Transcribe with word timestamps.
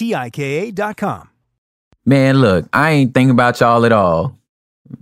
T-I-K-A 0.00 0.70
dot 0.70 0.96
com. 0.96 1.28
Man, 2.06 2.40
look, 2.40 2.66
I 2.72 2.92
ain't 2.92 3.12
thinking 3.12 3.32
about 3.32 3.60
y'all 3.60 3.84
at 3.84 3.92
all. 3.92 4.34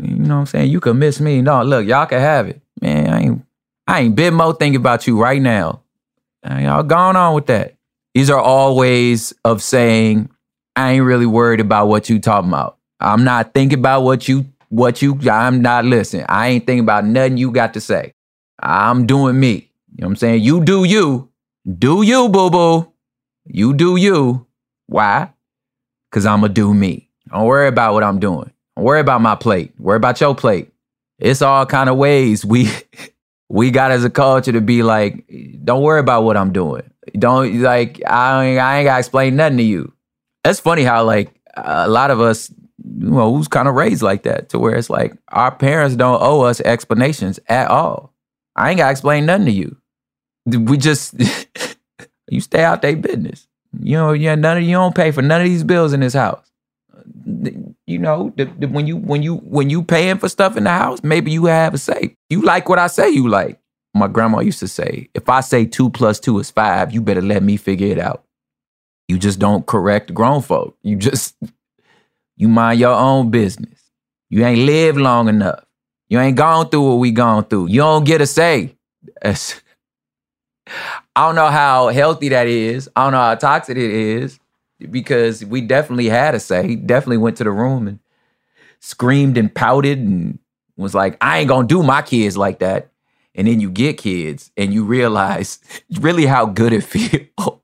You 0.02 0.16
know 0.16 0.34
what 0.34 0.40
I'm 0.40 0.46
saying? 0.46 0.72
You 0.72 0.80
can 0.80 0.98
miss 0.98 1.20
me. 1.20 1.40
No, 1.40 1.62
look, 1.62 1.86
y'all 1.86 2.06
can 2.06 2.18
have 2.18 2.48
it. 2.48 2.60
Man, 2.80 3.08
I 3.08 3.20
ain't 3.20 3.46
I 3.86 4.00
ain't 4.00 4.16
bit 4.16 4.32
more 4.32 4.52
thinking 4.54 4.80
about 4.80 5.06
you 5.06 5.22
right 5.22 5.40
now. 5.40 5.82
Uh, 6.44 6.56
y'all 6.56 6.82
gone 6.82 7.14
on 7.14 7.36
with 7.36 7.46
that. 7.46 7.76
These 8.12 8.28
are 8.28 8.40
all 8.40 8.74
ways 8.74 9.32
of 9.44 9.62
saying 9.62 10.30
I 10.74 10.94
ain't 10.94 11.04
really 11.04 11.26
worried 11.26 11.60
about 11.60 11.86
what 11.86 12.10
you 12.10 12.18
talking 12.18 12.50
about. 12.50 12.76
I'm 12.98 13.22
not 13.22 13.54
thinking 13.54 13.78
about 13.78 14.00
what 14.00 14.26
you 14.26 14.46
what 14.68 15.00
you 15.00 15.16
I'm 15.30 15.62
not 15.62 15.84
listening. 15.84 16.26
I 16.28 16.48
ain't 16.48 16.66
thinking 16.66 16.82
about 16.82 17.04
nothing 17.04 17.36
you 17.36 17.52
got 17.52 17.74
to 17.74 17.80
say. 17.80 18.14
I'm 18.58 19.06
doing 19.06 19.38
me. 19.38 19.70
You 19.94 20.00
know 20.00 20.06
what 20.06 20.10
I'm 20.10 20.16
saying? 20.16 20.42
You 20.42 20.64
do 20.64 20.82
you. 20.82 21.30
Do 21.78 22.02
you, 22.02 22.28
boo-boo. 22.28 22.92
You 23.46 23.74
do 23.74 23.94
you. 23.94 24.47
Why? 24.88 25.32
Because 26.10 26.26
I'm 26.26 26.40
going 26.40 26.50
to 26.50 26.54
do 26.54 26.74
me. 26.74 27.08
Don't 27.30 27.44
worry 27.44 27.68
about 27.68 27.94
what 27.94 28.02
I'm 28.02 28.18
doing. 28.18 28.50
Don't 28.76 28.84
worry 28.84 29.00
about 29.00 29.20
my 29.20 29.34
plate. 29.34 29.72
Worry 29.78 29.96
about 29.96 30.20
your 30.20 30.34
plate. 30.34 30.72
It's 31.18 31.42
all 31.42 31.66
kind 31.66 31.88
of 31.88 31.96
ways 31.96 32.44
we 32.44 32.70
we 33.48 33.70
got 33.70 33.90
as 33.90 34.04
a 34.04 34.10
culture 34.10 34.52
to 34.52 34.60
be 34.60 34.82
like, 34.82 35.30
don't 35.64 35.82
worry 35.82 36.00
about 36.00 36.24
what 36.24 36.36
I'm 36.36 36.52
doing. 36.52 36.88
Don't 37.18 37.60
like 37.62 38.00
I 38.06 38.44
ain't, 38.44 38.60
I 38.60 38.78
ain't 38.78 38.86
gotta 38.86 38.98
explain 38.98 39.36
nothing 39.36 39.58
to 39.58 39.62
you. 39.62 39.92
That's 40.44 40.60
funny 40.60 40.82
how 40.82 41.04
like 41.04 41.34
a 41.56 41.88
lot 41.88 42.10
of 42.10 42.20
us, 42.20 42.50
you 42.50 43.10
know, 43.10 43.34
who's 43.34 43.48
kind 43.48 43.66
of 43.68 43.74
raised 43.74 44.02
like 44.02 44.22
that 44.24 44.50
to 44.50 44.58
where 44.58 44.76
it's 44.76 44.90
like 44.90 45.16
our 45.28 45.54
parents 45.54 45.96
don't 45.96 46.22
owe 46.22 46.42
us 46.42 46.60
explanations 46.60 47.40
at 47.48 47.68
all. 47.68 48.14
I 48.54 48.70
ain't 48.70 48.78
gotta 48.78 48.92
explain 48.92 49.26
nothing 49.26 49.46
to 49.46 49.52
you. 49.52 49.76
We 50.46 50.76
just 50.76 51.14
you 52.28 52.40
stay 52.40 52.62
out 52.62 52.82
their 52.82 52.96
business. 52.96 53.47
You 53.80 53.96
know, 53.96 54.12
yeah, 54.12 54.34
none 54.34 54.56
of 54.58 54.62
you 54.62 54.72
don't 54.72 54.94
pay 54.94 55.10
for 55.10 55.22
none 55.22 55.40
of 55.40 55.46
these 55.46 55.64
bills 55.64 55.92
in 55.92 56.00
this 56.00 56.14
house. 56.14 56.44
You 57.86 57.98
know, 57.98 58.32
the, 58.36 58.46
the, 58.46 58.66
when 58.66 58.86
you 58.86 58.96
when 58.96 59.22
you 59.22 59.36
when 59.36 59.70
you 59.70 59.82
paying 59.82 60.18
for 60.18 60.28
stuff 60.28 60.56
in 60.56 60.64
the 60.64 60.70
house, 60.70 61.02
maybe 61.02 61.30
you 61.30 61.46
have 61.46 61.74
a 61.74 61.78
say. 61.78 62.16
You 62.30 62.42
like 62.42 62.68
what 62.68 62.78
I 62.78 62.86
say, 62.86 63.10
you 63.10 63.28
like. 63.28 63.58
My 63.94 64.08
grandma 64.08 64.40
used 64.40 64.60
to 64.60 64.68
say, 64.68 65.08
if 65.14 65.28
I 65.28 65.40
say 65.40 65.64
two 65.64 65.90
plus 65.90 66.20
two 66.20 66.38
is 66.38 66.50
five, 66.50 66.92
you 66.92 67.00
better 67.00 67.22
let 67.22 67.42
me 67.42 67.56
figure 67.56 67.88
it 67.88 67.98
out. 67.98 68.24
You 69.08 69.18
just 69.18 69.38
don't 69.38 69.66
correct 69.66 70.12
grown 70.12 70.42
folk. 70.42 70.76
You 70.82 70.96
just 70.96 71.36
you 72.36 72.48
mind 72.48 72.80
your 72.80 72.94
own 72.94 73.30
business. 73.30 73.90
You 74.30 74.44
ain't 74.44 74.60
lived 74.60 74.98
long 74.98 75.28
enough. 75.28 75.64
You 76.08 76.18
ain't 76.20 76.36
gone 76.36 76.68
through 76.68 76.88
what 76.88 76.96
we 76.96 77.10
gone 77.10 77.44
through. 77.44 77.68
You 77.68 77.80
don't 77.80 78.04
get 78.04 78.20
a 78.20 78.26
say. 78.26 78.76
I 81.18 81.22
don't 81.26 81.34
know 81.34 81.50
how 81.50 81.88
healthy 81.88 82.28
that 82.28 82.46
is. 82.46 82.88
I 82.94 83.02
don't 83.02 83.12
know 83.12 83.18
how 83.18 83.34
toxic 83.34 83.76
it 83.76 83.90
is 83.90 84.38
because 84.78 85.44
we 85.44 85.60
definitely 85.60 86.08
had 86.08 86.36
a 86.36 86.38
say. 86.38 86.64
He 86.64 86.76
definitely 86.76 87.16
went 87.16 87.36
to 87.38 87.44
the 87.44 87.50
room 87.50 87.88
and 87.88 87.98
screamed 88.78 89.36
and 89.36 89.52
pouted 89.52 89.98
and 89.98 90.38
was 90.76 90.94
like, 90.94 91.16
I 91.20 91.40
ain't 91.40 91.48
gonna 91.48 91.66
do 91.66 91.82
my 91.82 92.02
kids 92.02 92.36
like 92.36 92.60
that. 92.60 92.92
And 93.34 93.48
then 93.48 93.58
you 93.58 93.68
get 93.68 93.98
kids 93.98 94.52
and 94.56 94.72
you 94.72 94.84
realize 94.84 95.58
really 96.00 96.24
how 96.24 96.46
good 96.46 96.72
it 96.72 96.82
feels 96.84 97.58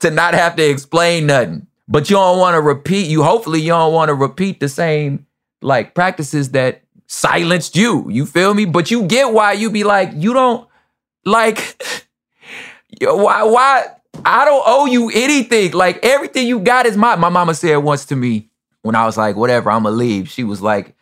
to 0.00 0.10
not 0.10 0.34
have 0.34 0.56
to 0.56 0.68
explain 0.68 1.26
nothing. 1.26 1.68
But 1.86 2.10
you 2.10 2.16
don't 2.16 2.40
want 2.40 2.54
to 2.54 2.60
repeat, 2.60 3.06
you 3.06 3.22
hopefully 3.22 3.60
you 3.60 3.68
don't 3.68 3.94
want 3.94 4.08
to 4.08 4.14
repeat 4.14 4.58
the 4.58 4.68
same 4.68 5.24
like 5.60 5.94
practices 5.94 6.50
that 6.50 6.82
silenced 7.06 7.76
you. 7.76 8.10
You 8.10 8.26
feel 8.26 8.54
me? 8.54 8.64
But 8.64 8.90
you 8.90 9.04
get 9.04 9.32
why 9.32 9.52
you 9.52 9.70
be 9.70 9.84
like, 9.84 10.10
you 10.16 10.32
don't 10.32 10.66
like 11.24 11.80
Yo, 13.00 13.16
why? 13.16 13.42
Why? 13.44 13.86
I 14.24 14.44
don't 14.44 14.62
owe 14.66 14.86
you 14.86 15.10
anything. 15.10 15.72
Like 15.72 16.04
everything 16.04 16.46
you 16.46 16.60
got 16.60 16.86
is 16.86 16.96
mine. 16.96 17.20
My 17.20 17.28
mama 17.28 17.54
said 17.54 17.76
once 17.76 18.04
to 18.06 18.16
me 18.16 18.50
when 18.82 18.94
I 18.94 19.06
was 19.06 19.16
like, 19.16 19.36
whatever, 19.36 19.70
I'ma 19.70 19.90
leave. 19.90 20.28
She 20.28 20.44
was 20.44 20.60
like, 20.60 20.94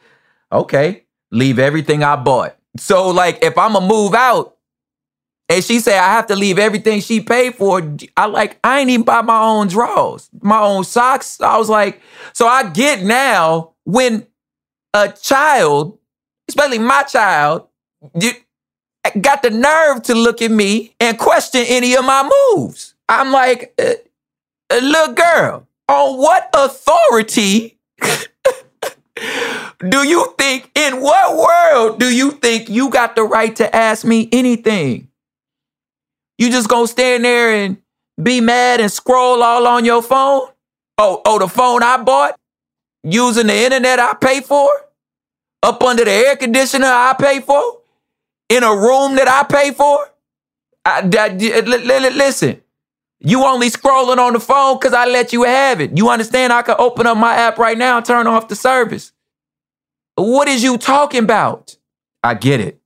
okay, 0.53 1.05
leave 1.31 1.59
everything 1.59 2.03
I 2.05 2.17
bought. 2.17 2.56
So 2.77 3.11
like, 3.11 3.43
if 3.43 3.59
I'ma 3.59 3.81
move 3.81 4.15
out, 4.15 4.56
and 5.49 5.65
she 5.65 5.81
said 5.81 5.99
I 5.99 6.12
have 6.12 6.29
to 6.29 6.37
leave 6.37 6.61
everything 6.61 7.00
she 7.00 7.21
paid 7.21 7.56
for, 7.56 7.83
I 8.17 8.27
like 8.27 8.59
I 8.62 8.81
ain't 8.81 8.91
even 8.91 9.05
buy 9.05 9.23
my 9.23 9.43
own 9.43 9.67
drawers, 9.67 10.31
my 10.41 10.61
own 10.61 10.84
socks. 10.84 11.41
I 11.41 11.59
was 11.59 11.69
like, 11.69 12.00
so 12.33 12.47
I 12.47 12.71
get 12.71 13.03
now 13.03 13.73
when 13.84 14.27
a 14.95 15.09
child, 15.09 15.99
especially 16.49 16.79
my 16.79 17.03
child, 17.03 17.67
you, 18.19 18.31
got 19.21 19.43
the 19.43 19.50
nerve 19.50 20.03
to 20.04 20.15
look 20.15 20.43
at 20.43 20.50
me 20.50 20.94
and 21.00 21.19
question 21.19 21.65
any 21.66 21.94
of 21.94 22.04
my 22.04 22.28
moves. 22.53 22.94
I'm 23.09 23.32
like, 23.32 23.75
uh, 23.78 23.94
uh, 24.70 24.79
little 24.81 25.14
girl, 25.14 25.67
on 25.88 26.19
what 26.19 26.49
authority 26.55 27.79
do 29.88 30.06
you 30.06 30.35
think, 30.38 30.70
in 30.75 31.00
what 31.00 31.37
world 31.37 31.99
do 31.99 32.14
you 32.14 32.32
think 32.32 32.69
you 32.69 32.90
got 32.90 33.17
the 33.17 33.23
right 33.23 33.55
to 33.56 33.75
ask 33.75 34.05
me 34.05 34.29
anything? 34.32 35.08
You 36.38 36.50
just 36.50 36.69
gonna 36.69 36.87
stand 36.87 37.25
there 37.25 37.52
and 37.52 37.79
be 38.23 38.40
mad 38.40 38.81
and 38.81 38.90
scroll 38.90 39.43
all 39.43 39.67
on 39.67 39.85
your 39.85 40.02
phone? 40.02 40.49
Oh, 40.99 41.23
oh, 41.25 41.38
the 41.38 41.49
phone 41.49 41.82
I 41.82 41.96
bought? 41.96 42.38
Using 43.02 43.46
the 43.46 43.55
internet 43.55 43.99
I 43.99 44.14
pay 44.14 44.40
for? 44.40 44.70
Up 45.62 45.82
under 45.82 46.05
the 46.05 46.11
air 46.11 46.37
conditioner 46.37 46.87
I 46.87 47.14
pay 47.19 47.40
for? 47.40 47.80
In 48.50 48.62
a 48.62 48.76
room 48.76 49.17
that 49.17 49.29
I 49.29 49.44
pay 49.44 49.73
for? 49.73 50.06
I, 50.85 51.08
I, 51.19 51.61
listen, 52.11 52.61
you 53.20 53.44
only 53.44 53.70
scrolling 53.70 54.19
on 54.19 54.35
the 54.35 54.41
phone 54.41 54.79
because 54.79 54.93
I 54.93 55.06
let 55.06 55.32
you 55.32 55.44
have 55.44 55.81
it. 55.81 55.97
You 55.97 56.11
understand? 56.11 56.52
I 56.52 56.62
can 56.62 56.76
open 56.79 57.06
up 57.06 57.17
my 57.17 57.35
app 57.35 57.58
right 57.58 57.79
now 57.79 57.97
and 57.97 58.05
turn 58.05 58.26
off 58.26 58.49
the 58.49 58.56
service. 58.56 59.12
What 60.17 60.49
is 60.49 60.62
you 60.62 60.76
talking 60.76 61.25
about? 61.25 61.76
I 62.23 62.35
get 62.35 62.61
it. 62.61 62.79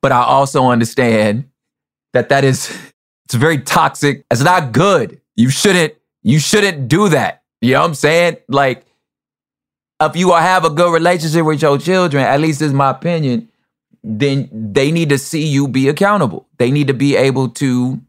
But 0.00 0.12
I 0.12 0.22
also 0.22 0.66
understand 0.66 1.48
that 2.12 2.28
that 2.28 2.44
is 2.44 2.76
It's 3.24 3.34
very 3.34 3.58
toxic. 3.58 4.24
It's 4.30 4.42
not 4.42 4.72
good. 4.72 5.20
You 5.36 5.48
shouldn't, 5.50 5.94
you 6.22 6.38
shouldn't 6.38 6.88
do 6.88 7.08
that. 7.08 7.42
You 7.60 7.72
know 7.72 7.80
what 7.80 7.88
I'm 7.88 7.94
saying? 7.94 8.36
Like, 8.48 8.84
if 10.00 10.14
you 10.16 10.32
have 10.32 10.64
a 10.64 10.70
good 10.70 10.92
relationship 10.92 11.44
with 11.46 11.62
your 11.62 11.78
children, 11.78 12.22
at 12.22 12.40
least 12.40 12.60
is 12.60 12.72
my 12.72 12.90
opinion, 12.90 13.48
then 14.06 14.50
they 14.52 14.92
need 14.92 15.08
to 15.08 15.18
see 15.18 15.46
you 15.46 15.66
be 15.66 15.88
accountable. 15.88 16.46
They 16.58 16.70
need 16.70 16.88
to 16.88 16.94
be 16.94 17.16
able 17.16 17.48
to, 17.48 18.00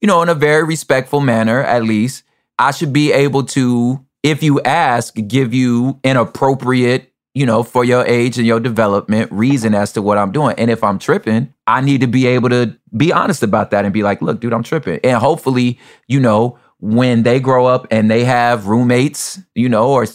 you 0.00 0.08
know, 0.08 0.22
in 0.22 0.30
a 0.30 0.34
very 0.34 0.64
respectful 0.64 1.20
manner, 1.20 1.62
at 1.62 1.84
least. 1.84 2.24
I 2.58 2.70
should 2.70 2.92
be 2.92 3.12
able 3.12 3.44
to, 3.44 4.04
if 4.22 4.42
you 4.42 4.62
ask, 4.62 5.14
give 5.26 5.52
you 5.52 6.00
an 6.04 6.16
appropriate, 6.16 7.12
you 7.34 7.44
know, 7.44 7.62
for 7.62 7.84
your 7.84 8.04
age 8.06 8.38
and 8.38 8.46
your 8.46 8.60
development 8.60 9.30
reason 9.30 9.74
as 9.74 9.92
to 9.92 10.02
what 10.02 10.16
I'm 10.16 10.32
doing. 10.32 10.54
And 10.58 10.70
if 10.70 10.82
I'm 10.82 10.98
tripping, 10.98 11.52
I 11.66 11.82
need 11.82 12.00
to 12.00 12.06
be 12.06 12.26
able 12.26 12.48
to 12.48 12.78
be 12.96 13.12
honest 13.12 13.42
about 13.42 13.70
that 13.72 13.84
and 13.84 13.92
be 13.92 14.02
like, 14.02 14.22
look, 14.22 14.40
dude, 14.40 14.54
I'm 14.54 14.62
tripping. 14.62 15.00
And 15.04 15.18
hopefully, 15.18 15.78
you 16.08 16.18
know, 16.18 16.58
when 16.78 17.24
they 17.24 17.40
grow 17.40 17.66
up 17.66 17.86
and 17.90 18.10
they 18.10 18.24
have 18.24 18.66
roommates, 18.66 19.38
you 19.54 19.68
know, 19.68 19.90
or 19.90 20.06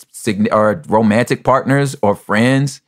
or 0.51 0.83
romantic 0.87 1.43
partners 1.43 1.95
or 2.01 2.15
friends 2.15 2.81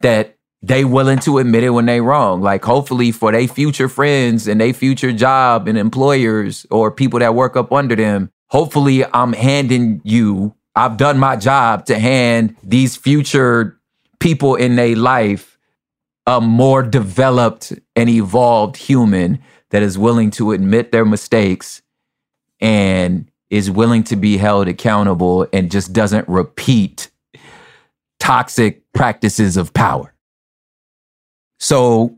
that 0.00 0.38
they 0.66 0.84
willing 0.84 1.18
to 1.18 1.38
admit 1.38 1.62
it 1.62 1.70
when 1.70 1.86
they 1.86 2.00
wrong. 2.00 2.40
Like 2.40 2.64
hopefully 2.64 3.12
for 3.12 3.32
their 3.32 3.46
future 3.46 3.88
friends 3.88 4.48
and 4.48 4.60
their 4.60 4.72
future 4.72 5.12
job 5.12 5.68
and 5.68 5.76
employers 5.76 6.66
or 6.70 6.90
people 6.90 7.18
that 7.18 7.34
work 7.34 7.54
up 7.56 7.70
under 7.70 7.94
them, 7.94 8.30
hopefully 8.46 9.04
I'm 9.12 9.34
handing 9.34 10.00
you, 10.04 10.54
I've 10.74 10.96
done 10.96 11.18
my 11.18 11.36
job 11.36 11.84
to 11.86 11.98
hand 11.98 12.56
these 12.62 12.96
future 12.96 13.78
people 14.20 14.54
in 14.54 14.76
their 14.76 14.96
life 14.96 15.58
a 16.26 16.40
more 16.40 16.82
developed 16.82 17.74
and 17.94 18.08
evolved 18.08 18.76
human 18.76 19.40
that 19.68 19.82
is 19.82 19.98
willing 19.98 20.30
to 20.30 20.52
admit 20.52 20.92
their 20.92 21.04
mistakes 21.04 21.82
and 22.60 23.30
is 23.50 23.70
willing 23.70 24.02
to 24.04 24.16
be 24.16 24.38
held 24.38 24.66
accountable 24.68 25.46
and 25.52 25.70
just 25.70 25.92
doesn't 25.92 26.26
repeat 26.26 27.10
toxic 28.18 28.82
practices 28.94 29.58
of 29.58 29.74
power. 29.74 30.13
So, 31.64 32.14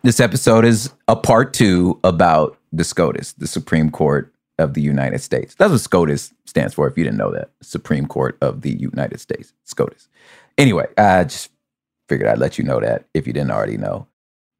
this 0.00 0.20
episode 0.20 0.64
is 0.64 0.90
a 1.06 1.14
part 1.14 1.52
two 1.52 2.00
about 2.02 2.56
the 2.72 2.82
SCOTUS, 2.82 3.34
the 3.34 3.46
Supreme 3.46 3.90
Court 3.90 4.32
of 4.58 4.72
the 4.72 4.80
United 4.80 5.18
States. 5.18 5.54
That's 5.54 5.70
what 5.70 5.82
SCOTUS 5.82 6.32
stands 6.46 6.72
for, 6.72 6.88
if 6.88 6.96
you 6.96 7.04
didn't 7.04 7.18
know 7.18 7.30
that. 7.32 7.50
Supreme 7.60 8.06
Court 8.06 8.38
of 8.40 8.62
the 8.62 8.72
United 8.72 9.20
States, 9.20 9.52
SCOTUS. 9.64 10.08
Anyway, 10.56 10.86
I 10.96 11.24
just 11.24 11.50
figured 12.08 12.26
I'd 12.26 12.38
let 12.38 12.56
you 12.56 12.64
know 12.64 12.80
that 12.80 13.04
if 13.12 13.26
you 13.26 13.34
didn't 13.34 13.50
already 13.50 13.76
know. 13.76 14.06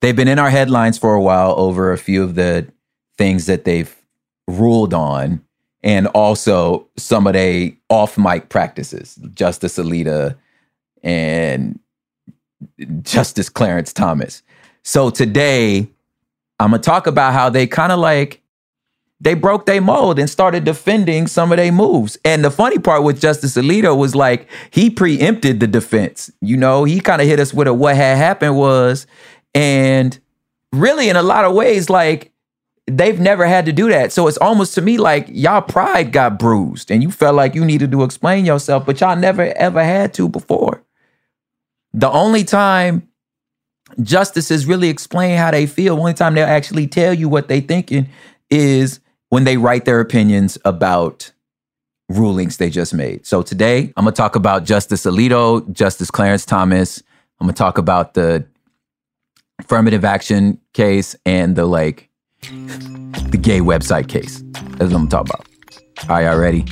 They've 0.02 0.14
been 0.14 0.28
in 0.28 0.38
our 0.38 0.50
headlines 0.50 0.98
for 0.98 1.14
a 1.14 1.22
while 1.22 1.54
over 1.56 1.90
a 1.90 1.96
few 1.96 2.22
of 2.22 2.34
the 2.34 2.70
things 3.16 3.46
that 3.46 3.64
they've 3.64 3.96
ruled 4.46 4.92
on 4.92 5.42
and 5.82 6.08
also 6.08 6.86
some 6.98 7.26
of 7.26 7.32
the 7.32 7.74
off 7.88 8.18
mic 8.18 8.50
practices. 8.50 9.18
Justice 9.32 9.78
Alito 9.78 10.36
and 11.02 11.80
Justice 13.02 13.48
Clarence 13.48 13.92
Thomas. 13.92 14.42
So 14.82 15.10
today, 15.10 15.88
I'm 16.58 16.70
gonna 16.70 16.82
talk 16.82 17.06
about 17.06 17.32
how 17.32 17.50
they 17.50 17.66
kind 17.66 17.92
of 17.92 17.98
like 17.98 18.42
they 19.20 19.34
broke 19.34 19.66
their 19.66 19.80
mold 19.80 20.18
and 20.18 20.28
started 20.28 20.64
defending 20.64 21.26
some 21.26 21.50
of 21.50 21.56
their 21.56 21.72
moves. 21.72 22.18
And 22.24 22.44
the 22.44 22.50
funny 22.50 22.78
part 22.78 23.02
with 23.02 23.20
Justice 23.20 23.56
Alito 23.56 23.96
was 23.96 24.14
like 24.14 24.48
he 24.70 24.90
preempted 24.90 25.60
the 25.60 25.66
defense. 25.66 26.30
You 26.40 26.56
know, 26.56 26.84
he 26.84 27.00
kind 27.00 27.22
of 27.22 27.28
hit 27.28 27.40
us 27.40 27.54
with 27.54 27.66
a 27.66 27.74
what 27.74 27.96
had 27.96 28.18
happened 28.18 28.56
was, 28.56 29.06
and 29.54 30.18
really 30.72 31.08
in 31.08 31.16
a 31.16 31.22
lot 31.22 31.44
of 31.44 31.54
ways, 31.54 31.88
like 31.88 32.32
they've 32.86 33.18
never 33.18 33.46
had 33.46 33.66
to 33.66 33.72
do 33.72 33.88
that. 33.88 34.12
So 34.12 34.28
it's 34.28 34.36
almost 34.38 34.74
to 34.74 34.82
me 34.82 34.98
like 34.98 35.26
y'all 35.28 35.62
pride 35.62 36.12
got 36.12 36.38
bruised 36.38 36.90
and 36.90 37.02
you 37.02 37.10
felt 37.10 37.34
like 37.34 37.54
you 37.54 37.64
needed 37.64 37.90
to 37.92 38.04
explain 38.04 38.44
yourself, 38.44 38.86
but 38.86 39.00
y'all 39.00 39.16
never 39.16 39.52
ever 39.56 39.82
had 39.82 40.14
to 40.14 40.28
before. 40.28 40.82
The 41.96 42.10
only 42.10 42.44
time 42.44 43.08
justices 44.02 44.66
really 44.66 44.90
explain 44.90 45.38
how 45.38 45.50
they 45.50 45.66
feel, 45.66 45.96
the 45.96 46.00
only 46.00 46.12
time 46.12 46.34
they'll 46.34 46.46
actually 46.46 46.87
tell 46.87 47.14
you 47.14 47.26
what 47.26 47.48
they're 47.48 47.62
thinking 47.62 48.10
is 48.50 49.00
when 49.31 49.44
they 49.44 49.56
write 49.56 49.87
their 49.87 50.00
opinions 50.00 50.58
about 50.66 51.32
rulings 52.10 52.58
they 52.58 52.69
just 52.69 52.93
made. 52.93 53.25
So 53.25 53.40
today 53.40 53.94
I'm 53.96 54.04
gonna 54.04 54.12
talk 54.12 54.37
about 54.37 54.64
Justice 54.64 55.06
Alito, 55.06 55.72
Justice 55.72 56.10
Clarence 56.10 56.44
Thomas. 56.44 57.02
I'm 57.40 57.46
gonna 57.46 57.54
talk 57.54 57.78
about 57.78 58.12
the 58.12 58.46
affirmative 59.58 60.04
action 60.04 60.60
case 60.75 61.16
and 61.25 61.56
the 61.56 61.64
like 61.64 62.10
the 62.42 63.38
gay 63.40 63.60
website 63.60 64.08
case. 64.08 64.44
That's 64.52 64.92
what 64.92 65.00
I'm 65.00 65.08
talking 65.08 65.32
about. 65.32 66.10
Are 66.10 66.22
y'all 66.22 66.38
ready? 66.38 66.66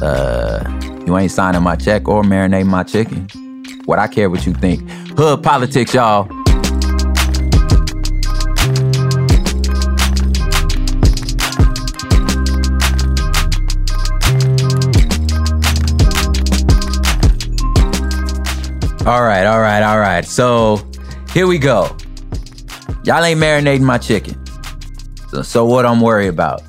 Uh, 0.00 1.02
you 1.06 1.18
ain't 1.18 1.32
signing 1.32 1.62
my 1.64 1.74
check 1.74 2.06
or 2.08 2.22
marinating 2.22 2.66
my 2.66 2.84
chicken. 2.84 3.26
What 3.84 3.98
I 3.98 4.06
care 4.06 4.30
what 4.30 4.46
you 4.46 4.54
think. 4.54 4.88
Hood 5.16 5.42
politics, 5.42 5.94
y'all. 5.94 6.28
All 19.06 19.22
right, 19.22 19.46
all 19.46 19.60
right, 19.60 19.82
all 19.82 19.98
right. 19.98 20.24
So 20.24 20.86
here 21.32 21.46
we 21.46 21.58
go. 21.58 21.96
Y'all 23.04 23.24
ain't 23.24 23.40
marinating 23.40 23.80
my 23.80 23.98
chicken. 23.98 24.36
So 25.42 25.64
what 25.64 25.86
I'm 25.86 26.00
worried 26.00 26.28
about? 26.28 26.62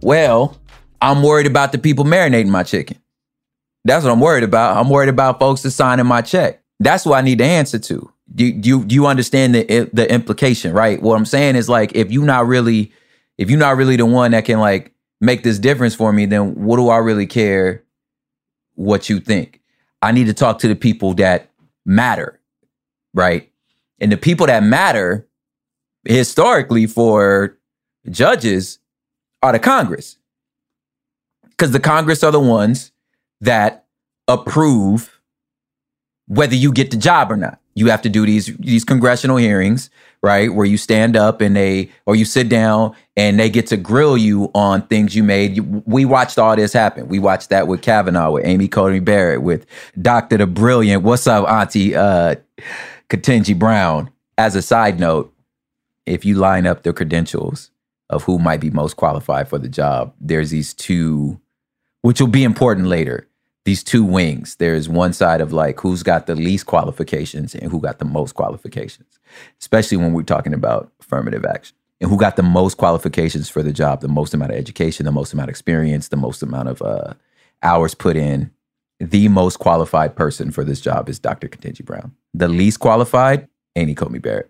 Well, 0.00 0.56
I'm 1.02 1.22
worried 1.22 1.46
about 1.46 1.72
the 1.72 1.78
people 1.78 2.04
marinating 2.04 2.48
my 2.48 2.62
chicken. 2.62 2.98
That's 3.86 4.04
what 4.04 4.12
I'm 4.12 4.20
worried 4.20 4.42
about. 4.42 4.76
I'm 4.76 4.90
worried 4.90 5.08
about 5.08 5.38
folks 5.38 5.62
that 5.62 5.70
signing 5.70 6.06
my 6.06 6.20
check. 6.20 6.60
That's 6.80 7.06
what 7.06 7.18
I 7.18 7.20
need 7.20 7.38
the 7.38 7.44
answer 7.44 7.78
to. 7.78 8.12
Do, 8.34 8.44
you, 8.44 8.84
you 8.88 9.06
understand 9.06 9.54
the 9.54 9.88
the 9.92 10.12
implication, 10.12 10.72
right? 10.72 11.00
What 11.00 11.16
I'm 11.16 11.24
saying 11.24 11.54
is 11.54 11.68
like 11.68 11.94
if 11.94 12.10
you're 12.10 12.24
not 12.24 12.46
really 12.48 12.92
if 13.38 13.48
you're 13.48 13.60
not 13.60 13.76
really 13.76 13.96
the 13.96 14.04
one 14.04 14.32
that 14.32 14.44
can 14.44 14.58
like 14.58 14.92
make 15.20 15.44
this 15.44 15.60
difference 15.60 15.94
for 15.94 16.12
me, 16.12 16.26
then 16.26 16.56
what 16.56 16.76
do 16.76 16.88
I 16.88 16.96
really 16.96 17.26
care 17.26 17.84
what 18.74 19.08
you 19.08 19.20
think? 19.20 19.60
I 20.02 20.10
need 20.10 20.26
to 20.26 20.34
talk 20.34 20.58
to 20.58 20.68
the 20.68 20.74
people 20.74 21.14
that 21.14 21.50
matter, 21.84 22.40
right? 23.14 23.50
And 24.00 24.10
the 24.10 24.16
people 24.16 24.48
that 24.48 24.64
matter 24.64 25.28
historically 26.04 26.86
for 26.86 27.56
judges 28.10 28.80
are 29.42 29.52
the 29.52 29.60
Congress. 29.60 30.16
Because 31.44 31.70
the 31.70 31.80
Congress 31.80 32.24
are 32.24 32.32
the 32.32 32.40
ones 32.40 32.90
that 33.40 33.86
approve 34.28 35.20
whether 36.28 36.54
you 36.54 36.72
get 36.72 36.90
the 36.90 36.96
job 36.96 37.30
or 37.30 37.36
not. 37.36 37.60
You 37.74 37.90
have 37.90 38.02
to 38.02 38.08
do 38.08 38.24
these 38.24 38.46
these 38.56 38.84
congressional 38.84 39.36
hearings, 39.36 39.90
right? 40.22 40.52
Where 40.52 40.66
you 40.66 40.78
stand 40.78 41.14
up 41.14 41.40
and 41.40 41.54
they 41.54 41.90
or 42.06 42.16
you 42.16 42.24
sit 42.24 42.48
down 42.48 42.96
and 43.16 43.38
they 43.38 43.50
get 43.50 43.66
to 43.68 43.76
grill 43.76 44.16
you 44.16 44.50
on 44.54 44.86
things 44.86 45.14
you 45.14 45.22
made. 45.22 45.58
We 45.86 46.06
watched 46.06 46.38
all 46.38 46.56
this 46.56 46.72
happen. 46.72 47.08
We 47.08 47.18
watched 47.18 47.50
that 47.50 47.68
with 47.68 47.82
Kavanaugh, 47.82 48.30
with 48.30 48.46
Amy 48.46 48.66
Coney 48.66 49.00
Barrett, 49.00 49.42
with 49.42 49.66
Dr. 50.00 50.38
the 50.38 50.46
Brilliant. 50.46 51.02
What's 51.02 51.26
up, 51.26 51.46
Auntie 51.48 51.94
uh 51.94 52.36
Ketanji 53.10 53.58
Brown? 53.58 54.10
As 54.38 54.54
a 54.56 54.62
side 54.62 54.98
note, 54.98 55.32
if 56.06 56.24
you 56.24 56.36
line 56.36 56.66
up 56.66 56.82
the 56.82 56.92
credentials 56.92 57.70
of 58.08 58.22
who 58.22 58.38
might 58.38 58.60
be 58.60 58.70
most 58.70 58.96
qualified 58.96 59.48
for 59.48 59.58
the 59.58 59.68
job, 59.68 60.14
there's 60.20 60.50
these 60.50 60.72
two, 60.72 61.40
which 62.06 62.20
will 62.20 62.28
be 62.28 62.44
important 62.44 62.86
later. 62.86 63.26
These 63.64 63.82
two 63.82 64.04
wings. 64.04 64.54
There's 64.56 64.88
one 64.88 65.12
side 65.12 65.40
of 65.40 65.52
like 65.52 65.80
who's 65.80 66.04
got 66.04 66.28
the 66.28 66.36
least 66.36 66.66
qualifications 66.66 67.52
and 67.52 67.68
who 67.72 67.80
got 67.80 67.98
the 67.98 68.04
most 68.04 68.36
qualifications, 68.36 69.18
especially 69.60 69.96
when 69.96 70.12
we're 70.12 70.22
talking 70.22 70.54
about 70.54 70.92
affirmative 71.00 71.44
action. 71.44 71.76
And 72.00 72.08
who 72.08 72.16
got 72.16 72.36
the 72.36 72.44
most 72.44 72.76
qualifications 72.76 73.48
for 73.48 73.60
the 73.60 73.72
job, 73.72 74.02
the 74.02 74.08
most 74.08 74.34
amount 74.34 74.52
of 74.52 74.56
education, 74.56 75.04
the 75.04 75.10
most 75.10 75.32
amount 75.32 75.48
of 75.48 75.50
experience, 75.50 76.06
the 76.06 76.16
most 76.16 76.44
amount 76.44 76.68
of 76.68 76.80
uh, 76.80 77.14
hours 77.64 77.92
put 77.96 78.16
in. 78.16 78.52
The 79.00 79.26
most 79.26 79.56
qualified 79.56 80.14
person 80.14 80.52
for 80.52 80.62
this 80.62 80.80
job 80.80 81.08
is 81.08 81.18
Dr. 81.18 81.48
Ketanji 81.48 81.84
Brown. 81.84 82.14
The 82.34 82.46
least 82.46 82.78
qualified, 82.78 83.48
Amy 83.74 83.96
Coney 83.96 84.20
Barrett 84.20 84.48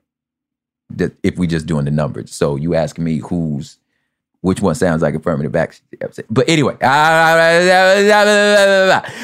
if 1.22 1.36
we 1.36 1.46
just 1.46 1.66
doing 1.66 1.84
the 1.84 1.90
numbers. 1.90 2.32
So 2.34 2.56
you 2.56 2.74
ask 2.74 2.98
me 2.98 3.18
who's 3.18 3.78
which 4.40 4.60
one 4.60 4.74
sounds 4.74 5.02
like 5.02 5.14
affirmative 5.14 5.54
action. 5.56 5.84
But 6.30 6.48
anyway, 6.48 6.76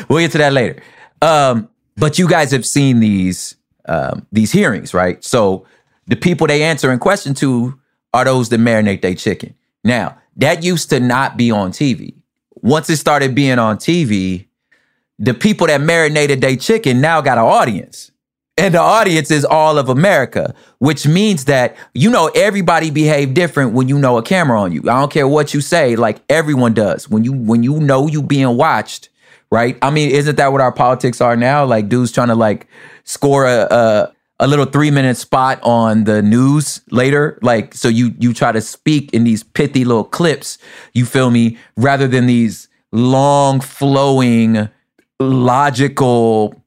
we'll 0.09 0.21
get 0.21 0.33
to 0.33 0.39
that 0.39 0.53
later. 0.53 0.83
Um, 1.21 1.69
but 1.97 2.19
you 2.19 2.29
guys 2.29 2.51
have 2.53 2.67
seen 2.67 3.01
these 3.01 3.57
um, 3.87 4.27
these 4.33 4.53
hearings, 4.53 4.95
right? 4.95 5.23
So 5.25 5.67
the 6.07 6.17
people 6.17 6.47
they 6.47 6.63
answer 6.63 6.93
in 6.93 6.99
question 6.99 7.35
to 7.35 7.79
are 8.15 8.25
those 8.25 8.49
that 8.51 8.61
marinate 8.61 9.03
their 9.03 9.15
chicken. 9.15 9.55
Now 9.85 10.19
that 10.37 10.63
used 10.63 10.91
to 10.91 11.01
not 11.01 11.37
be 11.37 11.51
on 11.51 11.73
TV. 11.73 12.15
Once 12.63 12.89
it 12.89 12.97
started 12.97 13.35
being 13.35 13.59
on 13.59 13.77
TV, 13.77 14.47
the 15.19 15.35
people 15.35 15.67
that 15.67 15.81
marinated 15.81 16.41
their 16.41 16.57
chicken 16.57 17.01
now 17.01 17.21
got 17.21 17.39
an 17.39 17.45
audience 17.45 18.12
And 18.59 18.75
the 18.75 18.81
audience 18.81 19.31
is 19.31 19.47
all 19.47 19.79
of 19.79 19.89
America, 19.89 20.55
which 20.79 21.07
means 21.07 21.47
that 21.47 21.75
you 21.95 22.11
know 22.11 22.31
everybody 22.35 22.91
behave 22.91 23.33
different 23.33 23.73
when 23.73 23.89
you 23.89 23.99
know 23.99 24.19
a 24.19 24.23
camera 24.23 24.61
on 24.61 24.73
you. 24.73 24.81
I 24.83 25.01
don't 25.01 25.11
care 25.11 25.27
what 25.27 25.55
you 25.55 25.63
say, 25.63 25.97
like 25.97 26.21
everyone 26.29 26.75
does. 26.75 27.09
When 27.09 27.25
you 27.25 27.33
when 27.33 27.63
you 27.63 27.81
know 27.81 28.09
you 28.09 28.23
being 28.23 28.59
watched, 28.59 29.09
right? 29.51 29.79
I 29.81 29.91
mean, 29.91 30.11
isn't 30.11 30.37
that 30.37 30.53
what 30.53 30.61
our 30.61 30.73
politics 30.73 31.23
are 31.23 31.35
now? 31.35 31.65
Like 31.65 31.89
dudes 31.89 32.13
trying 32.13 32.29
to 32.29 32.35
like 32.35 32.67
score 33.05 33.47
a, 33.47 33.67
a 33.71 34.13
a 34.39 34.47
little 34.47 34.67
three 34.67 34.91
minute 34.91 35.17
spot 35.17 35.61
on 35.63 36.05
the 36.05 36.21
news 36.21 36.83
later. 36.91 37.39
Like, 37.43 37.75
so 37.75 37.89
you 37.89 38.15
you 38.19 38.35
try 38.35 38.53
to 38.53 38.61
speak 38.61 39.15
in 39.15 39.25
these 39.25 39.43
pithy 39.43 39.85
little 39.85 40.05
clips, 40.05 40.59
you 40.93 41.07
feel 41.07 41.31
me, 41.31 41.57
rather 41.77 42.07
than 42.07 42.27
these 42.27 42.69
long 42.91 43.61
flowing, 43.61 44.69
logical 45.19 46.62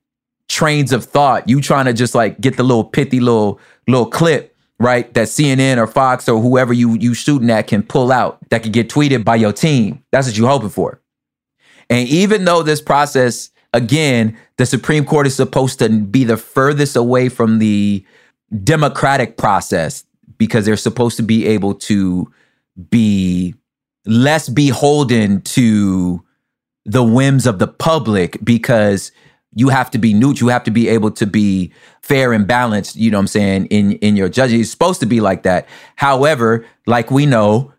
trains 0.48 0.92
of 0.92 1.04
thought. 1.04 1.48
You 1.50 1.62
trying 1.62 1.86
to 1.86 1.94
just 1.94 2.16
like 2.16 2.40
get 2.40 2.58
the 2.58 2.64
little 2.64 2.84
pithy 2.84 3.20
little 3.20 3.60
little 3.88 4.06
clip, 4.06 4.56
right? 4.80 5.14
That 5.14 5.28
CNN 5.28 5.78
or 5.78 5.88
Fox 5.88 6.28
or 6.28 6.42
whoever 6.42 6.74
you 6.74 6.96
you 6.96 7.14
shooting 7.14 7.50
at 7.50 7.68
can 7.68 7.84
pull 7.84 8.12
out 8.12 8.40
that 8.50 8.64
can 8.64 8.72
get 8.72 8.90
tweeted 8.90 9.24
by 9.24 9.36
your 9.36 9.54
team. 9.54 10.04
That's 10.12 10.28
what 10.28 10.38
you're 10.38 10.50
hoping 10.50 10.70
for. 10.70 11.02
And 11.90 12.08
even 12.08 12.46
though 12.46 12.64
this 12.64 12.82
process, 12.82 13.52
again, 13.74 14.38
the 14.58 14.66
Supreme 14.66 15.06
Court 15.06 15.28
is 15.28 15.36
supposed 15.36 15.80
to 15.80 15.90
be 15.90 16.24
the 16.24 16.38
furthest 16.38 16.96
away 16.96 17.30
from 17.30 17.60
the 17.60 18.06
democratic 18.64 19.38
process 19.38 20.04
because 20.38 20.66
they're 20.66 20.78
supposed 20.78 21.18
to 21.18 21.24
be 21.24 21.46
able 21.46 21.76
to 21.76 22.32
be 22.90 23.54
less 24.06 24.50
beholden 24.50 25.42
to 25.42 26.24
the 26.86 27.04
whims 27.04 27.48
of 27.48 27.60
the 27.60 27.68
public 27.68 28.38
because 28.44 29.12
you 29.56 29.70
have 29.70 29.90
to 29.92 29.98
be 29.98 30.14
neutral. 30.14 30.50
You 30.50 30.54
have 30.54 30.64
to 30.66 30.72
be 30.72 30.88
able 30.90 31.12
to 31.12 31.26
be 31.26 31.72
fair 32.02 32.34
and 32.34 32.46
balanced. 32.46 32.96
You 32.96 33.10
know 33.10 33.18
what 33.18 33.22
I'm 33.22 33.28
saying 33.28 33.66
in 33.68 33.94
in 33.94 34.16
your 34.16 34.30
judging. 34.30 34.60
It's 34.60 34.70
supposed 34.70 35.00
to 35.00 35.06
be 35.06 35.22
like 35.22 35.44
that. 35.44 35.68
However, 35.96 36.66
like 36.86 37.10
we 37.10 37.26
know, 37.26 37.74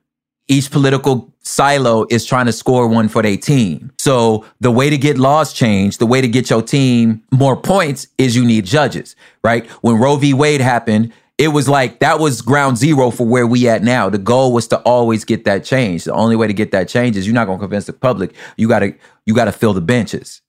each 0.49 0.71
political 0.71 1.33
silo 1.42 2.06
is 2.11 2.25
trying 2.25 2.47
to 2.47 2.52
score 2.52 2.88
one 2.88 3.09
for 3.09 3.23
their 3.23 3.37
team. 3.37 3.92
So 3.99 4.45
the 4.61 4.71
way 4.71 4.90
to 4.90 4.99
get 4.99 5.18
laws 5.18 5.52
changed, 5.52 6.00
the 6.00 6.06
way 6.06 6.21
to 6.21 6.28
get 6.28 6.50
your 6.50 6.62
team 6.62 7.23
more 7.30 7.56
points 7.56 8.09
is 8.18 8.35
you 8.35 8.45
need 8.45 8.64
judges, 8.64 9.14
right? 9.45 9.66
When 9.83 9.97
Roe 9.97 10.16
v. 10.16 10.35
Wade 10.35 10.61
happened, 10.61 11.12
it 11.38 11.49
was 11.49 11.68
like 11.68 11.99
that 12.00 12.18
was 12.18 12.40
ground 12.40 12.78
zero 12.78 13.11
for 13.11 13.26
where 13.26 13.47
we 13.47 13.68
at 13.68 13.83
now. 13.83 14.09
The 14.09 14.18
goal 14.18 14.52
was 14.52 14.66
to 14.68 14.78
always 14.80 15.25
get 15.25 15.45
that 15.45 15.64
change. 15.64 16.04
The 16.04 16.12
only 16.12 16.35
way 16.35 16.47
to 16.47 16.54
get 16.54 16.71
that 16.71 16.88
change 16.88 17.16
is 17.16 17.26
you're 17.26 17.35
not 17.35 17.45
to 17.45 17.59
convince 17.59 17.85
the 17.85 17.92
public. 17.92 18.35
You 18.56 18.68
got 18.68 18.78
to 18.80 18.95
you 19.26 19.35
got 19.35 19.45
to 19.45 19.52
fill 19.52 19.75
the 19.75 19.83
benches. 19.83 20.40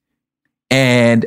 And 0.70 1.26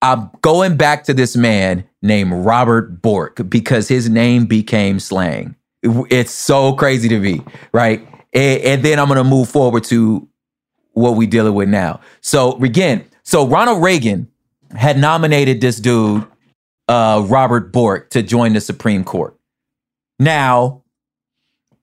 I'm 0.00 0.30
going 0.42 0.76
back 0.76 1.04
to 1.04 1.14
this 1.14 1.36
man 1.36 1.84
named 2.02 2.32
Robert 2.32 3.02
Bork 3.02 3.48
because 3.48 3.88
his 3.88 4.08
name 4.08 4.46
became 4.46 5.00
slang. 5.00 5.56
It's 5.82 6.32
so 6.32 6.72
crazy 6.74 7.08
to 7.08 7.18
me, 7.18 7.42
right? 7.72 8.06
And, 8.32 8.62
and 8.62 8.82
then 8.82 8.98
I'm 8.98 9.08
going 9.08 9.18
to 9.18 9.24
move 9.24 9.48
forward 9.48 9.84
to 9.84 10.28
what 10.92 11.16
we 11.16 11.26
dealing 11.26 11.54
with 11.54 11.68
now. 11.68 12.00
So 12.20 12.62
again, 12.62 13.04
so 13.22 13.46
Ronald 13.46 13.82
Reagan 13.82 14.28
had 14.76 14.98
nominated 14.98 15.60
this 15.60 15.78
dude, 15.78 16.26
uh, 16.88 17.24
Robert 17.28 17.72
Bork, 17.72 18.10
to 18.10 18.22
join 18.22 18.52
the 18.52 18.60
Supreme 18.60 19.04
Court. 19.04 19.36
Now, 20.18 20.82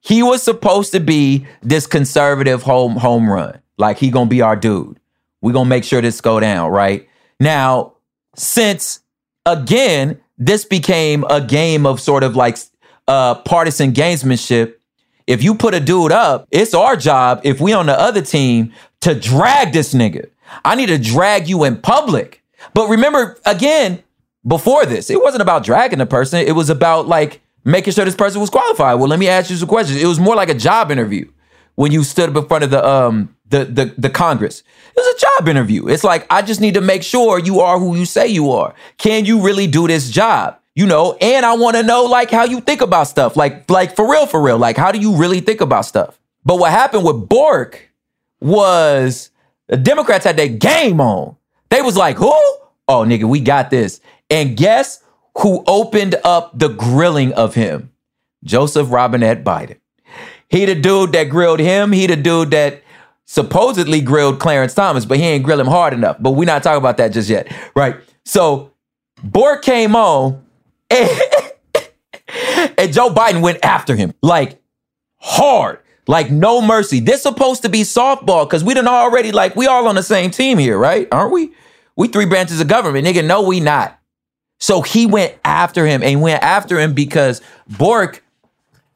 he 0.02 0.22
was 0.22 0.44
supposed 0.44 0.92
to 0.92 1.00
be 1.00 1.48
this 1.64 1.88
conservative 1.88 2.64
home 2.64 2.96
home 2.98 3.30
run, 3.30 3.60
like 3.78 3.98
he 3.98 4.12
gonna 4.12 4.30
be 4.30 4.42
our 4.42 4.56
dude. 4.56 5.00
We 5.46 5.54
gonna 5.54 5.70
make 5.70 5.84
sure 5.84 6.02
this 6.02 6.22
go 6.22 6.40
down, 6.40 6.72
right? 6.72 7.08
Now, 7.40 7.94
since 8.36 9.02
again, 9.46 10.20
this 10.40 10.66
became 10.66 11.24
a 11.30 11.40
game 11.40 11.86
of 11.86 12.02
sort 12.02 12.24
of 12.24 12.36
like 12.36 12.58
uh, 13.08 13.36
partisan 13.36 13.94
gamesmanship. 13.94 14.74
If 15.28 15.44
you 15.44 15.54
put 15.54 15.76
a 15.76 15.80
dude 15.80 16.12
up, 16.12 16.48
it's 16.50 16.74
our 16.74 16.96
job, 16.96 17.42
if 17.44 17.62
we 17.62 17.74
on 17.74 17.86
the 17.86 17.94
other 17.94 18.24
team, 18.24 18.74
to 19.02 19.14
drag 19.14 19.72
this 19.72 19.94
nigga. 19.94 20.32
I 20.64 20.74
need 20.74 20.88
to 20.88 20.98
drag 20.98 21.48
you 21.48 21.64
in 21.64 21.78
public. 21.78 22.44
But 22.74 22.90
remember, 22.90 23.38
again, 23.46 24.02
before 24.48 24.88
this, 24.88 25.12
it 25.12 25.22
wasn't 25.22 25.44
about 25.44 25.64
dragging 25.64 26.00
the 26.00 26.08
person. 26.08 26.40
It 26.40 26.56
was 26.56 26.72
about 26.72 27.08
like 27.08 27.40
making 27.64 27.94
sure 27.94 28.04
this 28.04 28.16
person 28.16 28.42
was 28.42 28.50
qualified. 28.50 28.98
Well, 28.98 29.10
let 29.10 29.20
me 29.20 29.28
ask 29.28 29.52
you 29.52 29.58
some 29.58 29.70
questions. 29.70 30.02
It 30.02 30.08
was 30.08 30.20
more 30.20 30.36
like 30.36 30.50
a 30.50 30.56
job 30.56 30.90
interview 30.90 31.30
when 31.76 31.92
you 31.92 32.04
stood 32.04 32.30
up 32.32 32.36
in 32.36 32.48
front 32.48 32.64
of 32.64 32.72
the 32.72 32.84
um 32.84 33.35
the 33.50 33.66
the 33.66 33.94
the 33.98 34.10
Congress. 34.10 34.62
It 34.62 34.96
was 34.96 35.16
a 35.16 35.26
job 35.26 35.50
interview. 35.50 35.88
It's 35.88 36.04
like 36.04 36.26
I 36.30 36.42
just 36.42 36.62
need 36.62 36.74
to 36.76 36.82
make 36.82 37.04
sure 37.04 37.40
you 37.40 37.60
are 37.60 37.80
who 37.80 37.96
you 37.96 38.06
say 38.06 38.28
you 38.28 38.52
are. 38.52 38.74
Can 38.98 39.26
you 39.26 39.42
really 39.42 39.68
do 39.68 39.88
this 39.88 40.10
job? 40.10 40.60
You 40.74 40.86
know, 40.86 41.14
and 41.22 41.46
I 41.46 41.56
want 41.56 41.78
to 41.78 41.84
know 41.84 42.06
like 42.06 42.32
how 42.32 42.44
you 42.44 42.60
think 42.60 42.82
about 42.82 43.08
stuff. 43.08 43.36
Like 43.36 43.70
like 43.70 43.96
for 43.96 44.10
real 44.10 44.26
for 44.26 44.42
real. 44.42 44.58
Like 44.58 44.78
how 44.78 44.92
do 44.92 45.00
you 45.00 45.16
really 45.16 45.40
think 45.40 45.62
about 45.62 45.86
stuff? 45.86 46.20
But 46.44 46.58
what 46.58 46.72
happened 46.72 47.06
with 47.06 47.28
Bork 47.28 47.90
was 48.40 49.32
the 49.68 49.78
Democrats 49.78 50.26
had 50.26 50.38
their 50.38 50.48
game 50.50 51.02
on. 51.02 51.36
They 51.70 51.82
was 51.82 51.98
like, 51.98 52.18
"Who? 52.18 52.34
Oh, 52.88 53.04
nigga, 53.06 53.24
we 53.24 53.40
got 53.40 53.70
this." 53.70 54.00
And 54.30 54.56
guess 54.56 55.04
who 55.38 55.64
opened 55.68 56.16
up 56.24 56.58
the 56.58 56.70
grilling 56.70 57.34
of 57.34 57.56
him? 57.56 57.92
Joseph 58.44 58.92
Robinette 58.92 59.44
Biden. 59.44 59.78
He 60.50 60.66
the 60.66 60.76
dude 60.76 61.14
that 61.14 61.26
grilled 61.26 61.60
him. 61.60 61.92
He 61.92 62.06
the 62.08 62.16
dude 62.16 62.52
that 62.52 62.84
supposedly 63.26 64.02
grilled 64.02 64.40
Clarence 64.40 64.74
Thomas, 64.74 65.06
but 65.06 65.18
he 65.18 65.24
ain't 65.24 65.44
grill 65.44 65.60
him 65.60 65.68
hard 65.68 65.94
enough. 65.94 66.18
But 66.20 66.32
we're 66.32 66.46
not 66.46 66.64
talking 66.64 66.78
about 66.78 66.98
that 66.98 67.10
just 67.10 67.30
yet, 67.30 67.52
right? 67.76 67.96
So 68.24 68.72
Bork 69.24 69.64
came 69.64 69.96
on, 69.96 70.44
and, 70.90 71.10
and 72.78 72.94
Joe 72.94 73.10
Biden 73.10 73.42
went 73.42 73.64
after 73.64 73.96
him 73.96 74.14
like 74.22 74.62
hard, 75.18 75.80
like 76.08 76.32
no 76.32 76.62
mercy. 76.62 77.00
This 77.00 77.24
supposed 77.24 77.64
to 77.64 77.70
be 77.70 77.82
softball 77.82 78.46
because 78.46 78.64
we 78.64 78.74
done 78.74 78.88
already 78.88 79.32
like 79.32 79.56
we 79.56 79.68
all 79.68 79.88
on 79.88 79.96
the 79.96 80.04
same 80.04 80.32
team 80.32 80.58
here, 80.58 80.78
right? 80.78 81.08
Aren't 81.12 81.34
we? 81.34 81.54
We 81.98 82.08
three 82.08 82.26
branches 82.26 82.60
of 82.60 82.68
government, 82.68 83.08
nigga. 83.08 83.26
No, 83.26 83.42
we 83.42 83.60
not. 83.60 84.00
So 84.60 84.82
he 84.82 85.06
went 85.06 85.36
after 85.44 85.86
him 85.86 86.04
and 86.04 86.22
went 86.22 86.44
after 86.44 86.80
him 86.80 86.94
because 86.94 87.42
Bork 87.68 88.24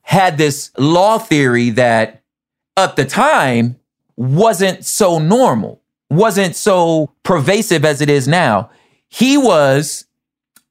had 0.02 0.38
this 0.38 0.72
law 0.78 1.18
theory 1.18 1.72
that 1.72 2.24
at 2.78 2.96
the 2.96 3.06
time 3.06 3.79
wasn't 4.20 4.84
so 4.84 5.18
normal, 5.18 5.82
wasn't 6.10 6.54
so 6.54 7.10
pervasive 7.24 7.86
as 7.86 8.02
it 8.02 8.10
is 8.10 8.28
now. 8.28 8.70
He 9.08 9.38
was 9.38 10.06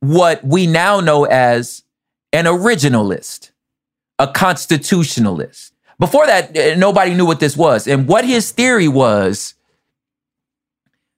what 0.00 0.45
we 0.45 0.67
now 0.67 1.00
know 1.00 1.25
as 1.25 1.83
an 2.31 2.45
originalist, 2.45 3.50
a 4.19 4.28
constitutionalist. 4.28 5.73
Before 5.99 6.26
that, 6.26 6.55
eh, 6.55 6.75
nobody 6.75 7.14
knew 7.14 7.25
what 7.25 7.40
this 7.40 7.57
was. 7.57 7.88
And 7.88 8.07
what 8.07 8.26
his 8.26 8.52
theory 8.52 8.87
was 8.87 9.55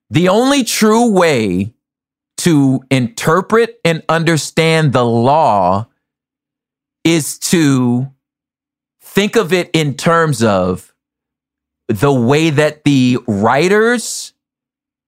the 0.09 0.29
only 0.29 0.63
true 0.63 1.11
way 1.11 1.75
to 2.39 2.81
interpret 2.93 3.81
and 3.85 4.05
understand 4.09 4.93
the 4.93 5.05
law 5.05 5.89
is 7.03 7.41
to 7.41 8.09
think 9.03 9.35
of 9.35 9.53
it 9.53 9.69
in 9.73 9.97
terms 9.97 10.45
of 10.45 10.90
the 11.91 12.13
way 12.13 12.51
that 12.51 12.85
the 12.85 13.19
writers 13.27 14.33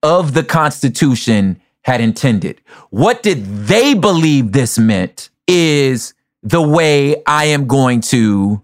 of 0.03 0.35
the 0.35 0.43
Constitution 0.43 1.61
had 1.83 2.01
intended. 2.01 2.61
What 2.91 3.23
did 3.23 3.45
they 3.67 3.95
believe 3.95 4.53
this 4.53 4.79
meant 4.79 5.31
is 5.47 6.15
the 6.43 6.61
way 6.61 7.23
I 7.25 7.47
am 7.47 7.67
going 7.67 8.01
to 8.03 8.63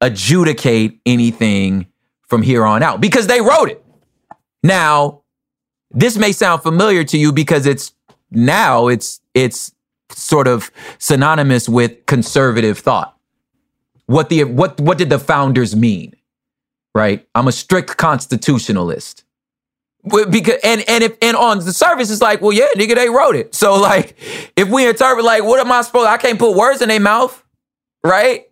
adjudicate 0.00 1.00
anything 1.06 1.86
from 2.22 2.42
here 2.42 2.64
on 2.64 2.82
out 2.82 3.00
because 3.00 3.26
they 3.26 3.40
wrote 3.40 3.68
it. 3.68 3.84
Now, 4.62 5.22
this 5.90 6.16
may 6.16 6.32
sound 6.32 6.62
familiar 6.62 7.04
to 7.04 7.18
you 7.18 7.32
because 7.32 7.66
it's 7.66 7.92
now 8.30 8.88
it's 8.88 9.20
it's 9.34 9.72
sort 10.10 10.48
of 10.48 10.70
synonymous 10.98 11.68
with 11.68 12.06
conservative 12.06 12.78
thought. 12.78 13.16
What 14.06 14.30
the 14.30 14.44
what 14.44 14.80
what 14.80 14.96
did 14.96 15.10
the 15.10 15.18
founders 15.18 15.76
mean? 15.76 16.14
Right? 16.94 17.26
I'm 17.34 17.48
a 17.48 17.52
strict 17.52 17.96
constitutionalist. 17.96 19.24
Because 20.04 20.58
and 20.64 20.84
and 20.88 21.04
if 21.04 21.16
and 21.22 21.36
on 21.36 21.60
the 21.60 21.72
surface 21.72 22.10
it's 22.10 22.20
like, 22.20 22.40
well, 22.42 22.52
yeah, 22.52 22.66
nigga, 22.76 22.96
they 22.96 23.08
wrote 23.08 23.36
it. 23.36 23.54
So 23.54 23.74
like, 23.80 24.16
if 24.56 24.68
we 24.68 24.86
interpret 24.86 25.24
like, 25.24 25.44
what 25.44 25.60
am 25.60 25.70
I 25.70 25.82
supposed? 25.82 26.08
I 26.08 26.16
can't 26.16 26.38
put 26.38 26.56
words 26.56 26.82
in 26.82 26.88
their 26.88 27.00
mouth, 27.00 27.42
right? 28.02 28.48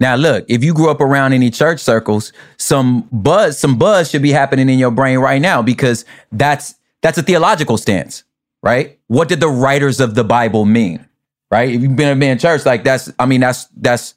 Now, 0.00 0.16
look, 0.16 0.44
if 0.48 0.64
you 0.64 0.74
grew 0.74 0.90
up 0.90 1.00
around 1.00 1.32
any 1.32 1.50
church 1.50 1.80
circles, 1.80 2.32
some 2.56 3.08
buzz, 3.12 3.58
some 3.58 3.78
buzz 3.78 4.10
should 4.10 4.22
be 4.22 4.32
happening 4.32 4.68
in 4.68 4.78
your 4.78 4.90
brain 4.90 5.18
right 5.18 5.40
now 5.40 5.62
because 5.62 6.04
that's 6.32 6.74
that's 7.02 7.18
a 7.18 7.22
theological 7.22 7.76
stance, 7.76 8.24
right? 8.62 8.98
What 9.06 9.28
did 9.28 9.40
the 9.40 9.48
writers 9.48 10.00
of 10.00 10.14
the 10.14 10.24
Bible 10.24 10.64
mean? 10.64 11.06
Right? 11.50 11.68
If 11.70 11.82
you've 11.82 11.94
been 11.94 12.20
in 12.20 12.38
church, 12.38 12.66
like 12.66 12.82
that's, 12.82 13.12
I 13.18 13.26
mean, 13.26 13.40
that's 13.40 13.66
that's 13.76 14.14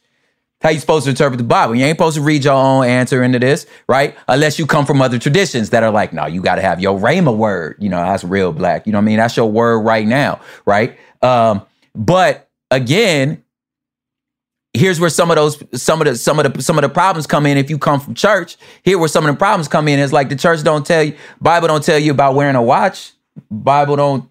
how 0.61 0.69
you 0.69 0.79
supposed 0.79 1.05
to 1.05 1.11
interpret 1.11 1.37
the 1.37 1.43
Bible. 1.43 1.75
You 1.75 1.85
ain't 1.85 1.97
supposed 1.97 2.17
to 2.17 2.23
read 2.23 2.43
your 2.43 2.53
own 2.53 2.85
answer 2.85 3.21
into 3.21 3.39
this, 3.39 3.67
right? 3.87 4.15
Unless 4.27 4.57
you 4.57 4.65
come 4.65 4.85
from 4.85 5.01
other 5.01 5.19
traditions 5.19 5.69
that 5.69 5.83
are 5.83 5.91
like, 5.91 6.13
no, 6.13 6.25
you 6.25 6.41
got 6.41 6.55
to 6.55 6.61
have 6.61 6.79
your 6.79 6.99
Rhema 6.99 7.35
word. 7.35 7.75
You 7.79 7.89
know, 7.89 7.97
that's 7.97 8.23
real 8.23 8.51
black. 8.51 8.87
You 8.87 8.91
know 8.91 8.97
what 8.97 9.03
I 9.03 9.05
mean? 9.05 9.17
That's 9.17 9.37
your 9.37 9.51
word 9.51 9.79
right 9.79 10.07
now, 10.07 10.41
right? 10.65 10.97
Um, 11.21 11.63
but 11.93 12.49
again, 12.71 13.43
here's 14.73 14.99
where 14.99 15.09
some 15.09 15.29
of 15.31 15.35
those 15.35 15.63
some 15.81 16.01
of 16.01 16.07
the 16.07 16.15
some 16.15 16.39
of 16.39 16.53
the 16.53 16.61
some 16.61 16.77
of 16.77 16.81
the 16.81 16.89
problems 16.89 17.27
come 17.27 17.45
in 17.45 17.57
if 17.57 17.69
you 17.69 17.77
come 17.77 17.99
from 17.99 18.13
church 18.13 18.57
here 18.83 18.97
where 18.97 19.07
some 19.07 19.25
of 19.25 19.33
the 19.33 19.37
problems 19.37 19.67
come 19.67 19.87
in 19.87 19.99
is 19.99 20.13
like 20.13 20.29
the 20.29 20.35
church 20.35 20.61
don't 20.63 20.85
tell 20.85 21.03
you 21.03 21.15
bible 21.41 21.67
don't 21.67 21.83
tell 21.83 21.97
you 21.97 22.11
about 22.11 22.35
wearing 22.35 22.55
a 22.55 22.61
watch 22.61 23.13
bible 23.49 23.95
don't 23.95 24.29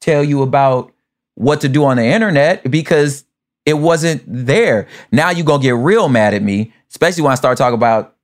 tell 0.00 0.22
you 0.22 0.42
about 0.42 0.92
what 1.36 1.60
to 1.62 1.68
do 1.68 1.84
on 1.84 1.96
the 1.96 2.04
internet 2.04 2.68
because 2.70 3.24
it 3.68 3.78
wasn't 3.78 4.22
there 4.26 4.86
now 5.12 5.30
you're 5.30 5.46
gonna 5.46 5.62
get 5.62 5.74
real 5.74 6.08
mad 6.08 6.34
at 6.34 6.42
me 6.42 6.72
especially 6.90 7.22
when 7.22 7.32
i 7.32 7.34
start 7.34 7.58
talking 7.58 7.74
about 7.74 8.14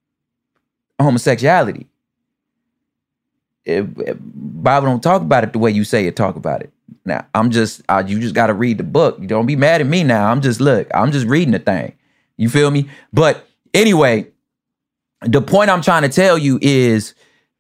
homosexuality 1.01 1.87
it, 3.65 3.87
it, 3.99 4.17
bible 4.63 4.89
don't 4.89 5.03
talk 5.03 5.23
about 5.23 5.45
it 5.45 5.53
the 5.53 5.59
way 5.59 5.71
you 5.71 5.85
say 5.85 6.07
it 6.07 6.17
talk 6.17 6.37
about 6.37 6.61
it 6.61 6.73
now 7.05 7.27
I'm 7.35 7.51
just 7.51 7.83
uh, 7.89 8.03
you 8.07 8.19
just 8.21 8.35
got 8.35 8.47
to 8.49 8.55
read 8.55 8.79
the 8.79 8.85
book. 8.85 9.25
Don't 9.27 9.47
be 9.47 9.57
mad 9.57 9.81
at 9.81 9.87
me 9.87 10.05
now. 10.05 10.31
I'm 10.31 10.41
just 10.41 10.61
look. 10.61 10.89
I'm 10.95 11.13
just 11.13 11.27
reading 11.27 11.53
the 11.53 11.59
thing. 11.59 11.95
You 12.37 12.49
feel 12.49 12.71
me? 12.71 12.89
But 13.13 13.47
anyway, 13.73 14.29
the 15.21 15.43
point 15.43 15.71
I'm 15.71 15.83
trying 15.83 16.03
to 16.03 16.09
tell 16.09 16.39
you 16.39 16.59
is 16.63 17.15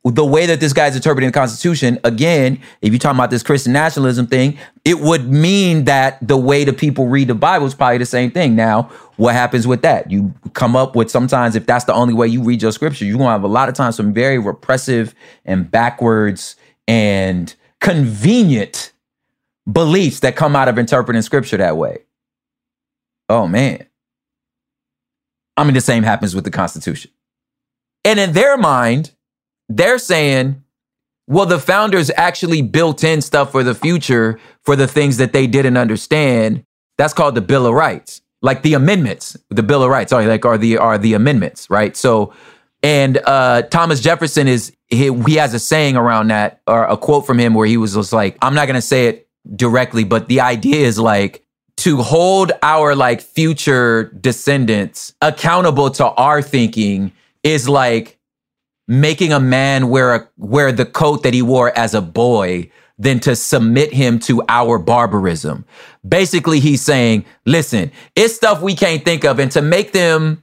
the 0.04 0.24
way 0.24 0.44
that 0.44 0.60
this 0.60 0.74
guy's 0.74 0.94
interpreting 0.94 1.28
the 1.28 1.32
Constitution. 1.32 1.98
Again, 2.04 2.60
if 2.82 2.92
you're 2.92 2.98
talking 2.98 3.18
about 3.18 3.30
this 3.30 3.42
Christian 3.42 3.72
nationalism 3.72 4.26
thing, 4.26 4.58
it 4.84 5.00
would 5.00 5.30
mean 5.30 5.84
that 5.84 6.18
the 6.26 6.36
way 6.36 6.64
the 6.64 6.74
people 6.74 7.06
read 7.06 7.28
the 7.28 7.34
Bible 7.34 7.66
is 7.66 7.74
probably 7.74 7.98
the 7.98 8.06
same 8.06 8.30
thing. 8.30 8.54
Now, 8.54 8.90
what 9.16 9.34
happens 9.34 9.66
with 9.66 9.80
that? 9.82 10.10
You 10.10 10.34
come 10.52 10.76
up 10.76 10.94
with 10.94 11.10
sometimes 11.10 11.56
if 11.56 11.64
that's 11.64 11.86
the 11.86 11.94
only 11.94 12.12
way 12.12 12.28
you 12.28 12.42
read 12.42 12.60
your 12.60 12.72
scripture, 12.72 13.06
you're 13.06 13.16
gonna 13.16 13.30
have 13.30 13.44
a 13.44 13.48
lot 13.48 13.70
of 13.70 13.74
times 13.74 13.96
some 13.96 14.12
very 14.12 14.38
repressive 14.38 15.14
and 15.46 15.70
backwards 15.70 16.56
and 16.86 17.54
convenient 17.80 18.92
beliefs 19.70 20.20
that 20.20 20.36
come 20.36 20.54
out 20.54 20.68
of 20.68 20.78
interpreting 20.78 21.22
scripture 21.22 21.56
that 21.56 21.78
way. 21.78 22.04
Oh 23.30 23.48
man. 23.48 23.86
I 25.56 25.64
mean, 25.64 25.72
the 25.72 25.80
same 25.80 26.02
happens 26.02 26.34
with 26.34 26.44
the 26.44 26.50
Constitution. 26.50 27.10
And 28.04 28.20
in 28.20 28.32
their 28.32 28.58
mind, 28.58 29.13
they're 29.68 29.98
saying, 29.98 30.62
well, 31.26 31.46
the 31.46 31.58
founders 31.58 32.10
actually 32.16 32.62
built 32.62 33.02
in 33.02 33.22
stuff 33.22 33.52
for 33.52 33.62
the 33.62 33.74
future 33.74 34.38
for 34.62 34.76
the 34.76 34.86
things 34.86 35.16
that 35.16 35.32
they 35.32 35.46
didn't 35.46 35.76
understand. 35.76 36.64
That's 36.98 37.14
called 37.14 37.34
the 37.34 37.40
Bill 37.40 37.66
of 37.66 37.74
Rights, 37.74 38.22
like 38.42 38.62
the 38.62 38.74
amendments, 38.74 39.36
the 39.50 39.62
Bill 39.62 39.82
of 39.82 39.90
Rights, 39.90 40.10
sorry, 40.10 40.26
like 40.26 40.44
are 40.44 40.58
the 40.58 40.78
are 40.78 40.98
the 40.98 41.14
amendments, 41.14 41.70
right? 41.70 41.96
So, 41.96 42.32
and 42.82 43.18
uh, 43.24 43.62
Thomas 43.62 44.00
Jefferson 44.00 44.46
is 44.46 44.76
he, 44.88 45.12
he 45.24 45.36
has 45.36 45.54
a 45.54 45.58
saying 45.58 45.96
around 45.96 46.28
that, 46.28 46.60
or 46.66 46.84
a 46.84 46.96
quote 46.96 47.26
from 47.26 47.40
him 47.40 47.54
where 47.54 47.66
he 47.66 47.78
was 47.78 47.94
just 47.94 48.12
like, 48.12 48.36
I'm 48.42 48.54
not 48.54 48.66
to 48.66 48.82
say 48.82 49.06
it 49.06 49.28
directly, 49.56 50.04
but 50.04 50.28
the 50.28 50.40
idea 50.40 50.86
is 50.86 50.98
like 50.98 51.44
to 51.78 52.02
hold 52.02 52.52
our 52.62 52.94
like 52.94 53.20
future 53.20 54.04
descendants 54.20 55.14
accountable 55.20 55.90
to 55.90 56.06
our 56.06 56.40
thinking 56.40 57.12
is 57.42 57.68
like 57.68 58.18
making 58.86 59.32
a 59.32 59.40
man 59.40 59.88
wear 59.88 60.14
a 60.14 60.28
wear 60.36 60.72
the 60.72 60.86
coat 60.86 61.22
that 61.22 61.34
he 61.34 61.42
wore 61.42 61.76
as 61.76 61.94
a 61.94 62.02
boy 62.02 62.70
than 62.98 63.18
to 63.20 63.34
submit 63.34 63.92
him 63.92 64.18
to 64.20 64.42
our 64.48 64.78
barbarism. 64.78 65.64
Basically, 66.06 66.60
he's 66.60 66.80
saying, 66.80 67.24
listen, 67.44 67.90
it's 68.14 68.34
stuff 68.36 68.62
we 68.62 68.74
can't 68.74 69.04
think 69.04 69.24
of, 69.24 69.38
and 69.38 69.50
to 69.52 69.62
make 69.62 69.92
them 69.92 70.42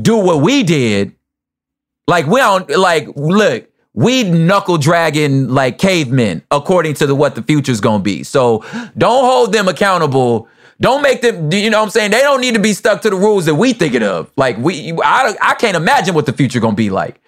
do 0.00 0.16
what 0.16 0.40
we 0.40 0.62
did, 0.62 1.14
like 2.06 2.26
we 2.26 2.40
don't 2.40 2.68
like 2.70 3.08
look, 3.16 3.68
we 3.94 4.24
knuckle 4.24 4.78
dragging 4.78 5.48
like 5.48 5.78
cavemen 5.78 6.42
according 6.50 6.94
to 6.94 7.06
the 7.06 7.14
what 7.14 7.34
the 7.34 7.42
future's 7.42 7.80
gonna 7.80 8.02
be. 8.02 8.22
So 8.22 8.64
don't 8.96 9.24
hold 9.24 9.52
them 9.52 9.68
accountable. 9.68 10.48
Don't 10.80 11.02
make 11.02 11.20
them, 11.20 11.52
you 11.52 11.68
know 11.68 11.78
what 11.78 11.84
I'm 11.84 11.90
saying? 11.90 12.10
They 12.10 12.22
don't 12.22 12.40
need 12.40 12.54
to 12.54 12.60
be 12.60 12.72
stuck 12.72 13.02
to 13.02 13.10
the 13.10 13.16
rules 13.16 13.44
that 13.44 13.54
we 13.54 13.74
thinking 13.74 14.02
of. 14.02 14.32
Like 14.36 14.56
we 14.58 14.92
I, 15.04 15.36
I 15.40 15.54
can't 15.54 15.76
imagine 15.76 16.14
what 16.14 16.26
the 16.26 16.32
future 16.32 16.60
gonna 16.60 16.74
be 16.74 16.90
like, 16.90 17.19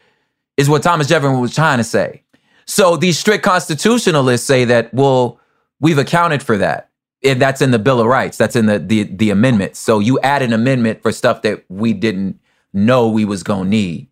is 0.57 0.69
what 0.69 0.83
Thomas 0.83 1.07
Jefferson 1.09 1.41
was 1.41 1.55
trying 1.55 1.79
to 1.79 1.85
say. 1.85 2.23
So 2.67 2.97
these 2.97 3.19
strict 3.19 3.45
constitutionalists 3.45 4.47
say 4.47 4.65
that, 4.67 4.93
well, 4.95 5.41
we've 5.81 5.99
accounted 5.99 6.43
for 6.43 6.59
that. 6.59 6.91
And 7.25 7.41
that's 7.41 7.63
in 7.63 7.71
the 7.71 7.79
Bill 7.79 8.01
of 8.01 8.07
Rights. 8.07 8.37
That's 8.37 8.57
in 8.57 8.67
the 8.67 8.79
the 8.81 9.05
the 9.05 9.31
amendments. 9.31 9.79
So 9.79 10.01
you 10.01 10.19
add 10.21 10.43
an 10.43 10.53
amendment 10.53 11.03
for 11.03 11.13
stuff 11.13 11.43
that 11.43 11.65
we 11.69 11.93
didn't 11.93 12.41
know 12.73 13.09
we 13.09 13.25
was 13.25 13.43
gonna 13.45 13.69
need. 13.69 14.09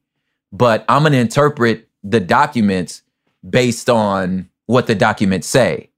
But 0.53 0.85
I'm 0.89 1.03
gonna 1.03 1.17
interpret 1.17 1.89
the 2.05 2.21
documents 2.21 3.03
based 3.49 3.91
on 3.91 4.49
what 4.67 4.87
the 4.87 4.95
documents 4.95 5.49
say. 5.49 5.91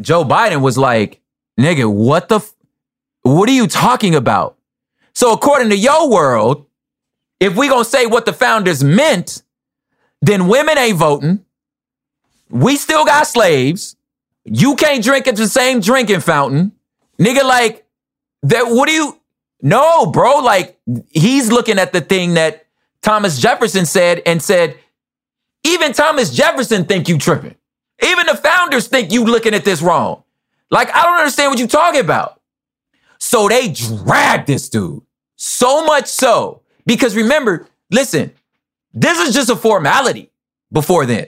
Joe 0.00 0.24
Biden 0.24 0.62
was 0.62 0.78
like, 0.78 1.20
nigga, 1.60 1.92
what 1.92 2.28
the, 2.28 2.36
f- 2.36 2.54
what 3.22 3.48
are 3.48 3.52
you 3.52 3.66
talking 3.66 4.14
about? 4.14 4.56
So 5.14 5.32
according 5.32 5.68
to 5.68 5.76
your 5.76 6.10
world, 6.10 6.66
if 7.40 7.56
we 7.56 7.68
gonna 7.68 7.84
say 7.84 8.06
what 8.06 8.24
the 8.24 8.32
founders 8.32 8.82
meant, 8.82 9.42
then 10.22 10.48
women 10.48 10.78
ain't 10.78 10.96
voting. 10.96 11.44
We 12.48 12.76
still 12.76 13.04
got 13.04 13.26
slaves. 13.26 13.96
You 14.44 14.76
can't 14.76 15.04
drink 15.04 15.26
at 15.26 15.36
the 15.36 15.48
same 15.48 15.80
drinking 15.80 16.20
fountain. 16.20 16.72
Nigga, 17.18 17.42
like, 17.42 17.84
that, 18.44 18.64
what 18.68 18.88
do 18.88 18.92
you, 18.92 19.20
no, 19.60 20.06
bro, 20.06 20.38
like, 20.38 20.78
he's 21.10 21.50
looking 21.52 21.78
at 21.78 21.92
the 21.92 22.00
thing 22.00 22.34
that 22.34 22.66
Thomas 23.02 23.38
Jefferson 23.38 23.84
said 23.84 24.22
and 24.24 24.42
said, 24.42 24.78
even 25.64 25.92
Thomas 25.92 26.34
Jefferson 26.34 26.84
think 26.84 27.08
you 27.08 27.18
tripping. 27.18 27.56
Even 28.02 28.26
the 28.26 28.36
founders 28.36 28.88
think 28.88 29.12
you 29.12 29.24
looking 29.24 29.54
at 29.54 29.64
this 29.64 29.82
wrong. 29.82 30.24
Like, 30.70 30.94
I 30.94 31.02
don't 31.02 31.18
understand 31.18 31.50
what 31.50 31.58
you 31.58 31.66
talking 31.66 32.00
about. 32.00 32.40
So 33.18 33.48
they 33.48 33.68
dragged 33.68 34.46
this 34.46 34.68
dude. 34.68 35.02
So 35.36 35.84
much 35.84 36.08
so. 36.08 36.62
Because 36.84 37.14
remember, 37.14 37.68
listen, 37.90 38.32
this 38.94 39.18
is 39.18 39.34
just 39.34 39.50
a 39.50 39.56
formality 39.56 40.30
before 40.70 41.06
then. 41.06 41.26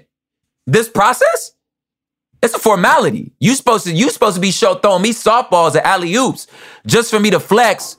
This 0.66 0.88
process, 0.88 1.52
it's 2.42 2.54
a 2.54 2.58
formality. 2.58 3.32
You 3.38 3.54
supposed 3.54 3.84
to, 3.84 3.92
you 3.92 4.10
supposed 4.10 4.36
to 4.36 4.40
be 4.40 4.50
show, 4.50 4.74
throwing 4.74 5.02
me 5.02 5.12
softballs 5.12 5.76
at 5.76 5.84
alley 5.84 6.14
oops 6.14 6.46
just 6.86 7.10
for 7.10 7.20
me 7.20 7.30
to 7.30 7.40
flex, 7.40 7.96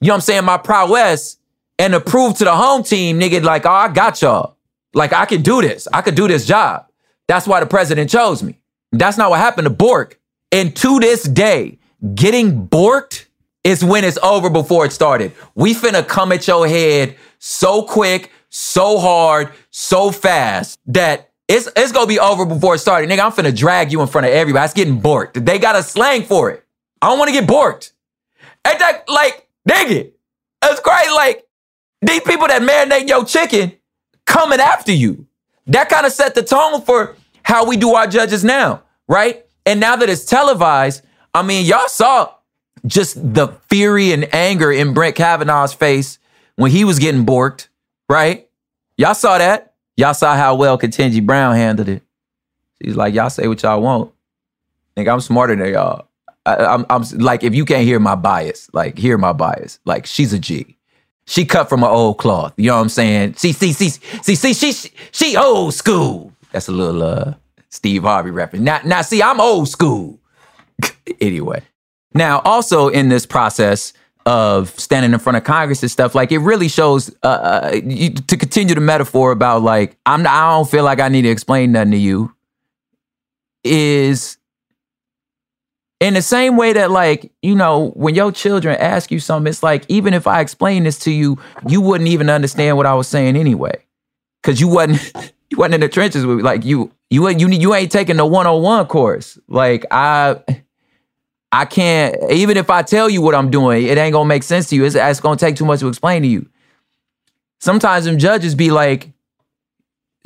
you 0.00 0.08
know 0.08 0.12
what 0.12 0.16
I'm 0.16 0.20
saying, 0.22 0.44
my 0.44 0.58
prowess 0.58 1.38
and 1.78 1.92
to 1.92 2.00
prove 2.00 2.38
to 2.38 2.44
the 2.44 2.54
home 2.54 2.82
team, 2.82 3.20
nigga, 3.20 3.42
like, 3.42 3.66
oh, 3.66 3.70
I 3.70 3.88
got 3.88 4.22
y'all. 4.22 4.56
Like 4.94 5.12
I 5.12 5.26
can 5.26 5.42
do 5.42 5.60
this. 5.60 5.86
I 5.92 6.00
could 6.00 6.14
do 6.14 6.26
this 6.26 6.46
job. 6.46 6.86
That's 7.28 7.46
why 7.46 7.60
the 7.60 7.66
president 7.66 8.10
chose 8.10 8.42
me. 8.42 8.60
That's 8.92 9.18
not 9.18 9.30
what 9.30 9.40
happened 9.40 9.66
to 9.66 9.70
Bork. 9.70 10.18
And 10.52 10.74
to 10.76 11.00
this 11.00 11.24
day, 11.24 11.78
getting 12.14 12.66
borked 12.68 13.26
is 13.64 13.84
when 13.84 14.04
it's 14.04 14.16
over 14.22 14.48
before 14.48 14.86
it 14.86 14.92
started. 14.92 15.32
We 15.54 15.74
finna 15.74 16.06
come 16.06 16.32
at 16.32 16.46
your 16.46 16.66
head 16.68 17.16
so 17.38 17.82
quick, 17.82 18.30
so 18.48 18.98
hard, 18.98 19.52
so 19.70 20.10
fast 20.10 20.78
that 20.86 21.30
it's 21.48 21.68
it's 21.76 21.92
gonna 21.92 22.06
be 22.06 22.18
over 22.18 22.44
before 22.44 22.74
it 22.74 22.78
started. 22.78 23.08
Nigga, 23.08 23.24
I'm 23.24 23.32
finna 23.32 23.56
drag 23.56 23.92
you 23.92 24.00
in 24.02 24.08
front 24.08 24.26
of 24.26 24.32
everybody. 24.32 24.64
It's 24.64 24.74
getting 24.74 25.00
borked. 25.00 25.44
They 25.44 25.58
got 25.58 25.76
a 25.76 25.82
slang 25.82 26.24
for 26.24 26.50
it. 26.50 26.64
I 27.00 27.08
don't 27.08 27.18
wanna 27.18 27.32
get 27.32 27.46
borked. 27.46 27.92
Ain't 28.66 28.78
that 28.78 29.04
like, 29.08 29.48
nigga? 29.68 30.10
It's 30.64 30.80
great. 30.80 31.10
Like, 31.14 31.46
these 32.02 32.20
people 32.22 32.48
that 32.48 32.62
marinate 32.62 33.08
your 33.08 33.24
chicken, 33.24 33.72
coming 34.26 34.60
after 34.60 34.92
you. 34.92 35.26
That 35.68 35.88
kind 35.88 36.04
of 36.04 36.12
set 36.12 36.34
the 36.34 36.42
tone 36.42 36.82
for 36.82 37.16
how 37.42 37.66
we 37.66 37.76
do 37.76 37.94
our 37.94 38.06
judges 38.06 38.44
now, 38.44 38.82
right? 39.08 39.44
And 39.64 39.80
now 39.80 39.96
that 39.96 40.08
it's 40.08 40.24
televised, 40.24 41.02
I 41.32 41.42
mean, 41.42 41.64
y'all 41.64 41.88
saw 41.88 42.34
just 42.86 43.34
the 43.34 43.48
fury 43.68 44.12
and 44.12 44.32
anger 44.34 44.70
in 44.70 44.94
Brett 44.94 45.14
Kavanaugh's 45.14 45.72
face 45.72 46.18
when 46.56 46.70
he 46.70 46.84
was 46.84 46.98
getting 46.98 47.24
borked, 47.24 47.68
right? 48.08 48.48
Y'all 48.96 49.14
saw 49.14 49.38
that. 49.38 49.74
Y'all 49.96 50.14
saw 50.14 50.36
how 50.36 50.54
well 50.54 50.78
Ketanji 50.78 51.24
Brown 51.24 51.54
handled 51.56 51.88
it. 51.88 52.02
She's 52.82 52.96
like, 52.96 53.14
y'all 53.14 53.30
say 53.30 53.48
what 53.48 53.62
y'all 53.62 53.80
want. 53.80 54.12
Think 54.94 55.08
I'm 55.08 55.20
smarter 55.20 55.56
than 55.56 55.72
y'all. 55.72 56.08
I, 56.44 56.56
I'm, 56.56 56.86
I'm 56.90 57.02
like, 57.18 57.42
if 57.42 57.54
you 57.54 57.64
can't 57.64 57.84
hear 57.84 57.98
my 57.98 58.14
bias, 58.14 58.70
like, 58.72 58.98
hear 58.98 59.18
my 59.18 59.32
bias. 59.32 59.80
Like, 59.84 60.06
she's 60.06 60.32
a 60.32 60.38
G. 60.38 60.76
She 61.26 61.44
cut 61.44 61.68
from 61.68 61.82
an 61.82 61.90
old 61.90 62.18
cloth. 62.18 62.54
You 62.56 62.68
know 62.68 62.76
what 62.76 62.82
I'm 62.82 62.88
saying? 62.88 63.34
See, 63.34 63.52
see, 63.52 63.72
see, 63.72 63.88
see, 63.88 64.34
see, 64.34 64.54
she, 64.54 64.72
she, 64.72 64.90
she 65.10 65.36
old 65.36 65.74
school. 65.74 66.32
That's 66.52 66.68
a 66.68 66.72
little 66.72 67.02
uh 67.02 67.34
Steve 67.70 68.02
Harvey 68.02 68.30
reference. 68.30 68.64
Now, 68.64 68.80
now, 68.84 69.02
see, 69.02 69.22
I'm 69.22 69.40
old 69.40 69.68
school. 69.68 70.20
anyway, 71.20 71.62
now 72.14 72.40
also 72.44 72.88
in 72.88 73.08
this 73.08 73.26
process 73.26 73.92
of 74.26 74.78
standing 74.78 75.12
in 75.12 75.18
front 75.18 75.36
of 75.36 75.44
Congress 75.44 75.82
and 75.82 75.90
stuff, 75.90 76.14
like 76.14 76.32
it 76.32 76.38
really 76.38 76.68
shows 76.68 77.14
uh, 77.22 77.26
uh 77.26 77.80
you, 77.84 78.10
to 78.10 78.36
continue 78.36 78.74
the 78.74 78.80
metaphor 78.80 79.30
about 79.30 79.62
like 79.62 79.96
I'm. 80.04 80.26
I 80.26 80.50
don't 80.50 80.68
feel 80.68 80.84
like 80.84 81.00
I 81.00 81.08
need 81.08 81.22
to 81.22 81.30
explain 81.30 81.72
nothing 81.72 81.92
to 81.92 81.96
you. 81.96 82.34
Is 83.64 84.36
in 86.00 86.14
the 86.14 86.22
same 86.22 86.56
way 86.56 86.72
that 86.72 86.90
like 86.90 87.32
you 87.42 87.54
know 87.54 87.90
when 87.90 88.14
your 88.14 88.30
children 88.30 88.76
ask 88.76 89.10
you 89.10 89.18
something 89.18 89.48
it's 89.48 89.62
like 89.62 89.84
even 89.88 90.12
if 90.12 90.26
i 90.26 90.40
explain 90.40 90.84
this 90.84 90.98
to 90.98 91.10
you 91.10 91.38
you 91.66 91.80
wouldn't 91.80 92.08
even 92.08 92.28
understand 92.28 92.76
what 92.76 92.86
i 92.86 92.94
was 92.94 93.08
saying 93.08 93.36
anyway 93.36 93.74
because 94.42 94.60
you 94.60 94.68
wasn't 94.68 95.32
you 95.50 95.56
wasn't 95.56 95.74
in 95.74 95.80
the 95.80 95.88
trenches 95.88 96.26
with 96.26 96.40
like 96.40 96.64
you 96.64 96.92
you 97.10 97.26
you 97.28 97.48
you 97.48 97.74
ain't 97.74 97.90
taking 97.90 98.16
the 98.16 98.26
101 98.26 98.86
course 98.86 99.38
like 99.48 99.86
i 99.90 100.38
I 101.56 101.64
can't, 101.64 102.14
even 102.30 102.58
if 102.58 102.68
I 102.68 102.82
tell 102.82 103.08
you 103.08 103.22
what 103.22 103.34
I'm 103.34 103.50
doing, 103.50 103.86
it 103.86 103.96
ain't 103.96 104.12
gonna 104.12 104.28
make 104.28 104.42
sense 104.42 104.68
to 104.68 104.76
you. 104.76 104.84
It's, 104.84 104.94
it's 104.94 105.20
gonna 105.20 105.38
take 105.38 105.56
too 105.56 105.64
much 105.64 105.80
to 105.80 105.88
explain 105.88 106.20
to 106.20 106.28
you. 106.28 106.46
Sometimes 107.60 108.04
them 108.04 108.18
judges 108.18 108.54
be 108.54 108.70
like 108.70 109.10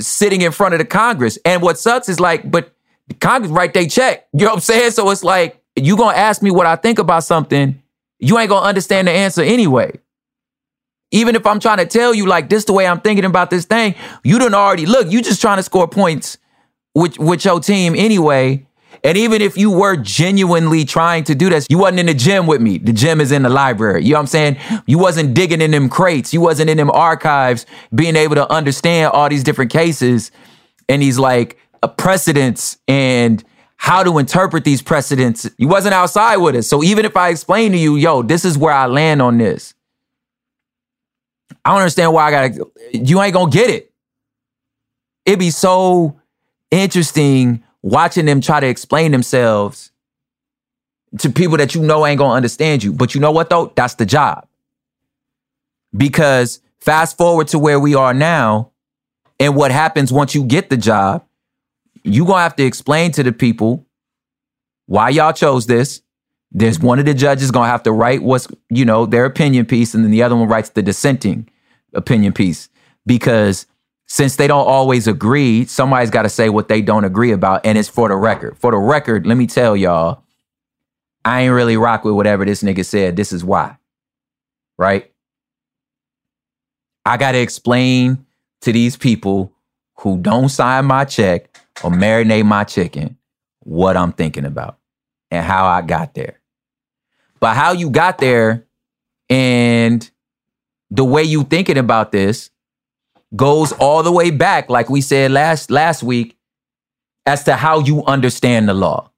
sitting 0.00 0.40
in 0.40 0.50
front 0.50 0.74
of 0.74 0.78
the 0.78 0.84
Congress. 0.84 1.38
And 1.44 1.62
what 1.62 1.78
sucks 1.78 2.08
is 2.08 2.18
like, 2.18 2.50
but 2.50 2.74
the 3.06 3.14
Congress 3.14 3.52
write 3.52 3.74
they 3.74 3.86
check. 3.86 4.26
You 4.32 4.40
know 4.40 4.46
what 4.46 4.54
I'm 4.54 4.60
saying? 4.60 4.90
So 4.90 5.08
it's 5.10 5.22
like, 5.22 5.62
you 5.76 5.96
gonna 5.96 6.16
ask 6.16 6.42
me 6.42 6.50
what 6.50 6.66
I 6.66 6.74
think 6.74 6.98
about 6.98 7.22
something, 7.22 7.80
you 8.18 8.36
ain't 8.36 8.48
gonna 8.48 8.66
understand 8.66 9.06
the 9.06 9.12
answer 9.12 9.42
anyway. 9.42 10.00
Even 11.12 11.36
if 11.36 11.46
I'm 11.46 11.60
trying 11.60 11.78
to 11.78 11.86
tell 11.86 12.12
you 12.12 12.26
like 12.26 12.48
this 12.48 12.64
the 12.64 12.72
way 12.72 12.88
I'm 12.88 13.00
thinking 13.00 13.24
about 13.24 13.50
this 13.50 13.66
thing, 13.66 13.94
you 14.24 14.40
don't 14.40 14.52
already 14.52 14.84
look, 14.84 15.12
you 15.12 15.22
just 15.22 15.40
trying 15.40 15.58
to 15.58 15.62
score 15.62 15.86
points 15.86 16.38
with 16.92 17.20
with 17.20 17.44
your 17.44 17.60
team 17.60 17.94
anyway. 17.96 18.66
And 19.02 19.16
even 19.16 19.40
if 19.40 19.56
you 19.56 19.70
were 19.70 19.96
genuinely 19.96 20.84
trying 20.84 21.24
to 21.24 21.34
do 21.34 21.48
this, 21.48 21.66
you 21.70 21.78
wasn't 21.78 22.00
in 22.00 22.06
the 22.06 22.14
gym 22.14 22.46
with 22.46 22.60
me. 22.60 22.78
The 22.78 22.92
gym 22.92 23.20
is 23.20 23.32
in 23.32 23.42
the 23.42 23.48
library. 23.48 24.04
You 24.04 24.12
know 24.12 24.18
what 24.18 24.22
I'm 24.22 24.26
saying? 24.26 24.56
You 24.86 24.98
wasn't 24.98 25.34
digging 25.34 25.60
in 25.60 25.70
them 25.70 25.88
crates. 25.88 26.34
You 26.34 26.40
wasn't 26.40 26.68
in 26.68 26.76
them 26.76 26.90
archives, 26.90 27.64
being 27.94 28.16
able 28.16 28.34
to 28.34 28.50
understand 28.52 29.12
all 29.12 29.28
these 29.28 29.42
different 29.42 29.70
cases 29.70 30.30
and 30.88 31.00
these 31.00 31.18
like 31.18 31.58
uh, 31.82 31.88
precedents 31.88 32.78
and 32.88 33.42
how 33.76 34.02
to 34.02 34.18
interpret 34.18 34.64
these 34.64 34.82
precedents. 34.82 35.48
You 35.56 35.68
wasn't 35.68 35.94
outside 35.94 36.36
with 36.36 36.54
us. 36.54 36.68
So 36.68 36.82
even 36.82 37.06
if 37.06 37.16
I 37.16 37.30
explain 37.30 37.72
to 37.72 37.78
you, 37.78 37.96
yo, 37.96 38.22
this 38.22 38.44
is 38.44 38.58
where 38.58 38.74
I 38.74 38.86
land 38.86 39.22
on 39.22 39.38
this. 39.38 39.72
I 41.64 41.70
don't 41.70 41.80
understand 41.80 42.12
why 42.12 42.26
I 42.26 42.30
gotta, 42.30 42.70
you 42.92 43.22
ain't 43.22 43.32
gonna 43.32 43.50
get 43.50 43.70
it. 43.70 43.92
It'd 45.24 45.38
be 45.38 45.50
so 45.50 46.20
interesting 46.70 47.62
watching 47.82 48.26
them 48.26 48.40
try 48.40 48.60
to 48.60 48.66
explain 48.66 49.12
themselves 49.12 49.90
to 51.18 51.30
people 51.30 51.56
that 51.56 51.74
you 51.74 51.82
know 51.82 52.06
ain't 52.06 52.18
gonna 52.18 52.34
understand 52.34 52.82
you. 52.82 52.92
But 52.92 53.14
you 53.14 53.20
know 53.20 53.32
what 53.32 53.50
though? 53.50 53.72
That's 53.74 53.94
the 53.94 54.06
job. 54.06 54.46
Because 55.96 56.60
fast 56.78 57.16
forward 57.16 57.48
to 57.48 57.58
where 57.58 57.80
we 57.80 57.94
are 57.94 58.14
now, 58.14 58.70
and 59.38 59.56
what 59.56 59.72
happens 59.72 60.12
once 60.12 60.34
you 60.34 60.44
get 60.44 60.70
the 60.70 60.76
job, 60.76 61.24
you 62.04 62.24
gonna 62.24 62.42
have 62.42 62.56
to 62.56 62.64
explain 62.64 63.10
to 63.12 63.22
the 63.22 63.32
people 63.32 63.86
why 64.86 65.08
y'all 65.08 65.32
chose 65.32 65.66
this. 65.66 66.02
There's 66.52 66.78
one 66.78 66.98
of 66.98 67.06
the 67.06 67.14
judges 67.14 67.50
gonna 67.50 67.68
have 67.68 67.82
to 67.84 67.92
write 67.92 68.22
what's, 68.22 68.48
you 68.68 68.84
know, 68.84 69.06
their 69.06 69.24
opinion 69.24 69.66
piece, 69.66 69.94
and 69.94 70.04
then 70.04 70.10
the 70.10 70.22
other 70.22 70.36
one 70.36 70.48
writes 70.48 70.70
the 70.70 70.82
dissenting 70.82 71.48
opinion 71.94 72.32
piece. 72.32 72.68
Because 73.06 73.66
since 74.10 74.34
they 74.34 74.48
don't 74.48 74.66
always 74.66 75.06
agree, 75.06 75.64
somebody's 75.66 76.10
got 76.10 76.22
to 76.22 76.28
say 76.28 76.48
what 76.48 76.66
they 76.66 76.82
don't 76.82 77.04
agree 77.04 77.30
about, 77.30 77.64
and 77.64 77.78
it's 77.78 77.88
for 77.88 78.08
the 78.08 78.16
record. 78.16 78.58
For 78.58 78.72
the 78.72 78.76
record, 78.76 79.24
let 79.24 79.36
me 79.36 79.46
tell 79.46 79.76
y'all, 79.76 80.24
I 81.24 81.42
ain't 81.42 81.54
really 81.54 81.76
rock 81.76 82.04
with 82.04 82.14
whatever 82.14 82.44
this 82.44 82.64
nigga 82.64 82.84
said. 82.84 83.14
This 83.14 83.32
is 83.32 83.44
why. 83.44 83.76
Right? 84.76 85.12
I 87.06 87.18
got 87.18 87.32
to 87.32 87.38
explain 87.38 88.26
to 88.62 88.72
these 88.72 88.96
people 88.96 89.52
who 89.98 90.18
don't 90.18 90.48
sign 90.48 90.86
my 90.86 91.04
check 91.04 91.56
or 91.84 91.92
marinate 91.92 92.46
my 92.46 92.64
chicken 92.64 93.16
what 93.60 93.96
I'm 93.96 94.12
thinking 94.12 94.44
about 94.44 94.76
and 95.30 95.46
how 95.46 95.66
I 95.66 95.82
got 95.82 96.14
there. 96.14 96.40
But 97.38 97.54
how 97.54 97.72
you 97.72 97.90
got 97.90 98.18
there 98.18 98.66
and 99.28 100.10
the 100.90 101.04
way 101.04 101.22
you 101.22 101.44
thinking 101.44 101.78
about 101.78 102.10
this 102.10 102.50
goes 103.36 103.72
all 103.72 104.02
the 104.02 104.12
way 104.12 104.30
back, 104.30 104.68
like 104.68 104.90
we 104.90 105.00
said 105.00 105.30
last 105.30 105.70
last 105.70 106.02
week, 106.02 106.36
as 107.26 107.44
to 107.44 107.56
how 107.56 107.80
you 107.80 108.04
understand 108.04 108.68
the 108.68 108.74
law 108.74 109.10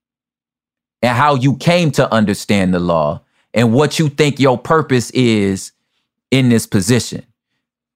and 1.01 1.17
how 1.17 1.35
you 1.35 1.57
came 1.57 1.91
to 1.93 2.13
understand 2.13 2.75
the 2.75 2.79
law 2.79 3.21
and 3.55 3.73
what 3.73 3.99
you 3.99 4.09
think 4.09 4.39
your 4.39 4.59
purpose 4.59 5.11
is 5.11 5.73
in 6.31 6.49
this 6.49 6.67
position. 6.67 7.25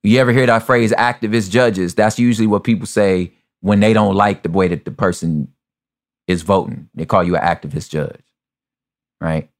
You 0.02 0.20
ever 0.20 0.32
hear 0.32 0.46
that 0.46 0.62
phrase 0.62 0.92
activist 0.92 1.50
judges? 1.50 1.94
That's 1.94 2.18
usually 2.18 2.46
what 2.46 2.64
people 2.64 2.86
say 2.86 3.32
when 3.60 3.80
they 3.80 3.92
don't 3.92 4.14
like 4.14 4.42
the 4.42 4.50
way 4.50 4.68
that 4.68 4.84
the 4.84 4.90
person 4.90 5.52
is 6.28 6.42
voting. 6.42 6.88
They 6.94 7.06
call 7.06 7.24
you 7.24 7.36
an 7.36 7.42
activist 7.42 7.90
judge. 7.90 8.22
Right? 9.20 9.50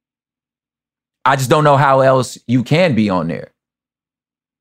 I 1.24 1.34
just 1.34 1.50
don't 1.50 1.64
know 1.64 1.76
how 1.76 2.00
else 2.00 2.38
you 2.46 2.62
can 2.62 2.94
be 2.94 3.10
on 3.10 3.26
there. 3.26 3.52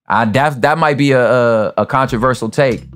I 0.07 0.25
that 0.25 0.61
that 0.61 0.77
might 0.77 0.97
be 0.97 1.11
a, 1.11 1.25
a, 1.25 1.73
a 1.77 1.85
controversial 1.85 2.49
take. 2.49 2.87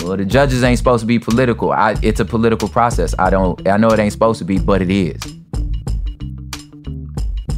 Well, 0.00 0.16
the 0.16 0.24
judges 0.24 0.62
ain't 0.62 0.78
supposed 0.78 1.02
to 1.02 1.06
be 1.06 1.18
political. 1.18 1.72
I, 1.72 1.94
it's 2.02 2.20
a 2.20 2.24
political 2.24 2.68
process. 2.68 3.14
I 3.18 3.28
don't. 3.28 3.66
I 3.68 3.76
know 3.76 3.90
it 3.90 3.98
ain't 3.98 4.12
supposed 4.12 4.38
to 4.38 4.44
be, 4.46 4.58
but 4.58 4.80
it 4.80 4.90
is. 4.90 5.20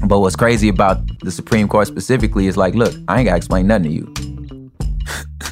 But 0.04 0.18
what's 0.18 0.34
crazy 0.34 0.68
about 0.68 1.00
the 1.20 1.30
Supreme 1.30 1.68
Court 1.68 1.86
specifically 1.86 2.48
is 2.48 2.56
like, 2.56 2.74
look, 2.74 2.92
I 3.06 3.18
ain't 3.18 3.26
gotta 3.26 3.36
explain 3.36 3.68
nothing 3.68 3.84
to 3.84 3.90
you. 3.90 4.12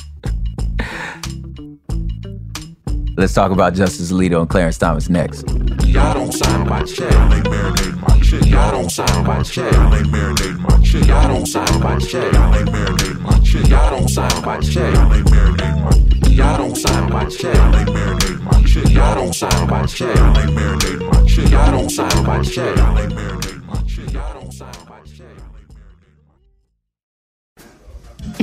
Let's 3.21 3.35
talk 3.35 3.53
about 3.53 3.75
Justice 3.75 4.11
Alito 4.11 4.41
and 4.41 4.49
Clarence 4.49 4.79
Thomas 4.79 5.11
next. 5.11 5.47
Y'all 5.85 6.15
don't 6.15 6.33
sign 6.33 6.67
my 6.67 6.83
check. 6.85 7.11
They 7.11 7.43
marinate 7.51 8.01
my 8.01 8.19
check. 8.21 8.47
Y'all 8.47 8.71
don't 8.71 8.89
sign 8.89 9.27
my 9.27 9.43
check. 9.43 9.71
They 9.71 10.05
marinate 10.09 10.59
my 10.59 10.81
check. 10.83 11.07
Y'all 11.07 11.29
don't 11.29 11.45
sign 11.45 11.81
my 11.83 11.99
check. 11.99 12.33
They 12.33 12.39
marinate 12.73 13.21
my 13.21 13.39
check. 13.41 13.69
Y'all 13.69 13.91
don't 13.91 14.09
sign 14.09 14.43
my 14.43 14.59
check. 14.61 14.95
They 14.95 15.21
marinate 15.21 15.83
my 15.85 15.91
Y'all 16.31 16.57
don't 16.57 16.75
sign 16.75 17.11
my 17.11 17.25
check. 17.27 17.53
They 17.53 17.85
marinate 17.93 18.41
my 18.41 18.63
check. 18.63 18.91
Y'all 18.91 19.15
don't 19.15 19.35
sign 19.35 19.69
my 19.69 19.85
check. 19.85 20.15
They 20.15 20.47
marinate 20.57 21.13
my 21.13 21.25
check. 21.27 21.51
Y'all 21.51 21.71
don't 21.73 21.91
sign 21.91 22.25
my 22.25 22.43
check. 22.43 22.75
They 22.75 22.83
marinate 23.15 23.65
my 23.67 23.83
check. 23.83 24.13
Y'all 24.15 24.33
don't 24.33 24.51
sign 24.51 24.73
my 24.89 25.01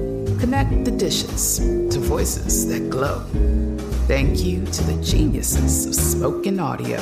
Connect 0.41 0.85
the 0.85 0.91
dishes 0.91 1.59
to 1.59 1.99
voices 1.99 2.67
that 2.67 2.89
glow. 2.89 3.19
Thank 4.07 4.43
you 4.43 4.65
to 4.65 4.83
the 4.85 4.99
geniuses 5.03 5.85
of 5.85 5.93
spoken 5.93 6.59
audio. 6.59 6.99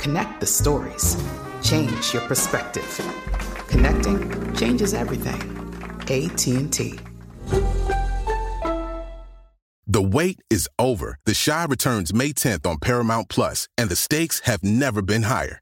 Connect 0.00 0.40
the 0.40 0.46
stories. 0.46 1.16
Change 1.62 2.12
your 2.12 2.22
perspective. 2.22 3.00
Connecting 3.68 4.56
changes 4.56 4.92
everything. 4.92 5.40
AT&T. 6.10 6.98
The 9.86 10.02
wait 10.02 10.40
is 10.50 10.68
over. 10.80 11.20
The 11.24 11.40
Chi 11.46 11.64
returns 11.66 12.12
May 12.12 12.32
10th 12.32 12.66
on 12.66 12.78
Paramount 12.78 13.28
Plus, 13.28 13.68
and 13.78 13.88
the 13.88 13.94
stakes 13.94 14.40
have 14.40 14.64
never 14.64 15.00
been 15.00 15.22
higher. 15.22 15.61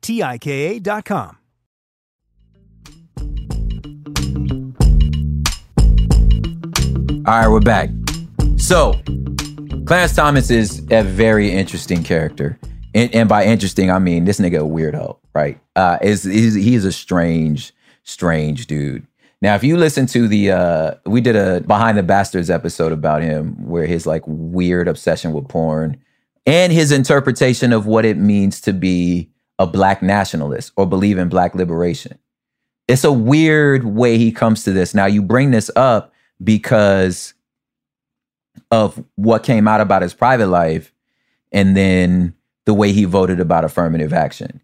T-I-K-A 0.00 0.78
dot 0.80 1.04
com. 1.04 1.36
right, 7.40 7.48
we're 7.48 7.60
back. 7.60 7.90
So, 8.56 9.00
Clarence 9.86 10.14
Thomas 10.14 10.50
is 10.50 10.80
a 10.90 11.02
very 11.02 11.50
interesting 11.50 12.02
character. 12.02 12.58
And, 12.94 13.14
and 13.14 13.28
by 13.28 13.44
interesting, 13.44 13.90
I 13.90 13.98
mean 13.98 14.24
this 14.24 14.40
nigga 14.40 14.58
a 14.58 14.68
weirdo, 14.68 15.16
right? 15.34 15.60
Uh, 15.76 15.98
is 16.02 16.24
he's, 16.24 16.54
he's 16.54 16.84
a 16.84 16.92
strange, 16.92 17.72
strange 18.02 18.66
dude. 18.66 19.06
Now, 19.42 19.54
if 19.54 19.64
you 19.64 19.76
listen 19.76 20.06
to 20.06 20.28
the, 20.28 20.50
uh, 20.50 20.94
we 21.06 21.20
did 21.20 21.36
a 21.36 21.60
Behind 21.60 21.96
the 21.96 22.02
Bastards 22.02 22.50
episode 22.50 22.92
about 22.92 23.22
him, 23.22 23.54
where 23.66 23.86
his 23.86 24.06
like 24.06 24.22
weird 24.26 24.88
obsession 24.88 25.32
with 25.32 25.48
porn 25.48 25.96
and 26.46 26.72
his 26.72 26.90
interpretation 26.90 27.72
of 27.72 27.86
what 27.86 28.04
it 28.04 28.16
means 28.16 28.60
to 28.62 28.72
be 28.72 29.30
a 29.60 29.66
black 29.66 30.02
nationalist 30.02 30.72
or 30.74 30.86
believe 30.86 31.18
in 31.18 31.28
black 31.28 31.54
liberation. 31.54 32.18
It's 32.88 33.04
a 33.04 33.12
weird 33.12 33.84
way 33.84 34.16
he 34.16 34.32
comes 34.32 34.64
to 34.64 34.72
this. 34.72 34.94
Now, 34.94 35.04
you 35.04 35.20
bring 35.20 35.50
this 35.50 35.70
up 35.76 36.14
because 36.42 37.34
of 38.70 39.04
what 39.16 39.44
came 39.44 39.68
out 39.68 39.82
about 39.82 40.00
his 40.00 40.14
private 40.14 40.46
life 40.46 40.94
and 41.52 41.76
then 41.76 42.34
the 42.64 42.72
way 42.72 42.92
he 42.92 43.04
voted 43.04 43.38
about 43.38 43.64
affirmative 43.64 44.14
action. 44.14 44.62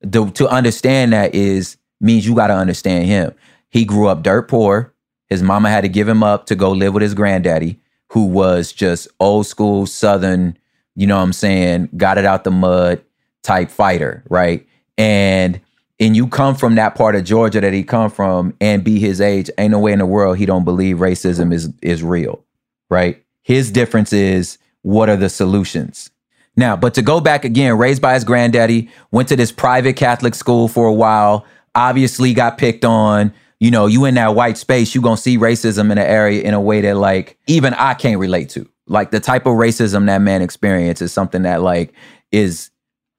The, 0.00 0.30
to 0.30 0.48
understand 0.48 1.12
that 1.12 1.34
is 1.34 1.76
means 2.00 2.26
you 2.26 2.34
got 2.34 2.46
to 2.46 2.54
understand 2.54 3.04
him. 3.04 3.34
He 3.68 3.84
grew 3.84 4.08
up 4.08 4.22
dirt 4.22 4.48
poor. 4.48 4.94
His 5.28 5.42
mama 5.42 5.68
had 5.68 5.82
to 5.82 5.88
give 5.88 6.08
him 6.08 6.22
up 6.22 6.46
to 6.46 6.56
go 6.56 6.72
live 6.72 6.94
with 6.94 7.02
his 7.02 7.14
granddaddy, 7.14 7.80
who 8.08 8.24
was 8.24 8.72
just 8.72 9.08
old 9.20 9.46
school 9.46 9.84
Southern, 9.84 10.56
you 10.96 11.06
know 11.06 11.16
what 11.16 11.22
I'm 11.22 11.32
saying, 11.34 11.90
got 11.98 12.16
it 12.16 12.24
out 12.24 12.44
the 12.44 12.50
mud 12.50 13.04
type 13.42 13.70
fighter, 13.70 14.22
right? 14.28 14.66
And 14.98 15.60
and 16.00 16.16
you 16.16 16.26
come 16.26 16.56
from 16.56 16.74
that 16.74 16.96
part 16.96 17.14
of 17.14 17.24
Georgia 17.24 17.60
that 17.60 17.72
he 17.72 17.84
come 17.84 18.10
from 18.10 18.54
and 18.60 18.82
be 18.82 18.98
his 18.98 19.20
age, 19.20 19.48
ain't 19.56 19.70
no 19.70 19.78
way 19.78 19.92
in 19.92 20.00
the 20.00 20.06
world 20.06 20.36
he 20.36 20.46
don't 20.46 20.64
believe 20.64 20.96
racism 20.96 21.52
is 21.52 21.70
is 21.82 22.02
real, 22.02 22.44
right? 22.90 23.22
His 23.42 23.70
difference 23.70 24.12
is 24.12 24.58
what 24.82 25.08
are 25.08 25.16
the 25.16 25.28
solutions? 25.28 26.10
Now, 26.56 26.76
but 26.76 26.94
to 26.94 27.02
go 27.02 27.20
back 27.20 27.44
again, 27.44 27.78
raised 27.78 28.02
by 28.02 28.14
his 28.14 28.24
granddaddy, 28.24 28.90
went 29.10 29.28
to 29.28 29.36
this 29.36 29.52
private 29.52 29.96
Catholic 29.96 30.34
school 30.34 30.68
for 30.68 30.86
a 30.86 30.92
while, 30.92 31.46
obviously 31.74 32.34
got 32.34 32.58
picked 32.58 32.84
on. 32.84 33.32
You 33.58 33.70
know, 33.70 33.86
you 33.86 34.04
in 34.04 34.14
that 34.14 34.34
white 34.34 34.58
space, 34.58 34.94
you 34.94 35.00
gonna 35.00 35.16
see 35.16 35.38
racism 35.38 35.90
in 35.90 35.96
the 35.96 36.06
area 36.06 36.42
in 36.42 36.52
a 36.52 36.60
way 36.60 36.80
that 36.80 36.96
like 36.96 37.38
even 37.46 37.74
I 37.74 37.94
can't 37.94 38.18
relate 38.18 38.50
to. 38.50 38.68
Like 38.88 39.12
the 39.12 39.20
type 39.20 39.46
of 39.46 39.52
racism 39.52 40.06
that 40.06 40.20
man 40.20 40.42
experiences 40.42 41.06
is 41.06 41.12
something 41.12 41.42
that 41.42 41.62
like 41.62 41.94
is 42.32 42.71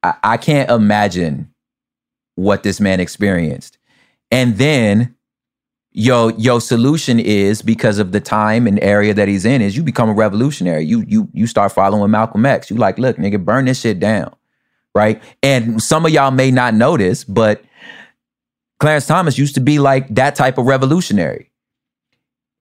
I, 0.03 0.37
can't 0.37 0.69
imagine 0.69 1.53
what 2.35 2.63
this 2.63 2.79
man 2.79 2.99
experienced. 2.99 3.77
And 4.31 4.57
then 4.57 5.15
your 5.91 6.31
your 6.31 6.59
solution 6.59 7.19
is 7.19 7.61
because 7.61 7.99
of 7.99 8.11
the 8.11 8.19
time 8.19 8.65
and 8.65 8.79
area 8.81 9.13
that 9.13 9.27
he's 9.27 9.45
in 9.45 9.61
is 9.61 9.77
you 9.77 9.83
become 9.83 10.09
a 10.09 10.13
revolutionary. 10.13 10.83
You 10.83 11.05
you 11.07 11.29
you 11.33 11.47
start 11.47 11.71
following 11.71 12.11
Malcolm 12.11 12.45
X. 12.45 12.69
You 12.69 12.77
like, 12.77 12.97
look, 12.97 13.17
nigga, 13.17 13.43
burn 13.43 13.65
this 13.65 13.79
shit 13.79 13.99
down. 13.99 14.35
Right? 14.95 15.21
And 15.41 15.81
some 15.81 16.05
of 16.05 16.11
y'all 16.11 16.31
may 16.31 16.51
not 16.51 16.73
notice, 16.73 17.23
but 17.23 17.63
Clarence 18.79 19.07
Thomas 19.07 19.37
used 19.37 19.55
to 19.55 19.61
be 19.61 19.79
like 19.79 20.13
that 20.15 20.35
type 20.35 20.57
of 20.57 20.65
revolutionary. 20.65 21.49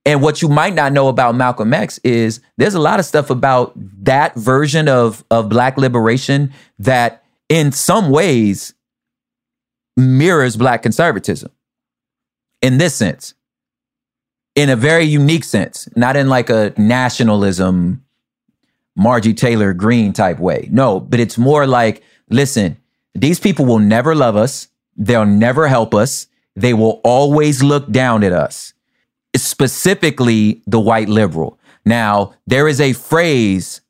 And 0.05 0.21
what 0.21 0.43
you 0.43 0.49
might 0.49 0.75
not 0.75 0.93
know 0.93 1.09
about 1.09 1.35
Malcolm 1.35 1.73
X 1.73 1.99
is 1.99 2.41
there's 2.57 2.75
a 2.75 2.81
lot 2.81 2.99
of 2.99 3.07
stuff 3.07 3.31
about 3.31 3.73
that 4.05 4.35
version 4.35 4.89
of, 4.89 5.25
of 5.31 5.49
black 5.49 5.77
liberation 5.77 6.53
that 6.81 7.22
in 7.53 7.71
some 7.71 8.09
ways 8.09 8.73
mirrors 9.95 10.57
black 10.57 10.83
conservatism 10.83 11.51
in 12.63 12.79
this 12.79 12.95
sense, 12.95 13.35
in 14.55 14.71
a 14.71 14.77
very 14.77 15.05
unique 15.05 15.45
sense, 15.45 15.87
not 15.95 16.17
in 16.17 16.29
like 16.29 16.49
a 16.49 16.73
nationalism, 16.79 18.03
Margie 18.97 19.35
Taylor 19.35 19.75
Greene 19.75 20.15
type 20.15 20.39
way. 20.39 20.67
No, 20.73 20.99
but 20.99 21.21
it's 21.21 21.37
more 21.37 21.67
like, 21.67 22.03
listen, 22.31 22.79
these 23.15 23.39
people 23.39 23.67
will 23.67 23.81
never 23.81 24.15
love 24.15 24.35
us. 24.35 24.69
They'll 24.97 25.27
never 25.27 25.69
help 25.69 25.95
us. 25.95 26.29
They 26.57 26.73
will 26.73 27.03
always 27.05 27.63
look 27.63 27.91
down 27.91 28.25
at 28.25 28.33
us, 28.33 28.73
specifically 29.37 30.63
the 30.67 30.81
white 30.81 31.11
liberal. 31.11 31.59
Now, 31.85 32.33
there 32.47 32.67
is 32.67 32.81
a 32.81 32.95
phrase 32.95 33.82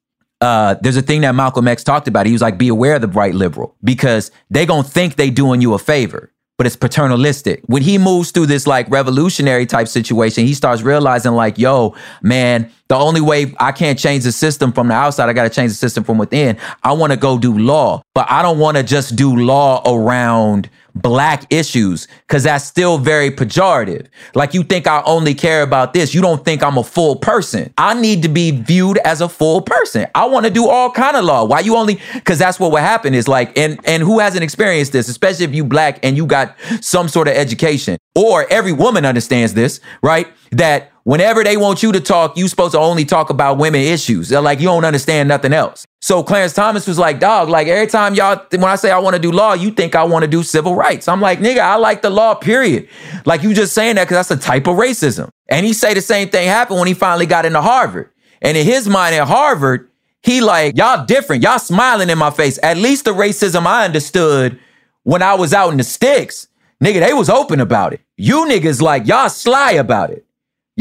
uh, 0.42 0.74
there's 0.82 0.96
a 0.96 1.02
thing 1.02 1.22
that 1.22 1.34
Malcolm 1.34 1.68
X 1.68 1.84
talked 1.84 2.08
about. 2.08 2.26
He 2.26 2.32
was 2.32 2.42
like, 2.42 2.58
be 2.58 2.68
aware 2.68 2.96
of 2.96 3.00
the 3.00 3.08
white 3.08 3.34
liberal 3.34 3.76
because 3.82 4.30
they 4.50 4.66
gonna 4.66 4.82
think 4.82 5.16
they 5.16 5.30
doing 5.30 5.60
you 5.62 5.72
a 5.74 5.78
favor 5.78 6.32
but 6.62 6.66
it's 6.68 6.76
paternalistic. 6.76 7.60
When 7.66 7.82
he 7.82 7.98
moves 7.98 8.30
through 8.30 8.46
this 8.46 8.68
like 8.68 8.88
revolutionary 8.88 9.66
type 9.66 9.88
situation, 9.88 10.46
he 10.46 10.54
starts 10.54 10.82
realizing 10.82 11.32
like, 11.32 11.58
yo, 11.58 11.96
man, 12.22 12.70
the 12.86 12.94
only 12.94 13.20
way 13.20 13.52
I 13.58 13.72
can't 13.72 13.98
change 13.98 14.22
the 14.22 14.30
system 14.30 14.70
from 14.72 14.86
the 14.86 14.94
outside, 14.94 15.28
I 15.28 15.32
got 15.32 15.42
to 15.42 15.50
change 15.50 15.72
the 15.72 15.76
system 15.76 16.04
from 16.04 16.18
within. 16.18 16.58
I 16.84 16.92
want 16.92 17.12
to 17.12 17.16
go 17.16 17.36
do 17.36 17.58
law, 17.58 18.02
but 18.14 18.30
I 18.30 18.42
don't 18.42 18.60
want 18.60 18.76
to 18.76 18.84
just 18.84 19.16
do 19.16 19.34
law 19.34 19.82
around 19.84 20.70
black 20.94 21.46
issues 21.50 22.06
because 22.26 22.44
that's 22.44 22.64
still 22.64 22.98
very 22.98 23.30
pejorative. 23.30 24.06
Like 24.34 24.54
you 24.54 24.62
think 24.62 24.86
I 24.86 25.02
only 25.04 25.34
care 25.34 25.62
about 25.62 25.94
this. 25.94 26.14
You 26.14 26.20
don't 26.20 26.44
think 26.44 26.62
I'm 26.62 26.78
a 26.78 26.84
full 26.84 27.16
person. 27.16 27.72
I 27.78 27.94
need 27.94 28.22
to 28.22 28.28
be 28.28 28.50
viewed 28.50 28.98
as 28.98 29.20
a 29.20 29.28
full 29.28 29.62
person. 29.62 30.06
I 30.14 30.26
want 30.26 30.46
to 30.46 30.50
do 30.50 30.68
all 30.68 30.90
kind 30.90 31.16
of 31.16 31.24
law. 31.24 31.44
Why 31.44 31.60
you 31.60 31.76
only 31.76 32.00
because 32.14 32.38
that's 32.38 32.60
what 32.60 32.72
would 32.72 32.80
happen 32.80 33.14
is 33.14 33.28
like 33.28 33.56
and 33.56 33.80
and 33.84 34.02
who 34.02 34.18
hasn't 34.18 34.44
experienced 34.44 34.92
this, 34.92 35.08
especially 35.08 35.44
if 35.44 35.54
you 35.54 35.64
black 35.64 35.98
and 36.02 36.16
you 36.16 36.26
got 36.26 36.56
some 36.80 37.08
sort 37.08 37.28
of 37.28 37.34
education. 37.34 37.98
Or 38.14 38.46
every 38.50 38.72
woman 38.72 39.06
understands 39.06 39.54
this, 39.54 39.80
right? 40.02 40.28
That 40.50 40.91
whenever 41.04 41.44
they 41.44 41.56
want 41.56 41.82
you 41.82 41.92
to 41.92 42.00
talk, 42.00 42.36
you 42.36 42.48
supposed 42.48 42.72
to 42.72 42.78
only 42.78 43.04
talk 43.04 43.30
about 43.30 43.58
women 43.58 43.80
issues. 43.80 44.28
They're 44.28 44.40
like, 44.40 44.60
you 44.60 44.66
don't 44.66 44.84
understand 44.84 45.28
nothing 45.28 45.52
else. 45.52 45.86
So 46.00 46.22
Clarence 46.22 46.52
Thomas 46.52 46.86
was 46.86 46.98
like, 46.98 47.20
dog, 47.20 47.48
like 47.48 47.68
every 47.68 47.86
time 47.86 48.14
y'all, 48.14 48.44
when 48.50 48.64
I 48.64 48.76
say 48.76 48.90
I 48.90 48.98
want 48.98 49.14
to 49.14 49.22
do 49.22 49.30
law, 49.30 49.52
you 49.54 49.70
think 49.70 49.94
I 49.94 50.04
want 50.04 50.24
to 50.24 50.28
do 50.28 50.42
civil 50.42 50.74
rights. 50.74 51.08
I'm 51.08 51.20
like, 51.20 51.38
nigga, 51.38 51.60
I 51.60 51.76
like 51.76 52.02
the 52.02 52.10
law, 52.10 52.34
period. 52.34 52.88
Like 53.24 53.42
you 53.42 53.54
just 53.54 53.72
saying 53.72 53.96
that 53.96 54.04
because 54.04 54.26
that's 54.26 54.44
a 54.44 54.44
type 54.44 54.66
of 54.66 54.76
racism. 54.76 55.28
And 55.48 55.64
he 55.64 55.72
say 55.72 55.94
the 55.94 56.00
same 56.00 56.28
thing 56.28 56.48
happened 56.48 56.78
when 56.78 56.88
he 56.88 56.94
finally 56.94 57.26
got 57.26 57.44
into 57.44 57.60
Harvard. 57.60 58.10
And 58.40 58.56
in 58.56 58.66
his 58.66 58.88
mind 58.88 59.14
at 59.14 59.28
Harvard, 59.28 59.88
he 60.22 60.40
like, 60.40 60.76
y'all 60.76 61.04
different. 61.04 61.42
Y'all 61.42 61.58
smiling 61.58 62.10
in 62.10 62.18
my 62.18 62.30
face. 62.30 62.58
At 62.62 62.76
least 62.76 63.04
the 63.04 63.12
racism 63.12 63.66
I 63.66 63.84
understood 63.84 64.58
when 65.04 65.22
I 65.22 65.34
was 65.34 65.52
out 65.52 65.70
in 65.70 65.78
the 65.78 65.84
sticks, 65.84 66.48
nigga, 66.82 67.00
they 67.00 67.12
was 67.12 67.28
open 67.28 67.60
about 67.60 67.92
it. 67.92 68.00
You 68.16 68.46
niggas 68.46 68.80
like, 68.80 69.06
y'all 69.06 69.28
sly 69.28 69.72
about 69.72 70.10
it. 70.10 70.24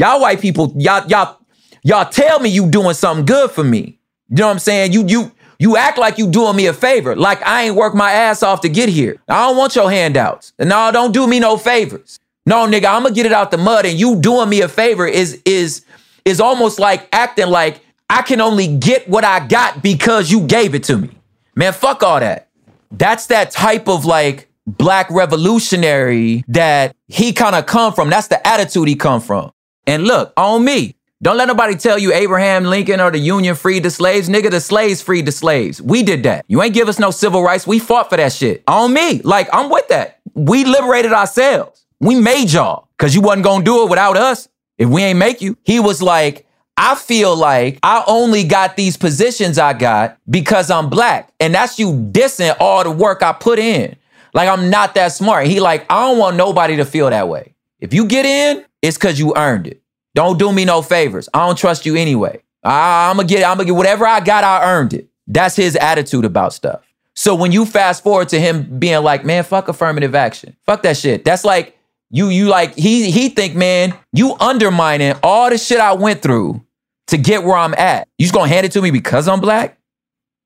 Y'all 0.02 0.20
white 0.20 0.40
people, 0.40 0.74
y'all, 0.76 1.06
y'all, 1.06 1.38
y'all 1.84 2.10
tell 2.10 2.40
me 2.40 2.48
you 2.48 2.68
doing 2.68 2.92
something 2.92 3.24
good 3.24 3.52
for 3.52 3.62
me. 3.62 4.00
You 4.30 4.38
know 4.38 4.46
what 4.46 4.54
I'm 4.54 4.58
saying? 4.58 4.90
You 4.92 5.06
you 5.06 5.30
you 5.60 5.76
act 5.76 5.96
like 5.96 6.18
you 6.18 6.28
doing 6.28 6.56
me 6.56 6.66
a 6.66 6.72
favor, 6.72 7.14
like 7.14 7.40
I 7.46 7.62
ain't 7.62 7.76
work 7.76 7.94
my 7.94 8.10
ass 8.10 8.42
off 8.42 8.62
to 8.62 8.68
get 8.68 8.88
here. 8.88 9.22
I 9.28 9.46
don't 9.46 9.56
want 9.56 9.76
your 9.76 9.88
handouts. 9.88 10.54
No, 10.58 10.90
don't 10.90 11.12
do 11.12 11.28
me 11.28 11.38
no 11.38 11.56
favors. 11.56 12.18
No, 12.44 12.66
nigga, 12.66 12.86
I'm 12.86 13.04
gonna 13.04 13.14
get 13.14 13.26
it 13.26 13.32
out 13.32 13.52
the 13.52 13.58
mud, 13.58 13.86
and 13.86 13.96
you 13.96 14.16
doing 14.16 14.48
me 14.48 14.62
a 14.62 14.68
favor 14.68 15.06
is 15.06 15.40
is 15.44 15.84
is 16.24 16.40
almost 16.40 16.80
like 16.80 17.08
acting 17.12 17.46
like 17.46 17.80
I 18.10 18.22
can 18.22 18.40
only 18.40 18.76
get 18.76 19.08
what 19.08 19.24
I 19.24 19.46
got 19.46 19.84
because 19.84 20.32
you 20.32 20.40
gave 20.48 20.74
it 20.74 20.82
to 20.84 20.96
me. 20.96 21.10
Man, 21.54 21.72
fuck 21.72 22.02
all 22.02 22.18
that. 22.18 22.48
That's 22.90 23.26
that 23.26 23.52
type 23.52 23.86
of 23.86 24.04
like 24.04 24.48
black 24.66 25.08
revolutionary 25.12 26.42
that 26.48 26.96
he 27.06 27.32
kind 27.32 27.54
of 27.54 27.66
come 27.66 27.92
from. 27.92 28.10
That's 28.10 28.26
the 28.26 28.44
attitude 28.44 28.88
he 28.88 28.96
come 28.96 29.20
from. 29.20 29.52
And 29.86 30.04
look, 30.04 30.32
on 30.36 30.64
me. 30.64 30.96
Don't 31.22 31.36
let 31.36 31.46
nobody 31.46 31.76
tell 31.76 31.98
you 31.98 32.12
Abraham 32.12 32.64
Lincoln 32.64 33.00
or 33.00 33.12
the 33.12 33.18
Union 33.18 33.54
freed 33.54 33.84
the 33.84 33.90
slaves. 33.90 34.28
Nigga, 34.28 34.50
the 34.50 34.60
slaves 34.60 35.00
freed 35.00 35.24
the 35.24 35.32
slaves. 35.32 35.80
We 35.80 36.02
did 36.02 36.24
that. 36.24 36.44
You 36.48 36.60
ain't 36.62 36.74
give 36.74 36.88
us 36.88 36.98
no 36.98 37.12
civil 37.12 37.44
rights. 37.44 37.64
We 37.64 37.78
fought 37.78 38.10
for 38.10 38.16
that 38.16 38.32
shit. 38.32 38.64
On 38.66 38.92
me. 38.92 39.20
Like, 39.22 39.48
I'm 39.52 39.70
with 39.70 39.86
that. 39.88 40.18
We 40.34 40.64
liberated 40.64 41.12
ourselves. 41.12 41.86
We 42.00 42.16
made 42.16 42.50
y'all 42.50 42.88
because 42.98 43.14
you 43.14 43.20
wasn't 43.20 43.44
going 43.44 43.60
to 43.60 43.64
do 43.64 43.84
it 43.84 43.90
without 43.90 44.16
us 44.16 44.48
if 44.78 44.88
we 44.88 45.02
ain't 45.02 45.18
make 45.18 45.40
you. 45.40 45.56
He 45.62 45.78
was 45.78 46.02
like, 46.02 46.44
I 46.76 46.96
feel 46.96 47.36
like 47.36 47.78
I 47.84 48.02
only 48.08 48.42
got 48.42 48.76
these 48.76 48.96
positions 48.96 49.58
I 49.58 49.74
got 49.74 50.18
because 50.28 50.72
I'm 50.72 50.90
black. 50.90 51.32
And 51.38 51.54
that's 51.54 51.78
you 51.78 51.92
dissing 51.92 52.56
all 52.58 52.82
the 52.82 52.90
work 52.90 53.22
I 53.22 53.32
put 53.32 53.60
in. 53.60 53.94
Like, 54.34 54.48
I'm 54.48 54.70
not 54.70 54.96
that 54.96 55.12
smart. 55.12 55.46
He 55.46 55.60
like, 55.60 55.86
I 55.88 56.08
don't 56.08 56.18
want 56.18 56.36
nobody 56.36 56.76
to 56.78 56.84
feel 56.84 57.10
that 57.10 57.28
way. 57.28 57.54
If 57.78 57.94
you 57.94 58.06
get 58.06 58.26
in, 58.26 58.64
it's 58.82 58.98
because 58.98 59.18
you 59.18 59.34
earned 59.36 59.66
it. 59.66 59.80
Don't 60.14 60.38
do 60.38 60.52
me 60.52 60.64
no 60.64 60.82
favors. 60.82 61.28
I 61.32 61.46
don't 61.46 61.56
trust 61.56 61.86
you 61.86 61.96
anyway. 61.96 62.42
I, 62.62 63.08
I'm 63.10 63.16
gonna 63.16 63.28
get, 63.28 63.44
I'm 63.44 63.56
gonna 63.56 63.66
get 63.66 63.76
whatever 63.76 64.06
I 64.06 64.20
got, 64.20 64.44
I 64.44 64.70
earned 64.70 64.92
it. 64.92 65.08
That's 65.26 65.56
his 65.56 65.76
attitude 65.76 66.24
about 66.24 66.52
stuff. 66.52 66.82
So 67.14 67.34
when 67.34 67.52
you 67.52 67.64
fast 67.64 68.02
forward 68.02 68.28
to 68.30 68.40
him 68.40 68.78
being 68.78 69.02
like, 69.02 69.24
man, 69.24 69.44
fuck 69.44 69.68
affirmative 69.68 70.14
action. 70.14 70.56
Fuck 70.64 70.82
that 70.82 70.96
shit. 70.96 71.24
That's 71.24 71.44
like 71.44 71.78
you, 72.10 72.28
you 72.28 72.48
like, 72.48 72.74
he 72.74 73.10
he 73.10 73.28
think, 73.28 73.54
man, 73.54 73.94
you 74.12 74.34
undermining 74.38 75.14
all 75.22 75.48
the 75.50 75.58
shit 75.58 75.80
I 75.80 75.92
went 75.92 76.22
through 76.22 76.62
to 77.08 77.16
get 77.16 77.42
where 77.44 77.56
I'm 77.56 77.74
at. 77.74 78.08
You 78.18 78.24
just 78.24 78.34
gonna 78.34 78.48
hand 78.48 78.66
it 78.66 78.72
to 78.72 78.82
me 78.82 78.90
because 78.90 79.28
I'm 79.28 79.40
black? 79.40 79.78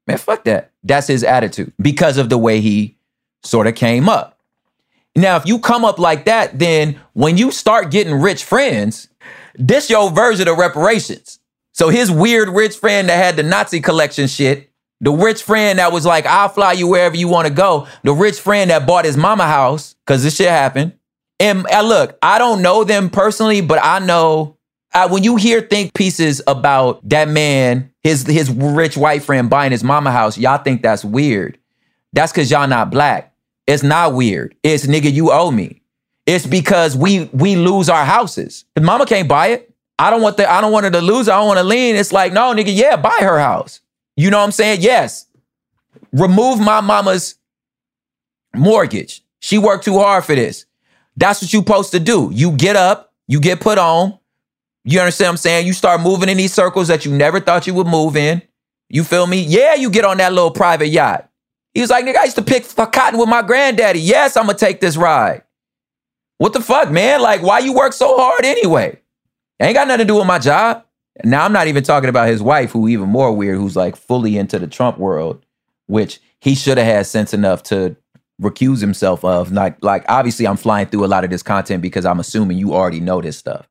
Man, 0.07 0.19
fuck 0.19 0.45
that. 0.45 0.73
That's 0.85 1.09
his 1.09 1.25
attitude 1.25 1.73
because 1.81 2.19
of 2.19 2.29
the 2.29 2.39
way 2.39 2.61
he 2.61 2.97
sort 3.43 3.67
of 3.67 3.75
came 3.75 4.09
up. 4.09 4.36
Now, 5.17 5.37
if 5.37 5.47
you 5.47 5.59
come 5.59 5.85
up 5.85 5.99
like 5.99 6.27
that, 6.27 6.59
then 6.59 7.01
when 7.15 7.39
you 7.39 7.51
start 7.51 7.91
getting 7.91 8.15
rich 8.15 8.45
friends, 8.45 9.09
this 9.55 9.89
your 9.89 10.11
version 10.11 10.47
of 10.47 10.59
reparations. 10.59 11.41
So 11.73 11.89
his 11.89 12.11
weird 12.11 12.51
rich 12.51 12.77
friend 12.77 13.09
that 13.09 13.17
had 13.17 13.37
the 13.37 13.43
Nazi 13.43 13.81
collection 13.81 14.27
shit, 14.29 14.71
the 15.01 15.11
rich 15.11 15.43
friend 15.43 15.79
that 15.79 15.93
was 15.93 16.07
like, 16.07 16.27
I'll 16.27 16.49
fly 16.49 16.73
you 16.73 16.87
wherever 16.87 17.17
you 17.17 17.29
want 17.29 17.49
to 17.49 17.53
go, 17.53 17.87
the 18.03 18.13
rich 18.13 18.41
friend 18.41 18.71
that 18.71 18.87
bought 18.87 19.05
his 19.05 19.17
mama 19.17 19.47
house, 19.47 19.95
because 20.07 20.23
this 20.23 20.37
shit 20.37 20.49
happened. 20.49 20.93
And 21.39 21.67
uh, 21.71 21.83
look, 21.83 22.19
I 22.23 22.39
don't 22.39 22.63
know 22.63 22.85
them 22.85 23.11
personally, 23.11 23.61
but 23.61 23.79
I 23.83 23.99
know 23.99 24.57
uh, 24.95 25.09
when 25.09 25.23
you 25.23 25.37
hear 25.37 25.61
think 25.61 25.93
pieces 25.95 26.41
about 26.47 27.07
that 27.09 27.29
man, 27.29 27.93
his 28.03 28.27
his 28.27 28.51
rich 28.51 28.97
white 28.97 29.23
friend 29.23 29.51
buying 29.51 29.73
his 29.73 29.85
mama 29.85 30.13
house, 30.13 30.39
y'all 30.39 30.63
think 30.63 30.83
that's 30.83 31.05
weird. 31.05 31.59
That's 32.15 32.33
because 32.33 32.51
y'all 32.51 32.69
not 32.69 32.91
black. 32.91 33.35
It's 33.67 33.83
not 33.83 34.15
weird. 34.15 34.55
It's 34.63 34.87
nigga, 34.87 35.13
you 35.13 35.33
owe 35.33 35.51
me. 35.51 35.83
It's 36.27 36.47
because 36.47 36.97
we 36.97 37.25
we 37.33 37.57
lose 37.57 37.89
our 37.89 38.05
houses. 38.05 38.65
If 38.75 38.83
mama 38.83 39.07
can't 39.07 39.29
buy 39.29 39.49
it, 39.49 39.73
I 39.99 40.11
don't 40.11 40.23
want 40.23 40.37
the 40.37 40.51
I 40.51 40.61
don't 40.61 40.73
want 40.73 40.85
her 40.85 40.91
to 40.91 41.01
lose. 41.01 41.29
I 41.29 41.39
don't 41.39 41.47
want 41.47 41.59
to 41.59 41.65
lean. 41.65 41.97
It's 41.97 42.13
like, 42.13 42.33
no, 42.33 42.53
nigga, 42.55 42.75
yeah, 42.75 42.97
buy 42.97 43.19
her 43.21 43.39
house. 43.39 43.81
You 44.17 44.31
know 44.31 44.39
what 44.39 44.45
I'm 44.45 44.53
saying? 44.53 44.81
Yes. 44.83 45.27
Remove 46.13 46.61
my 46.61 46.81
mama's 46.81 47.37
mortgage. 48.55 49.23
She 49.41 49.59
worked 49.59 49.85
too 49.85 49.99
hard 49.99 50.25
for 50.25 50.35
this. 50.35 50.67
That's 51.17 51.41
what 51.41 51.53
you 51.53 51.61
supposed 51.61 51.93
to 51.93 52.01
do. 52.01 52.31
You 52.33 52.53
get 52.53 52.77
up, 52.77 53.13
you 53.27 53.41
get 53.41 53.61
put 53.61 53.79
on. 53.79 54.19
You 54.85 55.01
understand 55.01 55.29
what 55.29 55.33
I'm 55.33 55.37
saying? 55.39 55.67
You 55.67 55.73
start 55.73 56.01
moving 56.01 56.29
in 56.29 56.37
these 56.37 56.55
circles 56.55 56.89
that 56.89 57.05
you 57.05 57.13
never 57.13 57.41
thought 57.41 57.67
you 57.67 57.75
would 57.75 57.87
move 57.87 58.17
in. 58.17 58.43
You 58.89 59.03
feel 59.03 59.27
me? 59.27 59.43
Yeah, 59.43 59.75
you 59.75 59.91
get 59.91 60.05
on 60.05 60.19
that 60.19 60.33
little 60.33 60.53
private 60.53 60.89
yacht. 60.89 61.26
He 61.77 61.83
was 61.83 61.91
like, 61.91 62.07
nigga, 62.07 62.17
I 62.17 62.25
used 62.25 62.37
to 62.37 62.43
pick 62.43 62.65
uh, 62.79 62.87
cotton 62.87 63.21
with 63.21 63.29
my 63.29 63.43
granddaddy. 63.43 64.01
Yes, 64.01 64.39
I'm 64.39 64.47
gonna 64.47 64.57
take 64.57 64.81
this 64.81 64.97
ride. 64.97 65.43
What 66.39 66.55
the 66.55 66.63
fuck, 66.63 66.91
man? 66.91 67.21
Like, 67.21 67.43
why 67.43 67.59
you 67.59 67.75
work 67.75 67.93
so 67.93 68.17
hard 68.17 68.47
anyway? 68.47 68.99
Ain't 69.61 69.75
got 69.75 69.87
nothing 69.87 70.07
to 70.07 70.11
do 70.11 70.17
with 70.17 70.27
my 70.27 70.39
job. 70.39 70.87
Now 71.23 71.45
I'm 71.45 71.53
not 71.53 71.67
even 71.67 71.85
talking 71.85 72.09
about 72.09 72.29
his 72.29 72.43
wife, 72.43 72.71
who 72.71 72.89
even 72.89 73.11
more 73.11 73.31
weird, 73.31 73.59
who's 73.59 73.77
like 73.77 73.95
fully 73.95 74.39
into 74.39 74.59
the 74.59 74.67
Trump 74.67 74.97
world, 74.97 75.45
which 75.85 76.19
he 76.41 76.55
should 76.55 76.79
have 76.79 76.87
had 76.87 77.05
sense 77.05 77.35
enough 77.35 77.63
to 77.65 77.95
recuse 78.41 78.81
himself 78.81 79.23
of. 79.23 79.53
Like, 79.53 79.77
like 79.85 80.07
obviously, 80.09 80.47
I'm 80.47 80.57
flying 80.57 80.87
through 80.87 81.05
a 81.05 81.13
lot 81.13 81.25
of 81.25 81.31
this 81.31 81.43
content 81.43 81.83
because 81.83 82.07
I'm 82.07 82.21
assuming 82.21 82.57
you 82.57 82.73
already 82.73 83.01
know 83.01 83.21
this 83.21 83.37
stuff. 83.37 83.69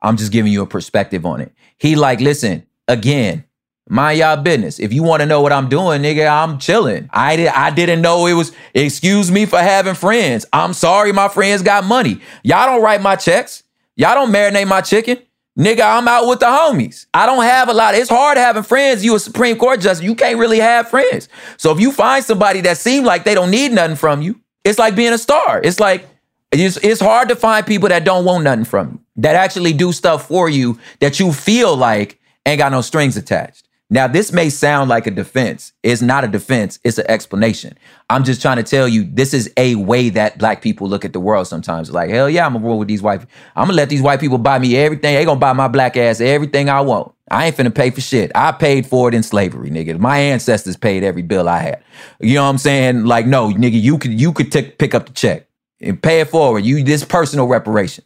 I'm 0.00 0.16
just 0.16 0.32
giving 0.32 0.50
you 0.50 0.62
a 0.62 0.66
perspective 0.66 1.26
on 1.26 1.42
it. 1.42 1.52
He 1.76 1.94
like, 1.94 2.22
listen, 2.22 2.66
again, 2.88 3.44
mind 3.88 4.18
y'all 4.18 4.36
business. 4.36 4.78
If 4.78 4.92
you 4.92 5.02
want 5.02 5.20
to 5.20 5.26
know 5.26 5.40
what 5.40 5.52
I'm 5.52 5.68
doing, 5.68 6.02
nigga, 6.02 6.30
I'm 6.30 6.58
chilling. 6.58 7.08
I 7.12 7.36
did 7.36 7.48
I 7.48 7.70
didn't 7.70 8.02
know 8.02 8.26
it 8.26 8.34
was 8.34 8.52
excuse 8.74 9.30
me 9.30 9.46
for 9.46 9.58
having 9.58 9.94
friends. 9.94 10.46
I'm 10.52 10.72
sorry 10.72 11.12
my 11.12 11.28
friends 11.28 11.62
got 11.62 11.84
money. 11.84 12.20
Y'all 12.42 12.66
don't 12.66 12.82
write 12.82 13.02
my 13.02 13.16
checks. 13.16 13.62
Y'all 13.96 14.14
don't 14.14 14.32
marinate 14.32 14.68
my 14.68 14.80
chicken. 14.80 15.18
Nigga, 15.58 15.82
I'm 15.82 16.08
out 16.08 16.26
with 16.26 16.40
the 16.40 16.46
homies. 16.46 17.06
I 17.12 17.26
don't 17.26 17.42
have 17.42 17.68
a 17.68 17.74
lot. 17.74 17.94
It's 17.94 18.08
hard 18.08 18.38
having 18.38 18.62
friends. 18.62 19.04
You 19.04 19.14
a 19.14 19.20
Supreme 19.20 19.58
Court 19.58 19.80
justice. 19.80 20.02
You 20.02 20.14
can't 20.14 20.38
really 20.38 20.60
have 20.60 20.88
friends. 20.88 21.28
So 21.58 21.70
if 21.72 21.78
you 21.78 21.92
find 21.92 22.24
somebody 22.24 22.62
that 22.62 22.78
seem 22.78 23.04
like 23.04 23.24
they 23.24 23.34
don't 23.34 23.50
need 23.50 23.72
nothing 23.72 23.96
from 23.96 24.22
you, 24.22 24.40
it's 24.64 24.78
like 24.78 24.96
being 24.96 25.12
a 25.12 25.18
star. 25.18 25.60
It's 25.62 25.78
like 25.78 26.08
it's, 26.52 26.78
it's 26.78 27.00
hard 27.00 27.28
to 27.28 27.36
find 27.36 27.66
people 27.66 27.90
that 27.90 28.04
don't 28.04 28.24
want 28.24 28.44
nothing 28.44 28.64
from 28.64 28.92
you, 28.92 29.00
that 29.16 29.36
actually 29.36 29.74
do 29.74 29.92
stuff 29.92 30.28
for 30.28 30.48
you 30.48 30.78
that 31.00 31.20
you 31.20 31.32
feel 31.32 31.76
like 31.76 32.18
ain't 32.46 32.58
got 32.58 32.72
no 32.72 32.80
strings 32.80 33.18
attached. 33.18 33.68
Now, 33.92 34.06
this 34.06 34.32
may 34.32 34.48
sound 34.48 34.88
like 34.88 35.06
a 35.06 35.10
defense. 35.10 35.74
It's 35.82 36.00
not 36.00 36.24
a 36.24 36.26
defense, 36.26 36.78
it's 36.82 36.96
an 36.96 37.04
explanation. 37.10 37.76
I'm 38.08 38.24
just 38.24 38.40
trying 38.40 38.56
to 38.56 38.62
tell 38.62 38.88
you 38.88 39.04
this 39.04 39.34
is 39.34 39.52
a 39.58 39.74
way 39.74 40.08
that 40.08 40.38
black 40.38 40.62
people 40.62 40.88
look 40.88 41.04
at 41.04 41.12
the 41.12 41.20
world 41.20 41.46
sometimes. 41.46 41.90
Like, 41.90 42.08
hell 42.08 42.30
yeah, 42.30 42.46
I'm 42.46 42.54
gonna 42.54 42.64
roll 42.64 42.78
with 42.78 42.88
these 42.88 43.02
white 43.02 43.20
I'm 43.54 43.66
gonna 43.66 43.74
let 43.74 43.90
these 43.90 44.00
white 44.00 44.18
people 44.18 44.38
buy 44.38 44.58
me 44.58 44.78
everything. 44.78 45.14
They 45.14 45.26
gonna 45.26 45.38
buy 45.38 45.52
my 45.52 45.68
black 45.68 45.98
ass 45.98 46.22
everything 46.22 46.70
I 46.70 46.80
want. 46.80 47.12
I 47.30 47.44
ain't 47.44 47.56
finna 47.56 47.74
pay 47.74 47.90
for 47.90 48.00
shit. 48.00 48.32
I 48.34 48.52
paid 48.52 48.86
for 48.86 49.10
it 49.10 49.14
in 49.14 49.22
slavery, 49.22 49.68
nigga. 49.68 49.98
My 49.98 50.16
ancestors 50.16 50.78
paid 50.78 51.04
every 51.04 51.20
bill 51.20 51.46
I 51.46 51.58
had. 51.58 51.84
You 52.18 52.36
know 52.36 52.44
what 52.44 52.48
I'm 52.48 52.58
saying? 52.58 53.04
Like, 53.04 53.26
no, 53.26 53.50
nigga, 53.50 53.78
you 53.78 53.98
could 53.98 54.18
you 54.18 54.32
could 54.32 54.50
t- 54.50 54.70
pick 54.70 54.94
up 54.94 55.04
the 55.04 55.12
check 55.12 55.48
and 55.82 56.02
pay 56.02 56.20
it 56.20 56.28
forward. 56.28 56.64
You 56.64 56.82
this 56.82 57.04
personal 57.04 57.46
reparation. 57.46 58.04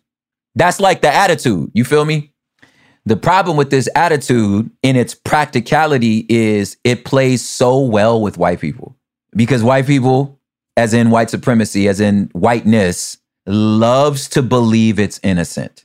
That's 0.57 0.81
like 0.81 1.01
the 1.03 1.15
attitude. 1.15 1.71
You 1.75 1.85
feel 1.85 2.05
me? 2.05 2.33
The 3.07 3.17
problem 3.17 3.57
with 3.57 3.71
this 3.71 3.89
attitude 3.95 4.69
in 4.83 4.97
its 4.97 5.15
practicality 5.15 6.27
is 6.29 6.77
it 6.83 7.05
plays 7.05 7.49
so 7.49 7.79
well 7.79 8.21
with 8.21 8.37
white 8.37 8.61
people. 8.61 8.97
Because 9.31 9.63
white 9.63 9.87
people, 9.87 10.41
as 10.77 10.93
in 10.93 11.11
white 11.11 11.31
supremacy, 11.31 11.87
as 11.87 12.01
in 12.01 12.31
whiteness, 12.33 13.19
loves 13.47 14.29
to 14.31 14.43
believe 14.43 14.99
it's 14.99 15.21
innocent. 15.23 15.85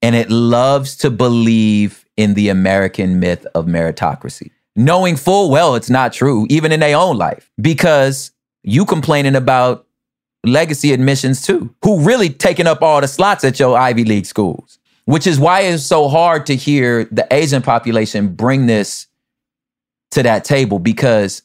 And 0.00 0.16
it 0.16 0.30
loves 0.30 0.96
to 0.98 1.10
believe 1.10 2.06
in 2.16 2.32
the 2.32 2.48
American 2.48 3.20
myth 3.20 3.46
of 3.54 3.66
meritocracy, 3.66 4.50
knowing 4.74 5.16
full 5.16 5.50
well 5.50 5.74
it's 5.74 5.90
not 5.90 6.14
true, 6.14 6.46
even 6.48 6.72
in 6.72 6.80
their 6.80 6.96
own 6.96 7.18
life, 7.18 7.50
because 7.60 8.30
you 8.62 8.86
complaining 8.86 9.36
about 9.36 9.86
legacy 10.46 10.94
admissions 10.94 11.44
too, 11.44 11.74
who 11.82 12.00
really 12.00 12.30
taking 12.30 12.66
up 12.66 12.80
all 12.80 13.02
the 13.02 13.08
slots 13.08 13.44
at 13.44 13.60
your 13.60 13.76
Ivy 13.76 14.04
League 14.04 14.26
schools 14.26 14.78
which 15.06 15.26
is 15.26 15.38
why 15.38 15.60
it's 15.60 15.82
so 15.82 16.08
hard 16.08 16.46
to 16.46 16.56
hear 16.56 17.04
the 17.04 17.26
Asian 17.30 17.62
population 17.62 18.34
bring 18.34 18.66
this 18.66 19.06
to 20.12 20.22
that 20.22 20.44
table 20.44 20.78
because 20.78 21.42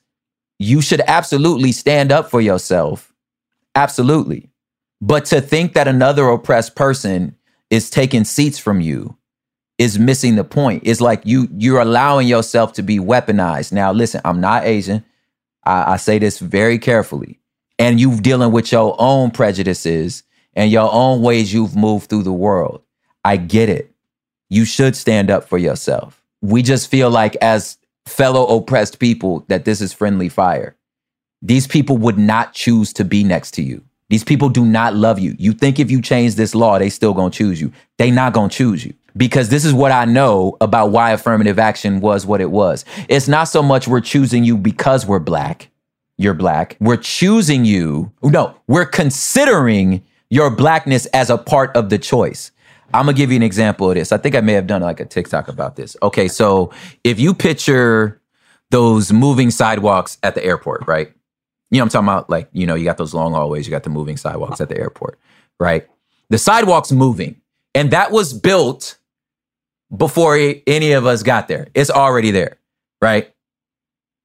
you 0.59 0.81
should 0.81 1.01
absolutely 1.07 1.71
stand 1.71 2.11
up 2.11 2.29
for 2.29 2.41
yourself. 2.41 3.13
Absolutely. 3.75 4.49
But 5.01 5.25
to 5.25 5.41
think 5.41 5.73
that 5.73 5.87
another 5.87 6.27
oppressed 6.27 6.75
person 6.75 7.35
is 7.69 7.89
taking 7.89 8.23
seats 8.23 8.59
from 8.59 8.81
you 8.81 9.17
is 9.77 9.97
missing 9.97 10.35
the 10.35 10.43
point. 10.43 10.83
It's 10.85 10.99
like 10.99 11.21
you 11.23 11.47
you're 11.57 11.79
allowing 11.79 12.27
yourself 12.27 12.73
to 12.73 12.83
be 12.83 12.99
weaponized. 12.99 13.71
Now, 13.71 13.93
listen, 13.93 14.21
I'm 14.25 14.41
not 14.41 14.65
Asian. 14.65 15.05
I, 15.63 15.93
I 15.93 15.97
say 15.97 16.19
this 16.19 16.39
very 16.39 16.77
carefully. 16.77 17.39
And 17.77 17.99
you 17.99 18.19
dealing 18.19 18.51
with 18.51 18.73
your 18.73 18.95
own 18.99 19.31
prejudices 19.31 20.23
and 20.53 20.69
your 20.69 20.91
own 20.91 21.21
ways 21.21 21.53
you've 21.53 21.77
moved 21.77 22.09
through 22.09 22.23
the 22.23 22.33
world. 22.33 22.81
I 23.23 23.37
get 23.37 23.69
it. 23.69 23.91
You 24.49 24.65
should 24.65 24.95
stand 24.95 25.29
up 25.29 25.47
for 25.47 25.57
yourself. 25.57 26.23
We 26.41 26.61
just 26.61 26.89
feel 26.89 27.09
like, 27.09 27.35
as 27.37 27.77
fellow 28.05 28.45
oppressed 28.57 28.99
people, 28.99 29.45
that 29.47 29.65
this 29.65 29.81
is 29.81 29.93
friendly 29.93 30.29
fire. 30.29 30.75
These 31.41 31.67
people 31.67 31.97
would 31.97 32.17
not 32.17 32.53
choose 32.53 32.91
to 32.93 33.05
be 33.05 33.23
next 33.23 33.51
to 33.51 33.61
you. 33.61 33.83
These 34.09 34.23
people 34.23 34.49
do 34.49 34.65
not 34.65 34.95
love 34.95 35.19
you. 35.19 35.35
You 35.37 35.53
think 35.53 35.79
if 35.79 35.91
you 35.91 36.01
change 36.01 36.35
this 36.35 36.55
law, 36.55 36.79
they 36.79 36.89
still 36.89 37.13
gonna 37.13 37.29
choose 37.29 37.61
you. 37.61 37.71
They 37.97 38.09
not 38.09 38.33
gonna 38.33 38.49
choose 38.49 38.83
you. 38.83 38.93
Because 39.15 39.49
this 39.49 39.65
is 39.65 39.73
what 39.73 39.91
I 39.91 40.05
know 40.05 40.57
about 40.61 40.91
why 40.91 41.11
affirmative 41.11 41.59
action 41.59 41.99
was 41.99 42.25
what 42.25 42.41
it 42.41 42.51
was. 42.51 42.85
It's 43.07 43.27
not 43.27 43.45
so 43.45 43.61
much 43.61 43.87
we're 43.87 44.01
choosing 44.01 44.43
you 44.43 44.57
because 44.57 45.05
we're 45.05 45.19
black. 45.19 45.69
You're 46.17 46.33
black. 46.33 46.75
We're 46.79 46.97
choosing 46.97 47.65
you. 47.65 48.11
No, 48.23 48.55
we're 48.67 48.85
considering 48.85 50.03
your 50.29 50.49
blackness 50.49 51.05
as 51.07 51.29
a 51.29 51.37
part 51.37 51.75
of 51.75 51.89
the 51.89 51.97
choice. 51.97 52.51
I'm 52.93 53.05
gonna 53.05 53.13
give 53.13 53.31
you 53.31 53.35
an 53.37 53.43
example 53.43 53.89
of 53.89 53.95
this. 53.95 54.11
I 54.11 54.17
think 54.17 54.35
I 54.35 54.41
may 54.41 54.53
have 54.53 54.67
done 54.67 54.81
like 54.81 54.99
a 54.99 55.05
TikTok 55.05 55.47
about 55.47 55.75
this. 55.75 55.95
Okay, 56.01 56.27
so 56.27 56.71
if 57.03 57.19
you 57.19 57.33
picture 57.33 58.21
those 58.71 59.11
moving 59.11 59.51
sidewalks 59.51 60.17
at 60.23 60.35
the 60.35 60.43
airport, 60.43 60.87
right? 60.87 61.11
You 61.71 61.77
know 61.77 61.83
I'm 61.83 61.89
talking 61.89 62.07
about? 62.07 62.29
Like, 62.29 62.49
you 62.51 62.65
know, 62.65 62.75
you 62.75 62.85
got 62.85 62.97
those 62.97 63.13
long 63.13 63.33
hallways, 63.33 63.67
you 63.67 63.71
got 63.71 63.83
the 63.83 63.89
moving 63.89 64.17
sidewalks 64.17 64.59
at 64.61 64.69
the 64.69 64.77
airport, 64.77 65.19
right? 65.59 65.87
The 66.29 66.37
sidewalk's 66.37 66.91
moving. 66.91 67.41
And 67.75 67.91
that 67.91 68.11
was 68.11 68.33
built 68.33 68.97
before 69.95 70.37
any 70.67 70.91
of 70.93 71.05
us 71.05 71.23
got 71.23 71.47
there. 71.47 71.67
It's 71.73 71.89
already 71.89 72.31
there, 72.31 72.57
right? 73.01 73.33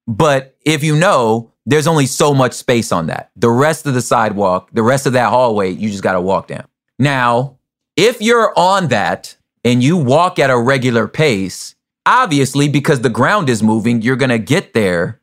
But 0.07 0.57
if 0.65 0.83
you 0.83 0.97
know, 0.97 1.53
there's 1.67 1.87
only 1.87 2.07
so 2.07 2.35
much 2.35 2.53
space 2.53 2.93
on 2.93 3.07
that. 3.07 3.31
The 3.37 3.51
rest 3.51 3.87
of 3.87 3.95
the 3.95 4.03
sidewalk, 4.03 4.71
the 4.73 4.83
rest 4.83 5.07
of 5.07 5.15
that 5.15 5.31
hallway, 5.31 5.71
you 5.71 5.91
just 5.91 6.03
got 6.03 6.13
to 6.13 6.21
walk 6.21 6.49
down. 6.49 6.67
Now, 6.99 7.59
if 7.97 8.21
you're 8.21 8.53
on 8.59 8.89
that 8.89 9.37
and 9.65 9.83
you 9.83 9.97
walk 9.97 10.39
at 10.39 10.51
a 10.51 10.59
regular 10.59 11.09
pace, 11.09 11.75
obviously, 12.07 12.69
because 12.69 13.01
the 13.01 13.11
ground 13.11 13.49
is 13.49 13.63
moving, 13.63 14.03
you're 14.03 14.17
going 14.17 14.31
to 14.31 14.39
get 14.39 14.75
there 14.75 15.21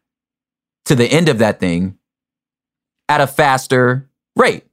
to 0.86 0.96
the 0.96 1.06
end 1.06 1.30
of 1.30 1.38
that 1.40 1.60
thing 1.60 1.98
at 3.08 3.22
a 3.22 3.28
faster 3.28 4.10
rate, 4.36 4.66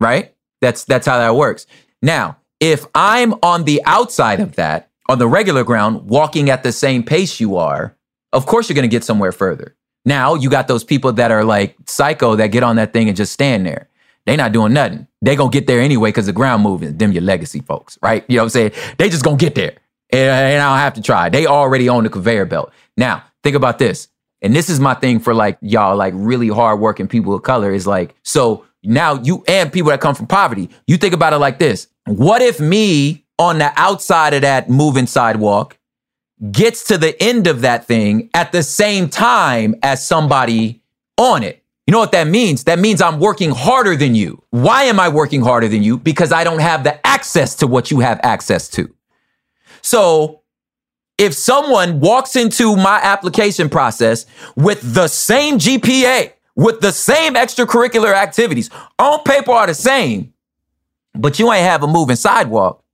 right? 0.00 0.34
That's, 0.60 0.84
that's 0.84 1.06
how 1.06 1.18
that 1.18 1.34
works. 1.34 1.66
Now, 2.02 2.36
if 2.60 2.86
I'm 2.94 3.34
on 3.42 3.64
the 3.64 3.82
outside 3.84 4.40
of 4.40 4.56
that, 4.56 4.90
on 5.08 5.18
the 5.18 5.28
regular 5.28 5.64
ground, 5.64 6.08
walking 6.08 6.50
at 6.50 6.62
the 6.62 6.72
same 6.72 7.02
pace 7.02 7.40
you 7.40 7.56
are, 7.56 7.96
of 8.32 8.46
course 8.46 8.68
you're 8.68 8.74
going 8.74 8.88
to 8.88 8.94
get 8.94 9.04
somewhere 9.04 9.32
further. 9.32 9.74
Now, 10.04 10.34
you 10.34 10.50
got 10.50 10.68
those 10.68 10.84
people 10.84 11.12
that 11.14 11.30
are 11.30 11.44
like 11.44 11.76
psycho 11.86 12.36
that 12.36 12.48
get 12.48 12.62
on 12.62 12.76
that 12.76 12.92
thing 12.92 13.08
and 13.08 13.16
just 13.16 13.32
stand 13.32 13.66
there. 13.66 13.88
They 14.28 14.36
not 14.36 14.52
doing 14.52 14.72
nothing. 14.72 15.06
They 15.22 15.36
gonna 15.36 15.50
get 15.50 15.66
there 15.66 15.80
anyway 15.80 16.10
because 16.10 16.26
the 16.26 16.32
ground 16.32 16.62
moving. 16.62 16.96
Them 16.96 17.12
your 17.12 17.22
legacy 17.22 17.60
folks, 17.60 17.98
right? 18.02 18.24
You 18.28 18.36
know 18.36 18.42
what 18.42 18.46
I'm 18.56 18.70
saying? 18.70 18.72
They 18.98 19.08
just 19.08 19.24
gonna 19.24 19.36
get 19.36 19.54
there. 19.54 19.76
And, 20.10 20.30
and 20.30 20.62
I 20.62 20.70
don't 20.70 20.78
have 20.78 20.94
to 20.94 21.02
try. 21.02 21.28
They 21.28 21.46
already 21.46 21.88
own 21.88 22.04
the 22.04 22.10
conveyor 22.10 22.46
belt. 22.46 22.72
Now, 22.96 23.24
think 23.42 23.56
about 23.56 23.78
this. 23.78 24.08
And 24.40 24.54
this 24.54 24.68
is 24.68 24.80
my 24.80 24.94
thing 24.94 25.18
for 25.18 25.34
like 25.34 25.58
y'all, 25.60 25.96
like 25.96 26.14
really 26.16 26.48
hardworking 26.48 27.08
people 27.08 27.34
of 27.34 27.42
color 27.42 27.72
is 27.72 27.86
like, 27.86 28.14
so 28.22 28.64
now 28.82 29.14
you 29.14 29.44
and 29.48 29.72
people 29.72 29.90
that 29.90 30.00
come 30.00 30.14
from 30.14 30.26
poverty, 30.26 30.70
you 30.86 30.96
think 30.96 31.14
about 31.14 31.32
it 31.32 31.38
like 31.38 31.58
this. 31.58 31.88
What 32.06 32.40
if 32.40 32.60
me 32.60 33.24
on 33.38 33.58
the 33.58 33.72
outside 33.76 34.34
of 34.34 34.42
that 34.42 34.68
moving 34.68 35.06
sidewalk 35.06 35.78
gets 36.50 36.84
to 36.84 36.98
the 36.98 37.20
end 37.22 37.46
of 37.46 37.62
that 37.62 37.86
thing 37.86 38.30
at 38.34 38.52
the 38.52 38.62
same 38.62 39.08
time 39.08 39.74
as 39.82 40.06
somebody 40.06 40.82
on 41.16 41.42
it. 41.42 41.57
You 41.88 41.92
know 41.92 42.00
what 42.00 42.12
that 42.12 42.26
means? 42.26 42.64
That 42.64 42.78
means 42.78 43.00
I'm 43.00 43.18
working 43.18 43.50
harder 43.50 43.96
than 43.96 44.14
you. 44.14 44.42
Why 44.50 44.82
am 44.82 45.00
I 45.00 45.08
working 45.08 45.40
harder 45.40 45.68
than 45.68 45.82
you? 45.82 45.96
Because 45.96 46.32
I 46.32 46.44
don't 46.44 46.58
have 46.58 46.84
the 46.84 47.04
access 47.06 47.54
to 47.56 47.66
what 47.66 47.90
you 47.90 48.00
have 48.00 48.20
access 48.22 48.68
to. 48.72 48.94
So 49.80 50.42
if 51.16 51.32
someone 51.32 52.00
walks 52.00 52.36
into 52.36 52.76
my 52.76 53.00
application 53.02 53.70
process 53.70 54.26
with 54.54 54.82
the 54.82 55.08
same 55.08 55.58
GPA, 55.58 56.34
with 56.54 56.82
the 56.82 56.92
same 56.92 57.36
extracurricular 57.36 58.12
activities, 58.12 58.68
on 58.98 59.22
paper 59.22 59.52
are 59.52 59.66
the 59.66 59.72
same, 59.72 60.34
but 61.14 61.38
you 61.38 61.50
ain't 61.50 61.64
have 61.64 61.82
a 61.82 61.88
moving 61.88 62.16
sidewalk, 62.16 62.84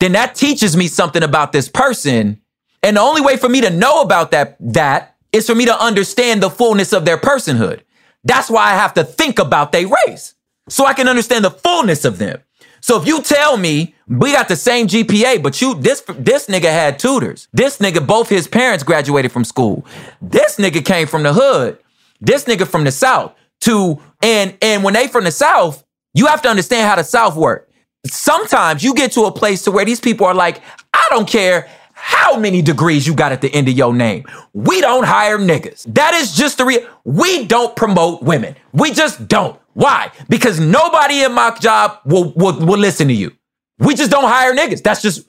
then 0.00 0.12
that 0.12 0.34
teaches 0.34 0.76
me 0.76 0.86
something 0.86 1.22
about 1.22 1.52
this 1.52 1.70
person. 1.70 2.42
And 2.82 2.98
the 2.98 3.00
only 3.00 3.22
way 3.22 3.38
for 3.38 3.48
me 3.48 3.62
to 3.62 3.70
know 3.70 4.02
about 4.02 4.32
that, 4.32 4.58
that 4.60 5.16
is 5.32 5.46
for 5.46 5.54
me 5.54 5.64
to 5.66 5.82
understand 5.82 6.42
the 6.42 6.50
fullness 6.50 6.92
of 6.92 7.04
their 7.04 7.18
personhood. 7.18 7.80
That's 8.24 8.50
why 8.50 8.72
I 8.72 8.74
have 8.74 8.94
to 8.94 9.04
think 9.04 9.38
about 9.38 9.72
their 9.72 9.86
race 10.06 10.34
so 10.68 10.84
I 10.84 10.94
can 10.94 11.08
understand 11.08 11.44
the 11.44 11.50
fullness 11.50 12.04
of 12.04 12.18
them. 12.18 12.40
So 12.80 13.00
if 13.00 13.06
you 13.06 13.22
tell 13.22 13.56
me 13.56 13.94
we 14.08 14.32
got 14.32 14.48
the 14.48 14.56
same 14.56 14.86
GPA, 14.86 15.42
but 15.42 15.60
you 15.60 15.74
this 15.74 16.02
this 16.18 16.46
nigga 16.46 16.70
had 16.70 16.98
tutors. 16.98 17.48
This 17.52 17.78
nigga 17.78 18.04
both 18.04 18.28
his 18.28 18.48
parents 18.48 18.82
graduated 18.82 19.32
from 19.32 19.44
school. 19.44 19.84
This 20.20 20.56
nigga 20.56 20.84
came 20.84 21.06
from 21.06 21.22
the 21.22 21.32
hood. 21.32 21.78
This 22.20 22.44
nigga 22.44 22.66
from 22.66 22.84
the 22.84 22.92
south. 22.92 23.34
To 23.62 24.00
and 24.22 24.56
and 24.62 24.82
when 24.82 24.94
they 24.94 25.06
from 25.06 25.24
the 25.24 25.30
south, 25.30 25.84
you 26.14 26.26
have 26.26 26.42
to 26.42 26.48
understand 26.48 26.88
how 26.88 26.96
the 26.96 27.04
south 27.04 27.36
work. 27.36 27.68
Sometimes 28.06 28.82
you 28.82 28.94
get 28.94 29.12
to 29.12 29.24
a 29.24 29.32
place 29.32 29.62
to 29.62 29.70
where 29.70 29.84
these 29.84 30.00
people 30.00 30.26
are 30.26 30.34
like, 30.34 30.62
I 30.94 31.06
don't 31.10 31.28
care 31.28 31.68
how 32.00 32.38
many 32.38 32.62
degrees 32.62 33.06
you 33.06 33.14
got 33.14 33.32
at 33.32 33.40
the 33.40 33.52
end 33.52 33.68
of 33.68 33.74
your 33.74 33.94
name. 33.94 34.24
We 34.52 34.80
don't 34.80 35.04
hire 35.04 35.38
niggas. 35.38 35.92
That 35.94 36.14
is 36.14 36.32
just 36.32 36.58
the 36.58 36.64
real. 36.64 36.86
We 37.04 37.46
don't 37.46 37.76
promote 37.76 38.22
women. 38.22 38.56
We 38.72 38.92
just 38.92 39.28
don't. 39.28 39.60
Why? 39.74 40.10
Because 40.28 40.58
nobody 40.58 41.22
in 41.22 41.32
my 41.32 41.56
job 41.60 42.00
will, 42.04 42.32
will, 42.32 42.58
will 42.58 42.78
listen 42.78 43.08
to 43.08 43.14
you. 43.14 43.32
We 43.78 43.94
just 43.94 44.10
don't 44.10 44.24
hire 44.24 44.54
niggas. 44.54 44.82
That's 44.82 45.02
just, 45.02 45.28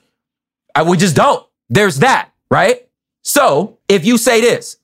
I, 0.74 0.82
we 0.82 0.96
just 0.96 1.14
don't. 1.16 1.46
There's 1.68 1.98
that, 2.00 2.30
right? 2.50 2.88
So 3.22 3.78
if 3.88 4.04
you 4.04 4.18
say 4.18 4.40
this, 4.40 4.78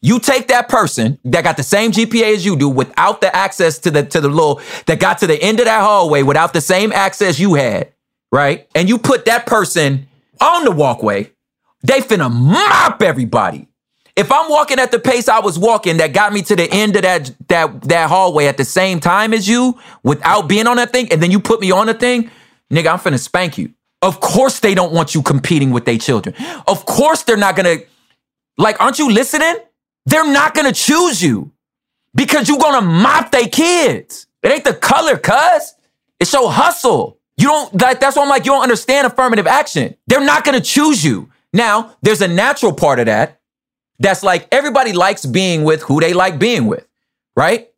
you 0.00 0.18
take 0.18 0.48
that 0.48 0.68
person 0.68 1.18
that 1.24 1.44
got 1.44 1.56
the 1.56 1.62
same 1.62 1.90
GPA 1.90 2.34
as 2.34 2.44
you 2.44 2.56
do 2.56 2.68
without 2.68 3.22
the 3.22 3.34
access 3.34 3.78
to 3.80 3.90
the 3.90 4.04
to 4.04 4.20
the 4.20 4.28
little 4.28 4.60
that 4.84 5.00
got 5.00 5.18
to 5.18 5.26
the 5.26 5.40
end 5.42 5.60
of 5.60 5.64
that 5.64 5.80
hallway 5.80 6.22
without 6.22 6.52
the 6.52 6.60
same 6.60 6.92
access 6.92 7.38
you 7.40 7.54
had, 7.54 7.92
right? 8.30 8.68
And 8.74 8.86
you 8.88 8.98
put 8.98 9.24
that 9.24 9.46
person 9.46 10.06
on 10.42 10.64
the 10.64 10.70
walkway, 10.72 11.30
they 11.84 12.00
finna 12.00 12.32
mop 12.32 13.00
everybody. 13.02 13.68
If 14.16 14.32
I'm 14.32 14.50
walking 14.50 14.78
at 14.78 14.90
the 14.90 14.98
pace 14.98 15.28
I 15.28 15.40
was 15.40 15.58
walking 15.58 15.98
that 15.98 16.12
got 16.12 16.32
me 16.32 16.42
to 16.42 16.56
the 16.56 16.68
end 16.70 16.96
of 16.96 17.02
that 17.02 17.30
that 17.48 17.82
that 17.82 18.08
hallway 18.08 18.46
at 18.46 18.56
the 18.56 18.64
same 18.64 19.00
time 19.00 19.34
as 19.34 19.46
you 19.46 19.78
without 20.02 20.48
being 20.48 20.66
on 20.66 20.76
that 20.78 20.92
thing, 20.92 21.12
and 21.12 21.22
then 21.22 21.30
you 21.30 21.40
put 21.40 21.60
me 21.60 21.70
on 21.70 21.86
the 21.86 21.94
thing, 21.94 22.30
nigga, 22.72 22.92
I'm 22.92 22.98
finna 22.98 23.18
spank 23.18 23.58
you. 23.58 23.74
Of 24.02 24.20
course 24.20 24.60
they 24.60 24.74
don't 24.74 24.92
want 24.92 25.14
you 25.14 25.22
competing 25.22 25.70
with 25.70 25.84
their 25.84 25.98
children. 25.98 26.34
Of 26.66 26.86
course 26.86 27.22
they're 27.22 27.36
not 27.36 27.54
gonna 27.54 27.76
like, 28.56 28.80
aren't 28.80 28.98
you 28.98 29.10
listening? 29.10 29.56
They're 30.06 30.30
not 30.30 30.54
gonna 30.54 30.72
choose 30.72 31.22
you 31.22 31.52
because 32.14 32.48
you're 32.48 32.58
gonna 32.58 32.86
mop 32.86 33.30
their 33.30 33.48
kids. 33.48 34.26
It 34.42 34.52
ain't 34.52 34.64
the 34.64 34.74
color, 34.74 35.16
cuz. 35.16 35.74
It's 36.20 36.32
your 36.32 36.50
hustle. 36.50 37.18
You 37.36 37.48
don't 37.48 37.80
like 37.80 38.00
that's 38.00 38.16
why 38.16 38.22
I'm 38.22 38.28
like, 38.28 38.46
you 38.46 38.52
don't 38.52 38.62
understand 38.62 39.06
affirmative 39.06 39.46
action. 39.46 39.96
They're 40.06 40.24
not 40.24 40.44
gonna 40.44 40.60
choose 40.60 41.04
you. 41.04 41.30
Now, 41.54 41.96
there's 42.02 42.20
a 42.20 42.28
natural 42.28 42.72
part 42.72 42.98
of 42.98 43.06
that 43.06 43.40
that's 44.00 44.24
like 44.24 44.48
everybody 44.50 44.92
likes 44.92 45.24
being 45.24 45.62
with 45.62 45.82
who 45.82 46.00
they 46.00 46.12
like 46.12 46.38
being 46.38 46.66
with, 46.66 46.84
right? 47.36 47.70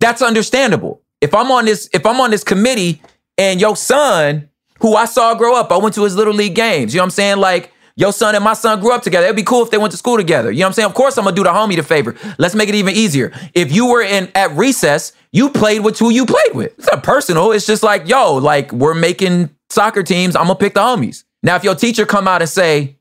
That's 0.00 0.22
understandable. 0.22 1.02
If 1.20 1.34
I'm 1.34 1.50
on 1.52 1.66
this, 1.66 1.90
if 1.92 2.06
I'm 2.06 2.20
on 2.22 2.30
this 2.30 2.42
committee 2.42 3.02
and 3.36 3.60
your 3.60 3.76
son, 3.76 4.48
who 4.80 4.96
I 4.96 5.04
saw 5.04 5.34
grow 5.34 5.54
up, 5.54 5.70
I 5.70 5.76
went 5.76 5.94
to 5.96 6.04
his 6.04 6.16
little 6.16 6.32
league 6.32 6.54
games. 6.54 6.94
You 6.94 6.98
know 6.98 7.02
what 7.02 7.06
I'm 7.06 7.10
saying? 7.10 7.36
Like 7.36 7.70
your 7.96 8.14
son 8.14 8.34
and 8.34 8.42
my 8.42 8.54
son 8.54 8.80
grew 8.80 8.92
up 8.92 9.02
together. 9.02 9.26
It'd 9.26 9.36
be 9.36 9.42
cool 9.42 9.62
if 9.62 9.70
they 9.70 9.78
went 9.78 9.90
to 9.92 9.98
school 9.98 10.16
together. 10.16 10.50
You 10.50 10.60
know 10.60 10.64
what 10.64 10.68
I'm 10.68 10.72
saying? 10.72 10.86
Of 10.86 10.94
course, 10.94 11.18
I'm 11.18 11.24
gonna 11.24 11.36
do 11.36 11.44
the 11.44 11.50
homie 11.50 11.76
the 11.76 11.82
favor. 11.82 12.16
Let's 12.38 12.54
make 12.54 12.70
it 12.70 12.74
even 12.74 12.94
easier. 12.94 13.30
If 13.52 13.72
you 13.72 13.86
were 13.86 14.02
in 14.02 14.32
at 14.34 14.52
recess, 14.52 15.12
you 15.32 15.50
played 15.50 15.84
with 15.84 15.98
who 15.98 16.10
you 16.10 16.24
played 16.24 16.54
with. 16.54 16.78
It's 16.78 16.90
not 16.90 17.02
personal. 17.02 17.52
It's 17.52 17.66
just 17.66 17.82
like, 17.82 18.08
yo, 18.08 18.36
like 18.36 18.72
we're 18.72 18.94
making 18.94 19.50
soccer 19.68 20.02
teams. 20.02 20.34
I'm 20.34 20.44
gonna 20.44 20.54
pick 20.54 20.72
the 20.72 20.80
homies. 20.80 21.24
Now, 21.42 21.56
if 21.56 21.64
your 21.64 21.74
teacher 21.74 22.06
come 22.06 22.26
out 22.26 22.40
and 22.40 22.48
say, 22.48 22.96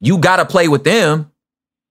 you 0.00 0.18
gotta 0.18 0.44
play 0.44 0.68
with 0.68 0.84
them, 0.84 1.30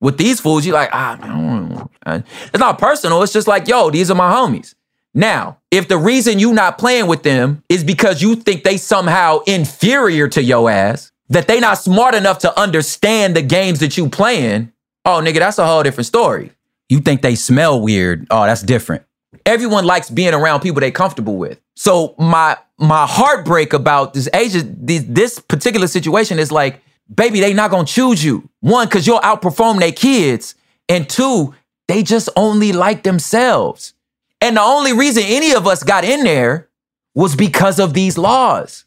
with 0.01 0.17
these 0.17 0.39
fools, 0.39 0.65
you 0.65 0.73
like, 0.73 0.89
ah, 0.93 1.17
man, 1.21 1.89
it's 2.05 2.59
not 2.59 2.79
personal. 2.79 3.21
It's 3.21 3.33
just 3.33 3.47
like, 3.47 3.67
yo, 3.67 3.89
these 3.89 4.09
are 4.09 4.15
my 4.15 4.31
homies. 4.31 4.75
Now, 5.13 5.57
if 5.71 5.87
the 5.87 5.97
reason 5.97 6.39
you 6.39 6.53
not 6.53 6.77
playing 6.77 7.07
with 7.07 7.23
them 7.23 7.63
is 7.67 7.83
because 7.83 8.21
you 8.21 8.35
think 8.35 8.63
they 8.63 8.77
somehow 8.77 9.39
inferior 9.39 10.27
to 10.29 10.41
your 10.41 10.69
ass, 10.69 11.11
that 11.29 11.47
they 11.47 11.59
not 11.59 11.77
smart 11.77 12.15
enough 12.15 12.39
to 12.39 12.59
understand 12.59 13.35
the 13.35 13.41
games 13.41 13.79
that 13.79 13.97
you 13.97 14.09
playing, 14.09 14.71
oh 15.05 15.21
nigga, 15.21 15.39
that's 15.39 15.57
a 15.57 15.65
whole 15.65 15.83
different 15.83 16.07
story. 16.07 16.51
You 16.89 16.99
think 16.99 17.21
they 17.21 17.35
smell 17.35 17.81
weird? 17.81 18.27
Oh, 18.31 18.45
that's 18.45 18.63
different. 18.63 19.03
Everyone 19.45 19.85
likes 19.85 20.09
being 20.09 20.33
around 20.33 20.61
people 20.61 20.79
they 20.79 20.91
comfortable 20.91 21.37
with. 21.37 21.59
So 21.75 22.15
my 22.17 22.57
my 22.77 23.05
heartbreak 23.05 23.73
about 23.73 24.13
this 24.13 24.29
Asia, 24.33 24.61
this, 24.63 25.03
this 25.07 25.39
particular 25.39 25.87
situation 25.87 26.39
is 26.39 26.51
like, 26.51 26.81
baby, 27.13 27.39
they 27.39 27.53
not 27.53 27.71
gonna 27.71 27.85
choose 27.85 28.23
you. 28.23 28.49
One, 28.61 28.87
because 28.87 29.07
you'll 29.07 29.19
outperform 29.19 29.79
their 29.79 29.91
kids, 29.91 30.55
and 30.87 31.09
two, 31.09 31.53
they 31.87 32.03
just 32.03 32.29
only 32.35 32.71
like 32.71 33.03
themselves. 33.03 33.93
And 34.41 34.57
the 34.57 34.61
only 34.61 34.93
reason 34.93 35.23
any 35.25 35.53
of 35.53 35.67
us 35.67 35.83
got 35.83 36.03
in 36.03 36.23
there 36.23 36.69
was 37.13 37.35
because 37.35 37.79
of 37.79 37.93
these 37.93 38.17
laws. 38.17 38.85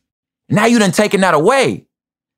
Now 0.49 0.66
you 0.66 0.79
done 0.79 0.93
taken 0.93 1.20
that 1.23 1.35
away. 1.35 1.87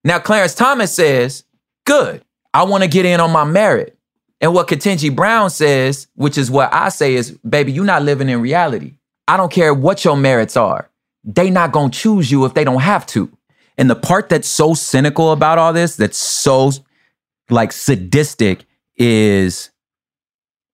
Now 0.02 0.18
Clarence 0.18 0.54
Thomas 0.54 0.92
says, 0.92 1.44
good, 1.86 2.24
I 2.52 2.64
want 2.64 2.82
to 2.82 2.88
get 2.88 3.06
in 3.06 3.20
on 3.20 3.30
my 3.30 3.44
merit. 3.44 3.96
And 4.40 4.52
what 4.52 4.68
Ketanji 4.68 5.14
Brown 5.14 5.50
says, 5.50 6.08
which 6.14 6.36
is 6.36 6.50
what 6.50 6.72
I 6.72 6.88
say 6.88 7.14
is, 7.14 7.30
baby, 7.38 7.72
you're 7.72 7.84
not 7.84 8.02
living 8.02 8.28
in 8.28 8.40
reality. 8.40 8.94
I 9.26 9.36
don't 9.36 9.52
care 9.52 9.72
what 9.72 10.04
your 10.04 10.16
merits 10.16 10.56
are. 10.56 10.90
They 11.22 11.50
not 11.50 11.72
gonna 11.72 11.90
choose 11.90 12.30
you 12.30 12.44
if 12.44 12.54
they 12.54 12.64
don't 12.64 12.82
have 12.82 13.06
to. 13.08 13.30
And 13.76 13.90
the 13.90 13.96
part 13.96 14.28
that's 14.28 14.48
so 14.48 14.74
cynical 14.74 15.32
about 15.32 15.58
all 15.58 15.72
this, 15.72 15.96
that's 15.96 16.18
so 16.18 16.72
like 17.50 17.72
sadistic, 17.72 18.64
is 18.96 19.70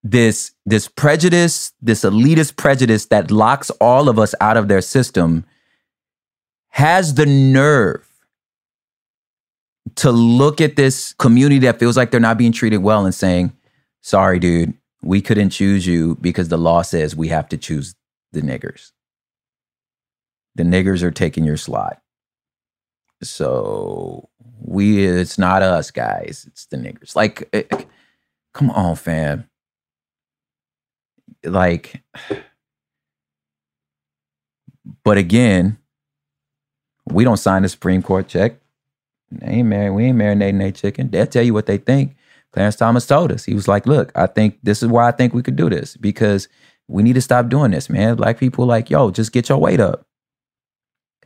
this 0.02 0.52
this 0.66 0.88
prejudice, 0.88 1.72
this 1.80 2.02
elitist 2.02 2.56
prejudice 2.56 3.06
that 3.06 3.30
locks 3.30 3.70
all 3.80 4.08
of 4.08 4.18
us 4.18 4.34
out 4.40 4.56
of 4.56 4.68
their 4.68 4.82
system, 4.82 5.44
has 6.68 7.14
the 7.14 7.26
nerve 7.26 8.06
to 9.96 10.12
look 10.12 10.60
at 10.60 10.76
this 10.76 11.14
community 11.14 11.58
that 11.60 11.78
feels 11.78 11.96
like 11.96 12.10
they're 12.10 12.20
not 12.20 12.38
being 12.38 12.52
treated 12.52 12.78
well 12.78 13.04
and 13.04 13.14
saying, 13.14 13.52
"Sorry, 14.02 14.38
dude, 14.38 14.74
we 15.02 15.22
couldn't 15.22 15.50
choose 15.50 15.86
you 15.86 16.16
because 16.20 16.48
the 16.48 16.58
law 16.58 16.82
says 16.82 17.16
we 17.16 17.28
have 17.28 17.48
to 17.48 17.56
choose 17.56 17.94
the 18.32 18.42
niggers. 18.42 18.92
The 20.54 20.64
niggers 20.64 21.02
are 21.02 21.10
taking 21.10 21.44
your 21.44 21.56
slot." 21.56 22.02
So 23.22 24.28
we, 24.60 25.04
it's 25.04 25.38
not 25.38 25.62
us 25.62 25.90
guys, 25.90 26.44
it's 26.48 26.66
the 26.66 26.76
niggers. 26.76 27.14
Like, 27.14 27.48
it, 27.52 27.68
eh, 27.70 27.76
eh, 27.76 27.84
come 28.54 28.70
on, 28.70 28.96
fam. 28.96 29.48
Like, 31.44 32.02
but 35.04 35.18
again, 35.18 35.78
we 37.06 37.24
don't 37.24 37.36
sign 37.36 37.62
the 37.62 37.68
Supreme 37.68 38.02
Court 38.02 38.28
check. 38.28 38.56
They 39.30 39.46
ain't 39.46 39.68
married, 39.68 39.90
we 39.90 40.04
ain't 40.06 40.18
marinating 40.18 40.58
their 40.58 40.72
chicken. 40.72 41.10
They'll 41.10 41.26
tell 41.26 41.42
you 41.42 41.54
what 41.54 41.66
they 41.66 41.78
think. 41.78 42.16
Clarence 42.52 42.76
Thomas 42.76 43.06
told 43.06 43.30
us. 43.30 43.44
He 43.44 43.54
was 43.54 43.68
like, 43.68 43.86
look, 43.86 44.10
I 44.14 44.26
think 44.26 44.58
this 44.62 44.82
is 44.82 44.88
why 44.88 45.08
I 45.08 45.12
think 45.12 45.32
we 45.32 45.42
could 45.42 45.56
do 45.56 45.70
this 45.70 45.96
because 45.96 46.48
we 46.88 47.02
need 47.02 47.12
to 47.12 47.20
stop 47.20 47.48
doing 47.48 47.70
this, 47.70 47.88
man. 47.88 48.16
Black 48.16 48.38
people 48.38 48.66
like, 48.66 48.90
yo, 48.90 49.10
just 49.10 49.32
get 49.32 49.48
your 49.48 49.58
weight 49.58 49.78
up. 49.78 50.04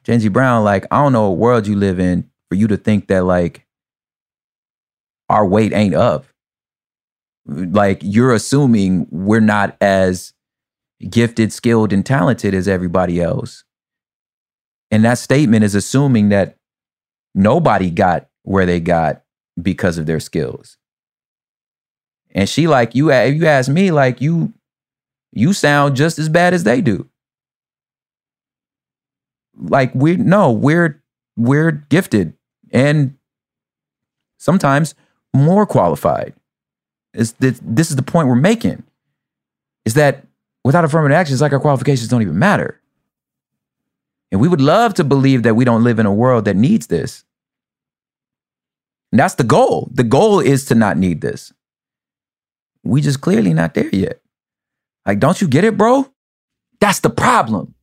Ketanji 0.04 0.32
Brown, 0.32 0.64
like, 0.64 0.86
I 0.90 1.02
don't 1.02 1.12
know 1.12 1.30
what 1.30 1.38
world 1.38 1.66
you 1.66 1.76
live 1.76 1.98
in 1.98 2.30
for 2.48 2.56
you 2.56 2.66
to 2.68 2.76
think 2.76 3.08
that 3.08 3.24
like 3.24 3.66
our 5.28 5.46
weight 5.46 5.72
ain't 5.72 5.94
up. 5.94 6.26
Like 7.46 8.00
you're 8.02 8.32
assuming 8.32 9.06
we're 9.10 9.40
not 9.40 9.76
as 9.80 10.32
gifted, 11.08 11.52
skilled, 11.52 11.92
and 11.92 12.04
talented 12.04 12.54
as 12.54 12.68
everybody 12.68 13.20
else. 13.20 13.64
And 14.90 15.04
that 15.04 15.18
statement 15.18 15.64
is 15.64 15.74
assuming 15.74 16.28
that 16.30 16.56
nobody 17.34 17.90
got 17.90 18.28
where 18.42 18.66
they 18.66 18.80
got 18.80 19.22
because 19.60 19.98
of 19.98 20.06
their 20.06 20.20
skills. 20.20 20.76
And 22.34 22.48
she 22.48 22.66
like 22.66 22.94
you 22.94 23.10
if 23.10 23.34
you 23.34 23.46
ask 23.46 23.70
me 23.70 23.90
like 23.90 24.20
you 24.20 24.52
you 25.32 25.52
sound 25.52 25.96
just 25.96 26.18
as 26.18 26.28
bad 26.28 26.54
as 26.54 26.64
they 26.64 26.80
do 26.80 27.08
like 29.56 29.94
we 29.94 30.16
no 30.16 30.50
we're 30.50 31.02
we're 31.36 31.72
gifted 31.72 32.34
and 32.72 33.16
sometimes 34.38 34.94
more 35.32 35.66
qualified. 35.66 36.34
Is 37.14 37.32
this, 37.34 37.60
this 37.62 37.90
is 37.90 37.96
the 37.96 38.02
point 38.02 38.28
we're 38.28 38.34
making. 38.34 38.82
Is 39.84 39.94
that 39.94 40.26
without 40.64 40.84
affirmative 40.84 41.16
action, 41.16 41.32
it's 41.32 41.42
like 41.42 41.52
our 41.52 41.60
qualifications 41.60 42.08
don't 42.08 42.22
even 42.22 42.38
matter. 42.38 42.80
And 44.32 44.40
we 44.40 44.48
would 44.48 44.60
love 44.60 44.94
to 44.94 45.04
believe 45.04 45.44
that 45.44 45.54
we 45.54 45.64
don't 45.64 45.84
live 45.84 45.98
in 45.98 46.06
a 46.06 46.14
world 46.14 46.44
that 46.46 46.56
needs 46.56 46.88
this. 46.88 47.24
And 49.12 49.20
that's 49.20 49.34
the 49.34 49.44
goal. 49.44 49.88
The 49.92 50.02
goal 50.02 50.40
is 50.40 50.64
to 50.66 50.74
not 50.74 50.96
need 50.96 51.20
this. 51.20 51.52
We 52.82 53.00
just 53.00 53.20
clearly 53.20 53.54
not 53.54 53.74
there 53.74 53.94
yet. 53.94 54.20
Like, 55.06 55.20
don't 55.20 55.40
you 55.40 55.46
get 55.46 55.64
it, 55.64 55.78
bro? 55.78 56.10
That's 56.80 57.00
the 57.00 57.10
problem. 57.10 57.74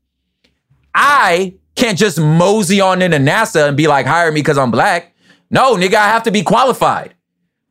I 0.93 1.53
can't 1.81 1.97
just 1.97 2.19
mosey 2.19 2.79
on 2.79 3.01
into 3.01 3.17
NASA 3.17 3.67
and 3.67 3.75
be 3.75 3.87
like, 3.87 4.05
hire 4.05 4.31
me 4.31 4.39
because 4.39 4.57
I'm 4.57 4.69
black. 4.69 5.13
No, 5.49 5.75
nigga, 5.75 5.95
I 5.95 6.09
have 6.09 6.23
to 6.23 6.31
be 6.31 6.43
qualified. 6.43 7.15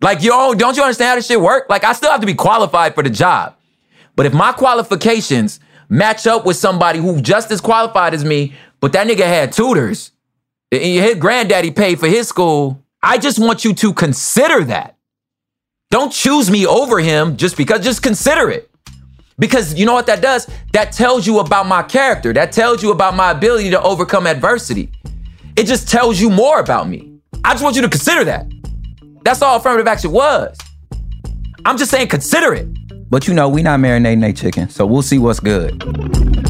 Like, 0.02 0.22
yo, 0.22 0.52
don't 0.54 0.76
you 0.76 0.82
understand 0.82 1.10
how 1.10 1.14
this 1.14 1.26
shit 1.26 1.40
work? 1.40 1.68
Like, 1.68 1.84
I 1.84 1.92
still 1.92 2.10
have 2.10 2.20
to 2.20 2.26
be 2.26 2.34
qualified 2.34 2.96
for 2.96 3.04
the 3.04 3.10
job. 3.10 3.54
But 4.16 4.26
if 4.26 4.32
my 4.32 4.50
qualifications 4.52 5.60
match 5.88 6.26
up 6.26 6.44
with 6.44 6.56
somebody 6.56 6.98
who 6.98 7.20
just 7.20 7.52
as 7.52 7.60
qualified 7.60 8.12
as 8.12 8.24
me, 8.24 8.54
but 8.80 8.92
that 8.94 9.06
nigga 9.06 9.24
had 9.24 9.52
tutors, 9.52 10.10
and 10.72 10.82
his 10.82 11.14
granddaddy 11.16 11.70
paid 11.70 12.00
for 12.00 12.08
his 12.08 12.26
school, 12.26 12.82
I 13.02 13.18
just 13.18 13.38
want 13.38 13.64
you 13.64 13.74
to 13.74 13.92
consider 13.92 14.64
that. 14.64 14.96
Don't 15.90 16.12
choose 16.12 16.50
me 16.50 16.66
over 16.66 16.98
him 16.98 17.36
just 17.36 17.56
because, 17.56 17.84
just 17.84 18.02
consider 18.02 18.50
it. 18.50 18.69
Because 19.40 19.74
you 19.74 19.86
know 19.86 19.94
what 19.94 20.06
that 20.06 20.20
does? 20.20 20.46
That 20.72 20.92
tells 20.92 21.26
you 21.26 21.40
about 21.40 21.66
my 21.66 21.82
character. 21.82 22.32
That 22.32 22.52
tells 22.52 22.82
you 22.82 22.92
about 22.92 23.16
my 23.16 23.30
ability 23.30 23.70
to 23.70 23.82
overcome 23.82 24.26
adversity. 24.26 24.92
It 25.56 25.64
just 25.64 25.88
tells 25.88 26.20
you 26.20 26.30
more 26.30 26.60
about 26.60 26.88
me. 26.88 27.18
I 27.42 27.52
just 27.52 27.64
want 27.64 27.74
you 27.74 27.82
to 27.82 27.88
consider 27.88 28.22
that. 28.24 28.46
That's 29.24 29.40
all 29.40 29.56
affirmative 29.56 29.88
action 29.88 30.12
was. 30.12 30.56
I'm 31.64 31.78
just 31.78 31.90
saying, 31.90 32.08
consider 32.08 32.52
it. 32.52 32.68
But 33.08 33.26
you 33.26 33.34
know, 33.34 33.48
we 33.48 33.62
not 33.62 33.80
marinating 33.80 34.28
a 34.28 34.32
chicken, 34.32 34.68
so 34.68 34.86
we'll 34.86 35.02
see 35.02 35.18
what's 35.18 35.40
good. 35.40 36.49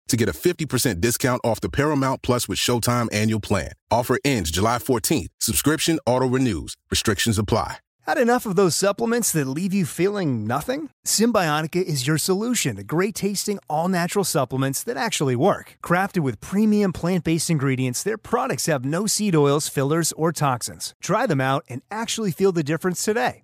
to 0.11 0.17
get 0.17 0.29
a 0.29 0.33
50% 0.33 1.01
discount 1.01 1.41
off 1.43 1.59
the 1.59 1.69
Paramount 1.69 2.21
Plus 2.21 2.47
with 2.47 2.59
Showtime 2.59 3.09
annual 3.11 3.39
plan. 3.39 3.71
Offer 3.89 4.19
ends 4.23 4.51
July 4.51 4.77
14th. 4.77 5.29
Subscription 5.39 5.99
auto-renews. 6.05 6.75
Restrictions 6.89 7.39
apply. 7.39 7.77
Had 8.07 8.17
enough 8.17 8.47
of 8.47 8.55
those 8.55 8.75
supplements 8.75 9.31
that 9.31 9.47
leave 9.47 9.73
you 9.73 9.85
feeling 9.85 10.47
nothing? 10.47 10.89
Cymbiotika 11.05 11.81
is 11.81 12.07
your 12.07 12.17
solution 12.17 12.75
to 12.77 12.83
great 12.83 13.13
tasting, 13.13 13.59
all 13.69 13.87
natural 13.87 14.25
supplements 14.25 14.83
that 14.83 14.97
actually 14.97 15.35
work. 15.35 15.77
Crafted 15.83 16.19
with 16.19 16.41
premium 16.41 16.93
plant 16.93 17.23
based 17.23 17.49
ingredients, 17.49 18.01
their 18.01 18.17
products 18.17 18.65
have 18.65 18.83
no 18.83 19.05
seed 19.05 19.35
oils, 19.35 19.67
fillers, 19.67 20.11
or 20.13 20.31
toxins. 20.31 20.95
Try 21.01 21.27
them 21.27 21.39
out 21.39 21.63
and 21.69 21.83
actually 21.91 22.31
feel 22.31 22.51
the 22.51 22.63
difference 22.63 23.03
today. 23.03 23.43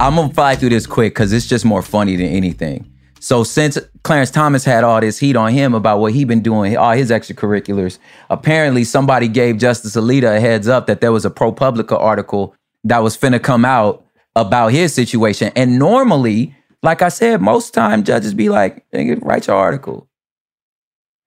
I'm 0.00 0.14
to 0.14 0.32
fly 0.32 0.54
through 0.54 0.68
this 0.68 0.86
quick 0.86 1.14
because 1.14 1.32
it's 1.32 1.46
just 1.46 1.64
more 1.64 1.82
funny 1.82 2.14
than 2.14 2.26
anything. 2.26 2.88
So, 3.20 3.42
since 3.42 3.76
Clarence 4.04 4.30
Thomas 4.30 4.64
had 4.64 4.84
all 4.84 5.00
this 5.00 5.18
heat 5.18 5.34
on 5.34 5.52
him 5.52 5.74
about 5.74 5.98
what 5.98 6.12
he'd 6.12 6.28
been 6.28 6.40
doing, 6.40 6.76
all 6.76 6.92
his 6.92 7.10
extracurriculars, 7.10 7.98
apparently 8.30 8.84
somebody 8.84 9.26
gave 9.26 9.58
Justice 9.58 9.96
Alito 9.96 10.36
a 10.36 10.38
heads 10.38 10.68
up 10.68 10.86
that 10.86 11.00
there 11.00 11.10
was 11.10 11.24
a 11.24 11.30
ProPublica 11.30 11.98
article 11.98 12.54
that 12.84 12.98
was 12.98 13.18
finna 13.18 13.42
come 13.42 13.64
out 13.64 14.04
about 14.36 14.68
his 14.68 14.94
situation. 14.94 15.50
And 15.56 15.80
normally, 15.80 16.54
like 16.80 17.02
I 17.02 17.08
said, 17.08 17.40
most 17.40 17.74
time 17.74 18.04
judges 18.04 18.34
be 18.34 18.48
like, 18.48 18.84
write 18.92 19.48
your 19.48 19.56
article. 19.56 20.08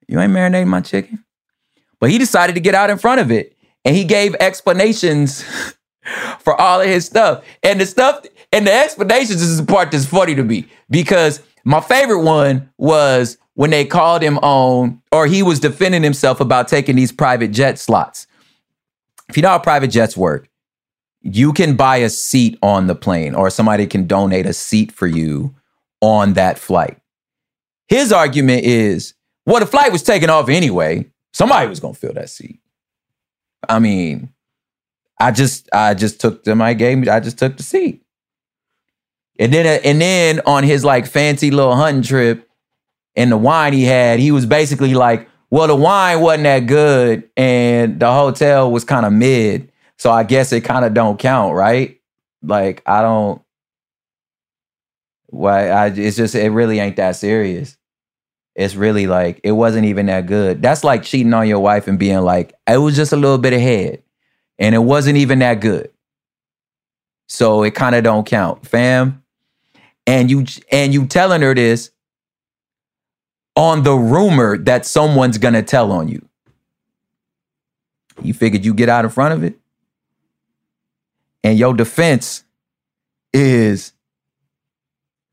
You 0.07 0.19
ain't 0.21 0.31
marinating 0.31 0.67
my 0.67 0.79
chicken. 0.79 1.25
But 1.99 2.09
he 2.09 2.17
decided 2.17 2.53
to 2.55 2.61
get 2.61 2.73
out 2.73 2.89
in 2.89 2.97
front 2.97 3.19
of 3.19 3.31
it. 3.31 3.57
And 3.83 3.95
he 3.95 4.05
gave 4.05 4.33
explanations 4.35 5.43
for 6.39 6.59
all 6.59 6.79
of 6.79 6.87
his 6.87 7.05
stuff. 7.05 7.43
And 7.63 7.81
the 7.81 7.85
stuff 7.85 8.25
and 8.51 8.67
the 8.67 8.73
explanations 8.73 9.41
is 9.41 9.57
the 9.57 9.65
part 9.65 9.91
that's 9.91 10.05
funny 10.05 10.35
to 10.35 10.43
me. 10.43 10.67
Because 10.89 11.41
my 11.63 11.79
favorite 11.79 12.23
one 12.23 12.69
was 12.77 13.37
when 13.53 13.69
they 13.69 13.85
called 13.85 14.21
him 14.21 14.37
on, 14.39 15.01
or 15.11 15.27
he 15.27 15.43
was 15.43 15.59
defending 15.59 16.03
himself 16.03 16.39
about 16.39 16.67
taking 16.67 16.95
these 16.95 17.11
private 17.11 17.51
jet 17.51 17.77
slots. 17.79 18.27
If 19.29 19.37
you 19.37 19.43
know 19.43 19.49
how 19.49 19.59
private 19.59 19.89
jets 19.89 20.17
work, 20.17 20.49
you 21.21 21.53
can 21.53 21.75
buy 21.75 21.97
a 21.97 22.09
seat 22.09 22.57
on 22.61 22.87
the 22.87 22.95
plane 22.95 23.35
or 23.35 23.49
somebody 23.49 23.85
can 23.87 24.07
donate 24.07 24.45
a 24.45 24.53
seat 24.53 24.91
for 24.91 25.07
you 25.07 25.55
on 26.01 26.33
that 26.33 26.57
flight. 26.57 26.99
His 27.87 28.11
argument 28.11 28.65
is, 28.65 29.13
well, 29.45 29.59
the 29.59 29.65
flight 29.67 29.91
was 29.91 30.03
taken 30.03 30.29
off 30.29 30.49
anyway. 30.49 31.11
Somebody 31.33 31.67
was 31.67 31.79
to 31.79 31.93
fill 31.93 32.13
that 32.13 32.29
seat. 32.29 32.59
I 33.69 33.79
mean, 33.79 34.33
I 35.19 35.31
just 35.31 35.69
I 35.71 35.93
just 35.93 36.19
took 36.19 36.43
them 36.43 36.61
I 36.61 36.73
gave 36.73 37.07
I 37.07 37.19
just 37.19 37.37
took 37.37 37.57
the 37.57 37.63
seat. 37.63 38.00
And 39.41 39.53
then 39.53 39.67
uh, 39.67 39.81
and 39.83 39.99
then 40.01 40.41
on 40.47 40.63
his 40.63 40.85
like 40.85 41.07
fancy 41.07 41.51
little 41.51 41.75
hunting 41.75 42.03
trip 42.03 42.49
and 43.17 43.33
the 43.33 43.37
wine 43.37 43.73
he 43.73 43.85
had, 43.85 44.21
he 44.21 44.31
was 44.31 44.45
basically 44.45 44.93
like, 44.93 45.29
well, 45.49 45.67
the 45.67 45.75
wine 45.75 46.21
wasn't 46.21 46.43
that 46.45 46.61
good 46.67 47.29
and 47.37 47.99
the 47.99 48.13
hotel 48.13 48.71
was 48.71 48.85
kind 48.85 49.05
of 49.05 49.13
mid. 49.13 49.71
So 49.97 50.11
I 50.11 50.23
guess 50.23 50.53
it 50.53 50.61
kind 50.61 50.85
of 50.85 50.93
don't 50.93 51.19
count, 51.19 51.55
right? 51.55 51.99
Like 52.43 52.83
I 52.85 53.01
don't 53.01 53.41
why 55.27 55.69
I 55.69 55.87
it's 55.87 56.17
just 56.17 56.35
it 56.35 56.51
really 56.51 56.79
ain't 56.79 56.97
that 56.97 57.17
serious. 57.17 57.77
it's 58.55 58.75
really 58.75 59.07
like 59.07 59.41
it 59.43 59.53
wasn't 59.53 59.85
even 59.85 60.07
that 60.07 60.27
good. 60.27 60.61
That's 60.61 60.83
like 60.83 61.03
cheating 61.03 61.33
on 61.33 61.47
your 61.47 61.59
wife 61.59 61.87
and 61.87 61.99
being 61.99 62.21
like, 62.21 62.53
it 62.67 62.77
was 62.77 62.95
just 62.95 63.13
a 63.13 63.17
little 63.17 63.37
bit 63.37 63.53
ahead. 63.53 64.03
And 64.59 64.75
it 64.75 64.79
wasn't 64.79 65.17
even 65.17 65.39
that 65.39 65.61
good. 65.61 65.91
So 67.27 67.63
it 67.63 67.75
kind 67.75 67.95
of 67.95 68.03
don't 68.03 68.27
count, 68.27 68.67
fam. 68.67 69.20
And 70.07 70.29
you 70.29 70.45
and 70.71 70.93
you 70.93 71.05
telling 71.05 71.41
her 71.41 71.53
this 71.53 71.91
on 73.55 73.83
the 73.83 73.93
rumor 73.93 74.57
that 74.57 74.85
someone's 74.85 75.37
gonna 75.37 75.63
tell 75.63 75.91
on 75.91 76.07
you. 76.07 76.27
You 78.21 78.33
figured 78.33 78.65
you 78.65 78.73
get 78.73 78.89
out 78.89 79.05
in 79.05 79.11
front 79.11 79.33
of 79.33 79.43
it? 79.43 79.59
And 81.43 81.57
your 81.57 81.73
defense 81.73 82.43
is 83.33 83.93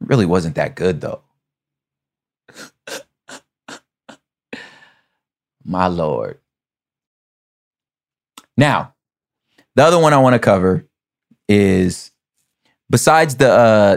really 0.00 0.26
wasn't 0.26 0.54
that 0.56 0.74
good 0.74 1.00
though. 1.00 1.22
My 5.64 5.86
Lord. 5.86 6.38
Now, 8.56 8.94
the 9.74 9.84
other 9.84 9.98
one 9.98 10.12
I 10.12 10.18
want 10.18 10.34
to 10.34 10.38
cover 10.40 10.86
is 11.48 12.10
besides 12.90 13.36
the 13.36 13.50
uh 13.50 13.96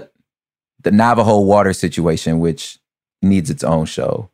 the 0.84 0.92
Navajo 0.92 1.40
water 1.40 1.74
situation, 1.74 2.40
which 2.40 2.80
needs 3.22 3.50
its 3.50 3.64
own 3.64 3.86
show, 3.86 4.30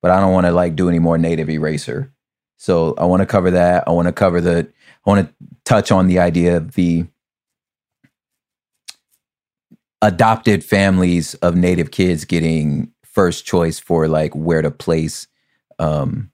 but 0.00 0.10
I 0.10 0.20
don't 0.20 0.32
want 0.32 0.46
to 0.46 0.52
like 0.52 0.76
do 0.76 0.88
any 0.88 0.98
more 0.98 1.18
native 1.18 1.50
eraser. 1.50 2.12
So 2.56 2.94
I 2.96 3.04
want 3.04 3.20
to 3.20 3.26
cover 3.26 3.50
that. 3.50 3.84
I 3.86 3.90
want 3.90 4.06
to 4.06 4.12
cover 4.12 4.40
the 4.40 4.68
I 5.04 5.10
want 5.10 5.28
to 5.28 5.34
touch 5.64 5.90
on 5.90 6.06
the 6.06 6.18
idea 6.20 6.56
of 6.56 6.74
the 6.74 7.06
adopted 10.00 10.64
families 10.64 11.34
of 11.34 11.56
native 11.56 11.90
kids 11.90 12.24
getting 12.24 12.92
first 13.04 13.44
choice 13.46 13.78
for 13.78 14.08
like 14.08 14.34
where 14.34 14.62
to 14.62 14.70
place 14.70 15.28
um 15.78 16.30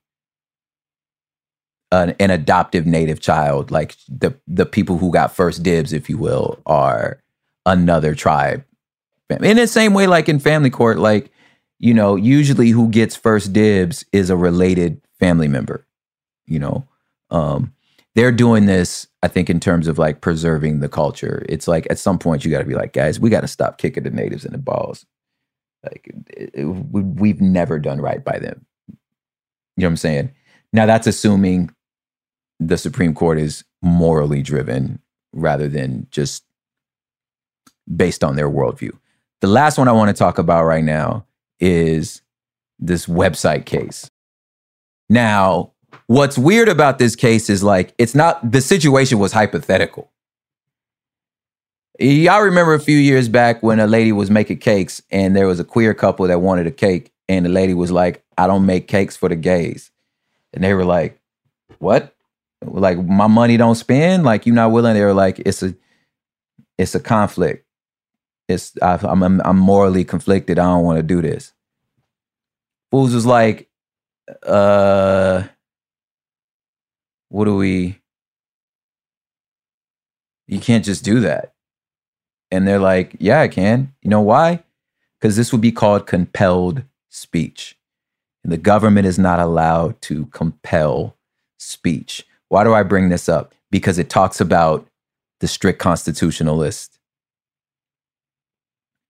an, 1.90 2.14
an 2.20 2.30
adoptive 2.30 2.86
native 2.86 3.20
child 3.20 3.70
like 3.70 3.96
the 4.08 4.34
the 4.46 4.64
people 4.64 4.98
who 4.98 5.12
got 5.12 5.34
first 5.34 5.62
dibs 5.62 5.92
if 5.92 6.08
you 6.08 6.16
will 6.16 6.60
are 6.66 7.22
another 7.66 8.14
tribe 8.14 8.64
in 9.30 9.56
the 9.56 9.66
same 9.66 9.94
way 9.94 10.06
like 10.06 10.28
in 10.28 10.38
family 10.38 10.70
court 10.70 10.98
like 10.98 11.30
you 11.78 11.94
know 11.94 12.16
usually 12.16 12.70
who 12.70 12.88
gets 12.88 13.14
first 13.14 13.52
dibs 13.52 14.04
is 14.12 14.30
a 14.30 14.36
related 14.36 15.00
family 15.18 15.48
member 15.48 15.86
you 16.46 16.58
know? 16.58 16.86
Um 17.30 17.74
they're 18.14 18.32
doing 18.32 18.66
this 18.66 19.06
i 19.22 19.28
think 19.28 19.48
in 19.48 19.60
terms 19.60 19.86
of 19.86 19.98
like 19.98 20.20
preserving 20.20 20.80
the 20.80 20.88
culture. 20.88 21.44
It's 21.48 21.68
like 21.68 21.86
at 21.90 21.98
some 21.98 22.18
point 22.18 22.44
you 22.44 22.50
got 22.50 22.58
to 22.58 22.64
be 22.64 22.74
like 22.74 22.92
guys 22.92 23.20
we 23.20 23.30
got 23.30 23.42
to 23.42 23.48
stop 23.48 23.78
kicking 23.78 24.02
the 24.02 24.10
natives 24.10 24.44
in 24.44 24.52
the 24.52 24.58
balls. 24.58 25.06
Like 25.84 26.10
it, 26.30 26.50
it, 26.54 26.64
we've 26.64 27.40
never 27.40 27.78
done 27.78 28.00
right 28.00 28.24
by 28.24 28.38
them. 28.38 28.66
You 28.88 29.82
know 29.82 29.86
what 29.86 29.90
i'm 29.90 29.96
saying? 29.96 30.30
Now 30.72 30.86
that's 30.86 31.06
assuming 31.06 31.70
the 32.60 32.78
Supreme 32.78 33.14
Court 33.14 33.38
is 33.38 33.64
morally 33.82 34.42
driven 34.42 35.00
rather 35.32 35.68
than 35.68 36.06
just 36.10 36.44
based 37.94 38.24
on 38.24 38.36
their 38.36 38.50
worldview. 38.50 38.98
The 39.40 39.46
last 39.46 39.78
one 39.78 39.88
I 39.88 39.92
want 39.92 40.08
to 40.08 40.18
talk 40.18 40.38
about 40.38 40.64
right 40.64 40.84
now 40.84 41.24
is 41.60 42.22
this 42.78 43.06
website 43.06 43.66
case. 43.66 44.10
Now, 45.08 45.72
what's 46.06 46.36
weird 46.36 46.68
about 46.68 46.98
this 46.98 47.16
case 47.16 47.48
is 47.48 47.62
like, 47.62 47.94
it's 47.98 48.14
not, 48.14 48.50
the 48.50 48.60
situation 48.60 49.18
was 49.18 49.32
hypothetical. 49.32 50.10
Y'all 51.98 52.42
remember 52.42 52.74
a 52.74 52.80
few 52.80 52.96
years 52.96 53.28
back 53.28 53.62
when 53.62 53.80
a 53.80 53.86
lady 53.86 54.12
was 54.12 54.30
making 54.30 54.58
cakes 54.58 55.02
and 55.10 55.34
there 55.34 55.46
was 55.46 55.58
a 55.58 55.64
queer 55.64 55.94
couple 55.94 56.26
that 56.28 56.40
wanted 56.40 56.66
a 56.66 56.70
cake, 56.70 57.12
and 57.28 57.44
the 57.44 57.50
lady 57.50 57.74
was 57.74 57.90
like, 57.90 58.22
I 58.36 58.46
don't 58.46 58.66
make 58.66 58.86
cakes 58.86 59.16
for 59.16 59.28
the 59.28 59.36
gays. 59.36 59.90
And 60.54 60.62
they 60.62 60.74
were 60.74 60.84
like, 60.84 61.20
What? 61.78 62.14
like 62.64 62.98
my 63.04 63.26
money 63.26 63.56
don't 63.56 63.74
spend 63.74 64.24
like 64.24 64.46
you're 64.46 64.54
not 64.54 64.72
willing 64.72 64.94
they're 64.94 65.14
like 65.14 65.38
it's 65.40 65.62
a 65.62 65.74
it's 66.76 66.94
a 66.94 67.00
conflict 67.00 67.64
it's 68.48 68.72
I, 68.80 68.94
am 68.94 69.22
I'm, 69.22 69.40
I'm 69.44 69.58
morally 69.58 70.04
conflicted. 70.04 70.58
I 70.58 70.64
don't 70.64 70.84
want 70.84 70.96
to 70.98 71.02
do 71.02 71.20
this. 71.20 71.52
Fools 72.90 73.14
was 73.14 73.26
like 73.26 73.68
uh 74.42 75.44
what 77.28 77.44
do 77.46 77.56
we 77.56 77.98
you 80.46 80.60
can't 80.60 80.84
just 80.84 81.04
do 81.04 81.20
that. 81.20 81.52
And 82.50 82.66
they're 82.66 82.80
like 82.80 83.16
yeah 83.20 83.40
i 83.40 83.48
can. 83.48 83.92
You 84.02 84.10
know 84.10 84.22
why? 84.22 84.64
Because 85.20 85.36
this 85.36 85.52
would 85.52 85.60
be 85.60 85.72
called 85.72 86.06
compelled 86.06 86.82
speech. 87.10 87.76
And 88.44 88.52
the 88.52 88.56
government 88.56 89.06
is 89.06 89.18
not 89.18 89.40
allowed 89.40 90.00
to 90.02 90.26
compel 90.26 91.16
speech. 91.58 92.26
Why 92.48 92.64
do 92.64 92.72
I 92.72 92.82
bring 92.82 93.10
this 93.10 93.28
up? 93.28 93.52
Because 93.70 93.98
it 93.98 94.08
talks 94.08 94.40
about 94.40 94.86
the 95.40 95.48
strict 95.48 95.78
constitutionalist 95.80 96.97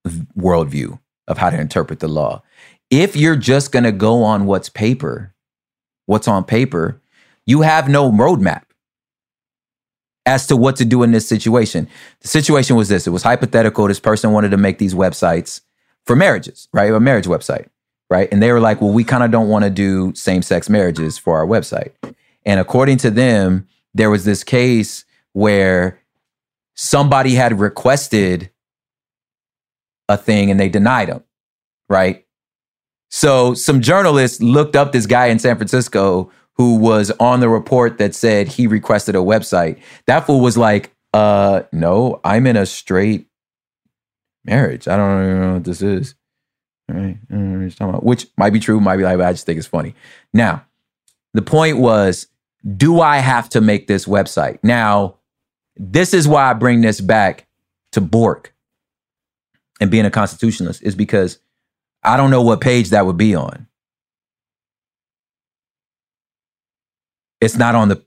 worldview 0.07 0.99
of 1.27 1.39
how 1.39 1.51
to 1.51 1.61
interpret 1.61 2.01
the 2.01 2.09
law. 2.09 2.43
If 2.91 3.17
you're 3.17 3.37
just 3.37 3.73
going 3.73 3.85
to 3.85 3.93
go 3.93 4.23
on 4.23 4.47
what's 4.47 4.69
paper, 4.69 5.35
what's 6.07 6.27
on 6.27 6.45
paper, 6.45 7.01
you 7.47 7.63
have 7.63 7.89
no 7.89 8.11
roadmap 8.11 8.63
as 10.25 10.47
to 10.47 10.57
what 10.57 10.77
to 10.77 10.85
do 10.85 11.03
in 11.03 11.13
this 11.13 11.27
situation. 11.27 11.89
The 12.21 12.29
situation 12.29 12.77
was 12.77 12.89
this 12.89 13.07
it 13.07 13.11
was 13.11 13.23
hypothetical. 13.23 13.89
This 13.89 14.01
person 14.01 14.33
wanted 14.33 14.51
to 14.51 14.57
make 14.57 14.79
these 14.79 14.95
websites 14.95 15.63
for 16.07 16.17
marriages, 16.17 16.69
right? 16.73 16.93
A 16.93 17.01
marriage 17.01 17.27
website, 17.27 17.69
right? 18.11 18.29
And 18.31 18.43
they 18.43 18.53
were 18.53 18.61
like, 18.61 18.81
well, 18.81 18.93
we 18.93 19.05
kind 19.05 19.23
of 19.23 19.31
don't 19.31 19.49
want 19.49 19.65
to 19.65 19.71
do 19.71 20.15
same 20.15 20.43
sex 20.43 20.69
marriages 20.69 21.19
for 21.19 21.39
our 21.39 21.47
website. 21.47 21.93
And 22.45 22.61
according 22.61 22.99
to 22.99 23.11
them, 23.11 23.69
there 23.95 24.11
was 24.11 24.25
this 24.25 24.45
case 24.45 25.05
where 25.33 26.01
somebody 26.75 27.35
had 27.35 27.59
requested 27.59 28.51
a 30.09 30.17
thing 30.17 30.51
and 30.51 30.59
they 30.59 30.69
denied 30.69 31.09
him, 31.09 31.23
right? 31.89 32.25
So 33.11 33.55
some 33.55 33.81
journalists 33.81 34.43
looked 34.43 34.77
up 34.77 34.93
this 34.93 35.07
guy 35.07 35.27
in 35.27 35.39
San 35.39 35.57
Francisco 35.57 36.31
who 36.55 36.77
was 36.77 37.11
on 37.21 37.41
the 37.41 37.49
report 37.49 37.99
that 37.99 38.15
said 38.15 38.49
he 38.49 38.67
requested 38.67 39.15
a 39.15 39.19
website. 39.19 39.81
That 40.07 40.27
fool 40.27 40.41
was 40.41 40.59
like, 40.59 40.93
uh, 41.15 41.63
no, 41.73 42.21
I'm 42.25 42.47
in 42.47 42.57
a 42.57 42.67
straight 42.67 43.29
marriage. 44.45 44.89
I 44.89 44.97
don't 44.97 45.25
even 45.25 45.41
know 45.41 45.55
what 45.55 45.65
this 45.65 45.83
is. 45.83 46.15
Right. 46.89 47.19
Which 48.03 48.27
might 48.37 48.53
be 48.53 48.61
true, 48.61 48.81
might 48.81 48.97
be 48.97 49.05
like, 49.05 49.21
I 49.21 49.33
just 49.33 49.47
think 49.47 49.59
it's 49.59 49.67
funny. 49.67 49.95
Now, 50.33 50.65
the 51.35 51.43
point 51.43 51.79
was 51.79 52.27
do 52.77 53.01
I 53.01 53.19
have 53.19 53.49
to 53.51 53.61
make 53.61 53.87
this 53.87 54.07
website? 54.07 54.59
Now, 54.63 55.17
this 55.77 56.13
is 56.13 56.27
why 56.27 56.51
I 56.51 56.55
bring 56.55 56.81
this 56.81 57.01
back 57.01 57.47
to 57.93 58.01
Bork 58.01 58.53
and 59.81 59.91
being 59.91 60.05
a 60.05 60.11
constitutionalist, 60.11 60.83
is 60.83 60.95
because 60.95 61.39
I 62.03 62.17
don't 62.17 62.31
know 62.31 62.43
what 62.43 62.61
page 62.61 62.91
that 62.91 63.07
would 63.07 63.17
be 63.17 63.35
on. 63.35 63.67
It's 67.41 67.57
not 67.57 67.75
on 67.75 67.89
the 67.89 68.05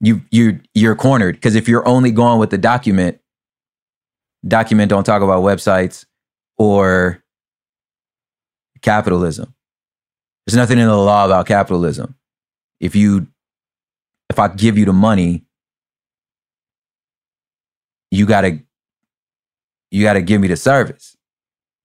you 0.00 0.22
you 0.30 0.60
you're 0.74 0.96
cornered 0.96 1.36
because 1.36 1.54
if 1.54 1.68
you're 1.68 1.86
only 1.88 2.10
going 2.10 2.38
with 2.38 2.50
the 2.50 2.58
document, 2.58 3.20
document 4.46 4.90
don't 4.90 5.04
talk 5.04 5.22
about 5.22 5.42
websites 5.42 6.04
or 6.58 7.22
capitalism. 8.82 9.54
There's 10.46 10.56
nothing 10.56 10.78
in 10.78 10.86
the 10.86 10.96
law 10.96 11.24
about 11.24 11.46
capitalism 11.46 12.16
if 12.80 12.94
you 12.94 13.26
if 14.30 14.38
I 14.38 14.48
give 14.48 14.76
you 14.78 14.84
the 14.84 14.92
money, 14.92 15.44
you 18.10 18.26
gotta 18.26 18.60
you 19.94 20.02
gotta 20.02 20.22
give 20.22 20.40
me 20.40 20.48
the 20.48 20.56
service. 20.56 21.16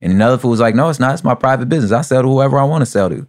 And 0.02 0.12
another 0.12 0.40
fool 0.40 0.52
was 0.52 0.60
like, 0.60 0.74
no, 0.74 0.90
it's 0.90 1.00
not. 1.00 1.14
It's 1.14 1.24
my 1.24 1.36
private 1.36 1.70
business. 1.70 1.92
I 1.92 2.02
sell 2.02 2.24
to 2.24 2.28
whoever 2.28 2.58
I 2.58 2.64
want 2.64 2.82
to 2.82 2.88
sell 2.88 3.10
to. 3.10 3.28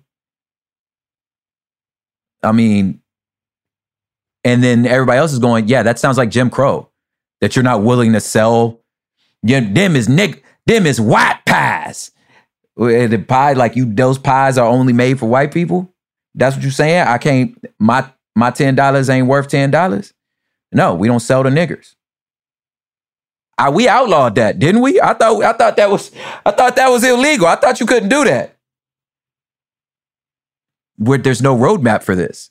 I 2.43 2.53
mean, 2.53 3.03
and 4.43 4.65
then 4.65 4.87
everybody 4.87 5.19
else 5.19 5.33
is 5.35 5.39
going, 5.39 5.69
yeah, 5.69 5.83
that 5.83 5.99
sounds 5.99 6.17
like 6.17 6.31
Jim 6.31 6.49
Crow. 6.49 6.89
That 7.43 7.57
you're 7.57 7.63
not 7.63 7.83
willing 7.83 8.15
to 8.15 8.21
sell. 8.21 8.81
Yeah, 9.43 9.61
them 9.61 9.97
is 9.97 10.09
nick, 10.09 10.45
them 10.65 10.87
is 10.87 10.99
white 10.99 11.41
pies. 11.45 12.13
The 12.77 13.23
pie, 13.29 13.53
like 13.53 13.77
you, 13.77 13.85
those 13.85 14.17
pies 14.17 14.57
are 14.57 14.67
only 14.67 14.95
made 14.95 15.19
for 15.19 15.29
white 15.29 15.53
people. 15.53 15.93
That's 16.35 16.57
what 16.57 16.63
you're 16.63 16.73
saying? 16.73 17.07
I 17.07 17.19
can't 17.19 17.63
my 17.79 18.11
my 18.35 18.51
ten 18.51 18.75
dollars 18.77 19.11
ain't 19.11 19.27
worth 19.27 19.49
ten 19.49 19.71
dollars? 19.71 20.15
No, 20.73 20.95
we 20.95 21.09
don't 21.09 21.21
sell 21.21 21.43
to 21.43 21.51
niggers. 21.51 21.97
I, 23.61 23.71
we 23.71 23.89
outlawed 23.89 24.35
that, 24.37 24.59
didn't 24.59 24.81
we? 24.81 25.01
I 25.01 25.15
thought 25.15 25.43
I 25.43 25.53
thought 25.53 25.77
that 25.77 25.91
was 25.91 26.11
I 26.47 26.51
thought 26.51 26.77
that 26.77 26.89
was 26.89 27.05
illegal. 27.05 27.47
I 27.47 27.57
thought 27.57 27.81
you 27.81 27.87
couldn't 27.87 28.09
do 28.09 28.25
that. 28.25 28.57
Where 30.97 31.19
there's 31.19 31.43
no 31.43 31.57
roadmap 31.57 32.03
for 32.03 32.15
this. 32.15 32.51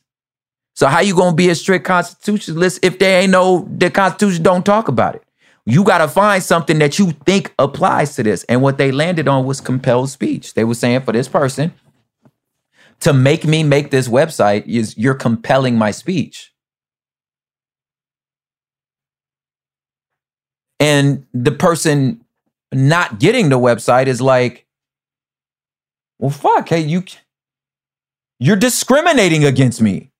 So 0.75 0.87
how 0.87 1.01
you 1.01 1.15
gonna 1.15 1.35
be 1.35 1.49
a 1.49 1.55
strict 1.55 1.85
constitutionalist 1.85 2.79
if 2.83 2.99
there 2.99 3.21
ain't 3.21 3.31
no 3.31 3.67
the 3.69 3.89
Constitution 3.89 4.43
don't 4.43 4.65
talk 4.65 4.87
about 4.87 5.15
it? 5.15 5.23
you 5.69 5.83
got 5.83 5.99
to 5.99 6.07
find 6.07 6.41
something 6.41 6.79
that 6.79 6.97
you 6.97 7.11
think 7.11 7.53
applies 7.59 8.15
to 8.15 8.23
this. 8.23 8.43
And 8.45 8.61
what 8.61 8.79
they 8.79 8.91
landed 8.91 9.27
on 9.27 9.45
was 9.45 9.61
compelled 9.61 10.09
speech. 10.09 10.55
They 10.55 10.63
were 10.63 10.73
saying 10.73 11.01
for 11.01 11.11
this 11.11 11.27
person 11.27 11.73
to 13.01 13.13
make 13.13 13.45
me 13.45 13.63
make 13.63 13.91
this 13.91 14.07
website 14.07 14.65
is 14.65 14.97
you're 14.97 15.13
compelling 15.13 15.77
my 15.77 15.91
speech. 15.91 16.51
And 20.79 21.25
the 21.33 21.51
person 21.51 22.23
not 22.71 23.19
getting 23.19 23.49
the 23.49 23.59
website 23.59 24.07
is 24.07 24.21
like, 24.21 24.65
well, 26.19 26.29
fuck, 26.29 26.69
hey, 26.69 26.81
you 26.81 27.03
you're 28.39 28.55
discriminating 28.55 29.43
against 29.43 29.81
me 29.81 30.11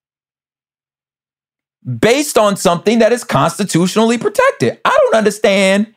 based 1.98 2.36
on 2.36 2.56
something 2.56 2.98
that 2.98 3.12
is 3.12 3.24
constitutionally 3.24 4.18
protected. 4.18 4.78
I 4.84 4.98
don't 5.02 5.14
understand 5.14 5.94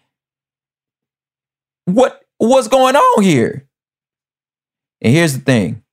what 1.85 2.21
what's 2.37 2.67
going 2.67 2.95
on 2.95 3.23
here. 3.23 3.67
And 5.01 5.13
here's 5.13 5.33
the 5.33 5.41
thing. 5.41 5.83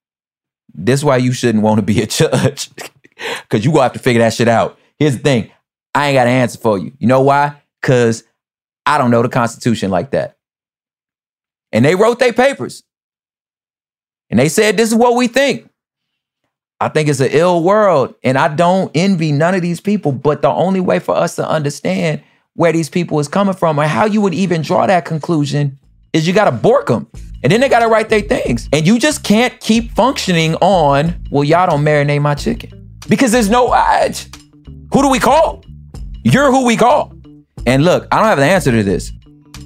This 0.73 1.01
is 1.01 1.05
why 1.05 1.16
you 1.16 1.33
shouldn't 1.33 1.64
want 1.64 1.79
to 1.79 1.83
be 1.83 2.01
a 2.01 2.07
judge. 2.07 2.71
Cause 3.51 3.64
you 3.64 3.71
gonna 3.73 3.83
have 3.83 3.93
to 3.93 3.99
figure 3.99 4.23
that 4.23 4.33
shit 4.33 4.49
out. 4.49 4.79
Here's 4.99 5.16
the 5.16 5.23
thing. 5.23 5.51
I 5.95 6.09
ain't 6.09 6.16
got 6.16 6.27
an 6.27 6.33
answer 6.33 6.59
for 6.59 6.79
you. 6.79 6.93
You 6.99 7.07
know 7.07 7.21
why? 7.21 7.61
Cause 7.83 8.25
I 8.91 8.99
don't 8.99 9.12
know 9.12 9.22
the 9.22 9.28
Constitution 9.28 9.93
like 9.93 10.11
that. 10.11 10.36
And 11.70 11.84
they 11.84 11.95
wrote 11.95 12.18
their 12.18 12.32
papers. 12.32 12.82
And 14.28 14.41
they 14.41 14.49
said, 14.49 14.76
this 14.76 14.91
is 14.91 14.97
what 14.97 15.14
we 15.14 15.28
think. 15.28 15.70
I 16.80 16.88
think 16.88 17.09
it's 17.09 17.20
an 17.20 17.28
ill 17.30 17.62
world. 17.62 18.16
And 18.24 18.36
I 18.36 18.49
don't 18.49 18.91
envy 18.97 19.30
none 19.30 19.55
of 19.55 19.62
these 19.62 19.80
people. 19.80 20.11
But 20.11 20.43
the 20.43 20.49
only 20.49 20.80
way 20.80 20.99
for 20.99 21.14
us 21.14 21.36
to 21.36 21.49
understand 21.49 22.20
where 22.55 22.72
these 22.72 22.88
people 22.88 23.20
is 23.20 23.28
coming 23.28 23.55
from 23.55 23.78
or 23.78 23.84
how 23.84 24.07
you 24.07 24.20
would 24.22 24.34
even 24.34 24.61
draw 24.61 24.88
that 24.88 25.05
conclusion 25.05 25.78
is 26.12 26.26
you 26.26 26.34
got 26.34 26.47
to 26.47 26.53
bork 26.53 26.88
them. 26.88 27.07
And 27.45 27.53
then 27.53 27.61
they 27.61 27.68
got 27.68 27.80
to 27.80 27.88
write 27.88 28.09
their 28.09 28.22
things. 28.22 28.68
And 28.72 28.84
you 28.84 28.99
just 28.99 29.22
can't 29.22 29.61
keep 29.61 29.93
functioning 29.93 30.57
on, 30.57 31.14
well, 31.30 31.45
y'all 31.45 31.70
don't 31.70 31.84
marinate 31.84 32.22
my 32.22 32.34
chicken. 32.34 32.99
Because 33.09 33.30
there's 33.30 33.49
no, 33.49 33.68
uh, 33.68 34.12
who 34.93 35.03
do 35.03 35.09
we 35.09 35.20
call? 35.20 35.64
You're 36.24 36.51
who 36.51 36.66
we 36.66 36.76
call. 36.76 37.14
And 37.66 37.84
look, 37.84 38.08
I 38.11 38.18
don't 38.18 38.26
have 38.26 38.38
the 38.38 38.44
answer 38.44 38.72
to 38.72 38.82
this, 38.82 39.11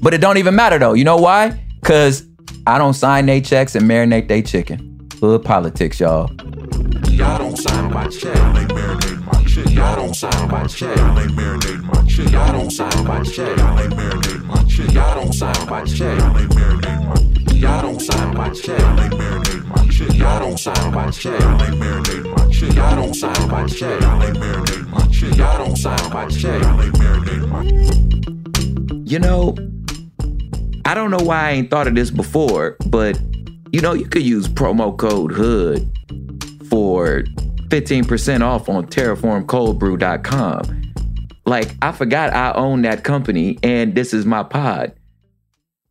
but 0.03 0.15
it 0.15 0.21
don't 0.21 0.39
even 0.39 0.55
matter 0.55 0.79
though. 0.79 0.95
You 0.95 1.05
know 1.05 1.17
why? 1.17 1.61
Because 1.81 2.27
I 2.67 2.79
don't 2.79 2.95
sign 2.95 3.27
they 3.27 3.41
checks 3.41 3.75
and 3.75 3.89
marinate 3.89 4.29
they 4.29 4.43
chicken. 4.43 5.09
Hood 5.21 5.45
politics, 5.45 6.01
y'all. 6.01 6.31
Y'all 7.11 7.39
don't 7.39 7.57
sign 7.57 7.93
my 7.93 8.09
check. 8.09 8.35
They 8.35 8.67
marinate 8.75 9.25
my 9.25 9.45
check. 9.45 9.71
Y'all 9.73 9.97
don't 9.97 10.15
sign 10.15 10.51
my 10.51 10.67
check. 10.67 10.97
They 10.97 11.03
marinate 11.03 11.83
my 11.83 12.05
check. 12.07 12.33
Y'all 12.33 12.53
don't 12.53 12.71
sign 12.71 13.05
my 13.05 13.23
check. 13.23 13.57
They 13.57 13.97
marinate 13.97 14.45
my 14.45 14.65
check. 14.65 14.93
Y'all 14.93 15.15
don't 15.15 15.33
sign 15.33 15.69
my 15.69 15.85
check. 15.85 16.19
They 16.19 16.47
marinate 16.57 17.07
my 17.07 17.34
Y'all 17.55 17.83
don't 17.83 18.01
sign 18.01 18.35
my 18.35 18.51
check. 18.51 18.79
They 18.79 19.09
marinate 19.17 19.65
my 19.67 19.87
check. 19.89 20.15
Y'all 20.17 20.41
don't 20.41 20.59
sign 20.59 20.95
my 20.95 21.11
check. 21.11 21.39
They 21.39 21.77
marinate 21.77 22.37
my 22.37 22.49
check. 22.51 22.75
Y'all 22.75 22.97
don't 22.97 23.15
sign 23.15 23.49
my 23.49 23.67
check. 23.67 24.01
They 24.01 24.33
marinate 24.39 24.89
my 24.89 25.07
check. 25.09 25.37
Y'all 25.37 25.65
don't 25.65 25.77
sign 25.77 26.13
my 26.13 26.27
check. 26.29 26.61
They 26.61 26.91
marinate 26.99 27.49
my 27.49 27.63
You 29.05 29.19
know, 29.19 29.55
I 30.85 30.95
don't 30.95 31.11
know 31.11 31.25
why 31.25 31.49
I 31.49 31.53
ain't 31.53 31.71
thought 31.71 31.87
of 31.87 31.95
this 31.95 32.11
before, 32.11 32.77
but 32.87 33.19
you 33.73 33.81
know, 33.81 33.93
you 33.93 34.07
could 34.07 34.23
use 34.23 34.47
promo 34.47 34.97
code 34.97 35.33
HOOD 35.33 35.91
for 36.69 37.25
15% 37.69 38.43
off 38.43 38.69
on 38.69 38.87
terraformcoldbrew.com. 38.87 40.83
Like, 41.47 41.75
I 41.83 41.93
forgot 41.93 42.33
I 42.33 42.53
own 42.53 42.83
that 42.83 43.05
company 43.05 43.59
and 43.63 43.95
this 43.95 44.15
is 44.15 44.25
my 44.25 44.43
pod. 44.45 44.95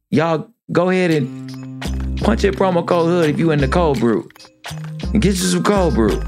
Y'all 0.09 0.52
go 0.72 0.89
ahead 0.89 1.11
and 1.11 2.22
punch 2.22 2.43
in 2.43 2.53
promo 2.53 2.86
code 2.86 3.07
HOOD 3.07 3.30
if 3.32 3.39
you 3.39 3.51
in 3.51 3.59
the 3.59 3.68
cold 3.68 3.99
brew. 3.99 4.30
And 5.14 5.22
get 5.22 5.36
you 5.36 5.43
some 5.43 5.64
cold 5.64 5.93
brew. 5.93 6.22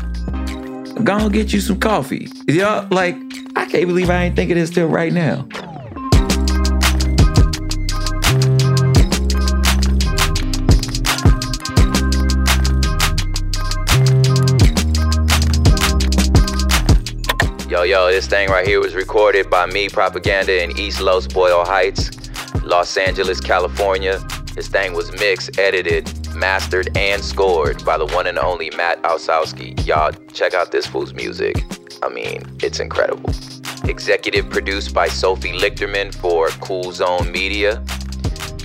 Go 1.03 1.17
and 1.17 1.33
get 1.33 1.53
you 1.53 1.61
some 1.61 1.79
coffee. 1.79 2.27
Y'all, 2.47 2.87
like, 2.91 3.15
I 3.55 3.65
can't 3.65 3.87
believe 3.87 4.09
I 4.09 4.25
ain't 4.25 4.35
thinking 4.35 4.57
this 4.57 4.69
till 4.69 4.87
right 4.87 5.13
now. 5.13 5.47
Yo, 17.69 17.83
yo, 17.83 18.07
this 18.09 18.27
thing 18.27 18.49
right 18.49 18.65
here 18.65 18.79
was 18.79 18.95
recorded 18.95 19.49
by 19.49 19.65
me, 19.65 19.89
Propaganda, 19.89 20.63
in 20.63 20.77
East 20.77 21.01
Los 21.01 21.27
Boyle 21.27 21.65
Heights, 21.65 22.09
Los 22.65 22.97
Angeles, 22.97 23.39
California. 23.39 24.19
This 24.55 24.67
thing 24.67 24.93
was 24.93 25.11
mixed, 25.11 25.59
edited, 25.59 26.09
mastered, 26.33 26.89
and 26.97 27.23
scored 27.23 27.85
by 27.85 27.95
the 27.97 28.07
one 28.07 28.25
and 28.25 28.39
only 28.39 28.71
Matt 28.71 29.01
Osowski. 29.03 29.85
Y'all, 29.85 30.11
check 30.33 30.55
out 30.55 30.71
this 30.71 30.87
fool's 30.87 31.13
music. 31.13 31.63
I 32.01 32.09
mean, 32.09 32.41
it's 32.63 32.79
incredible. 32.79 33.29
Executive 33.83 34.49
produced 34.49 34.95
by 34.95 35.07
Sophie 35.07 35.53
Lichterman 35.53 36.13
for 36.15 36.47
Cool 36.47 36.91
Zone 36.91 37.31
Media. 37.31 37.85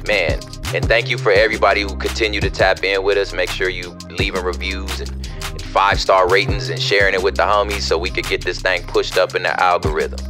Man, 0.07 0.41
and 0.75 0.83
thank 0.87 1.11
you 1.11 1.19
for 1.19 1.31
everybody 1.31 1.83
who 1.83 1.95
continue 1.97 2.41
to 2.41 2.49
tap 2.49 2.83
in 2.83 3.03
with 3.03 3.19
us. 3.19 3.35
Make 3.35 3.51
sure 3.51 3.69
you 3.69 3.91
leaving 4.09 4.43
reviews 4.43 5.01
and, 5.01 5.11
and 5.11 5.61
five 5.61 6.01
star 6.01 6.27
ratings 6.27 6.71
and 6.71 6.81
sharing 6.81 7.13
it 7.13 7.23
with 7.23 7.37
the 7.37 7.43
homies 7.43 7.83
so 7.83 7.99
we 7.99 8.09
could 8.09 8.27
get 8.27 8.43
this 8.43 8.61
thing 8.61 8.83
pushed 8.85 9.19
up 9.19 9.35
in 9.35 9.43
the 9.43 9.63
algorithm. 9.63 10.21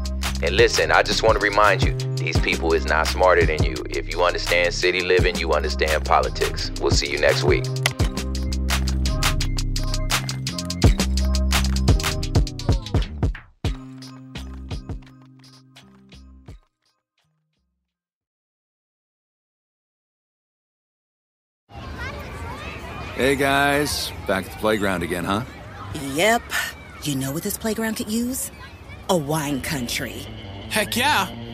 And 0.43 0.57
listen, 0.57 0.91
I 0.91 1.05
just 1.05 1.23
want 1.23 1.39
to 1.39 1.45
remind 1.45 1.85
you 1.85 1.97
these 2.21 2.39
people 2.39 2.75
is 2.75 2.85
not 2.85 3.07
smarter 3.07 3.45
than 3.47 3.63
you. 3.65 3.75
If 3.89 4.13
you 4.13 4.23
understand 4.23 4.75
city 4.75 5.01
living, 5.01 5.37
you 5.37 5.53
understand 5.53 6.05
politics. 6.05 6.71
We'll 6.81 6.91
see 6.91 7.11
you 7.11 7.19
next 7.19 7.43
week. 7.45 7.65
Hey 23.17 23.37
guys, 23.37 24.13
back 24.27 24.47
at 24.47 24.53
the 24.53 24.59
playground 24.59 25.03
again, 25.03 25.25
huh? 25.25 25.43
Yep. 26.15 26.43
You 27.03 27.17
know 27.17 27.33
what 27.33 27.43
this 27.43 27.57
playground 27.57 27.95
could 27.95 28.11
use? 28.11 28.51
A 29.09 29.17
wine 29.17 29.61
country. 29.61 30.27
Heck 30.71 30.97
yeah, 30.97 31.27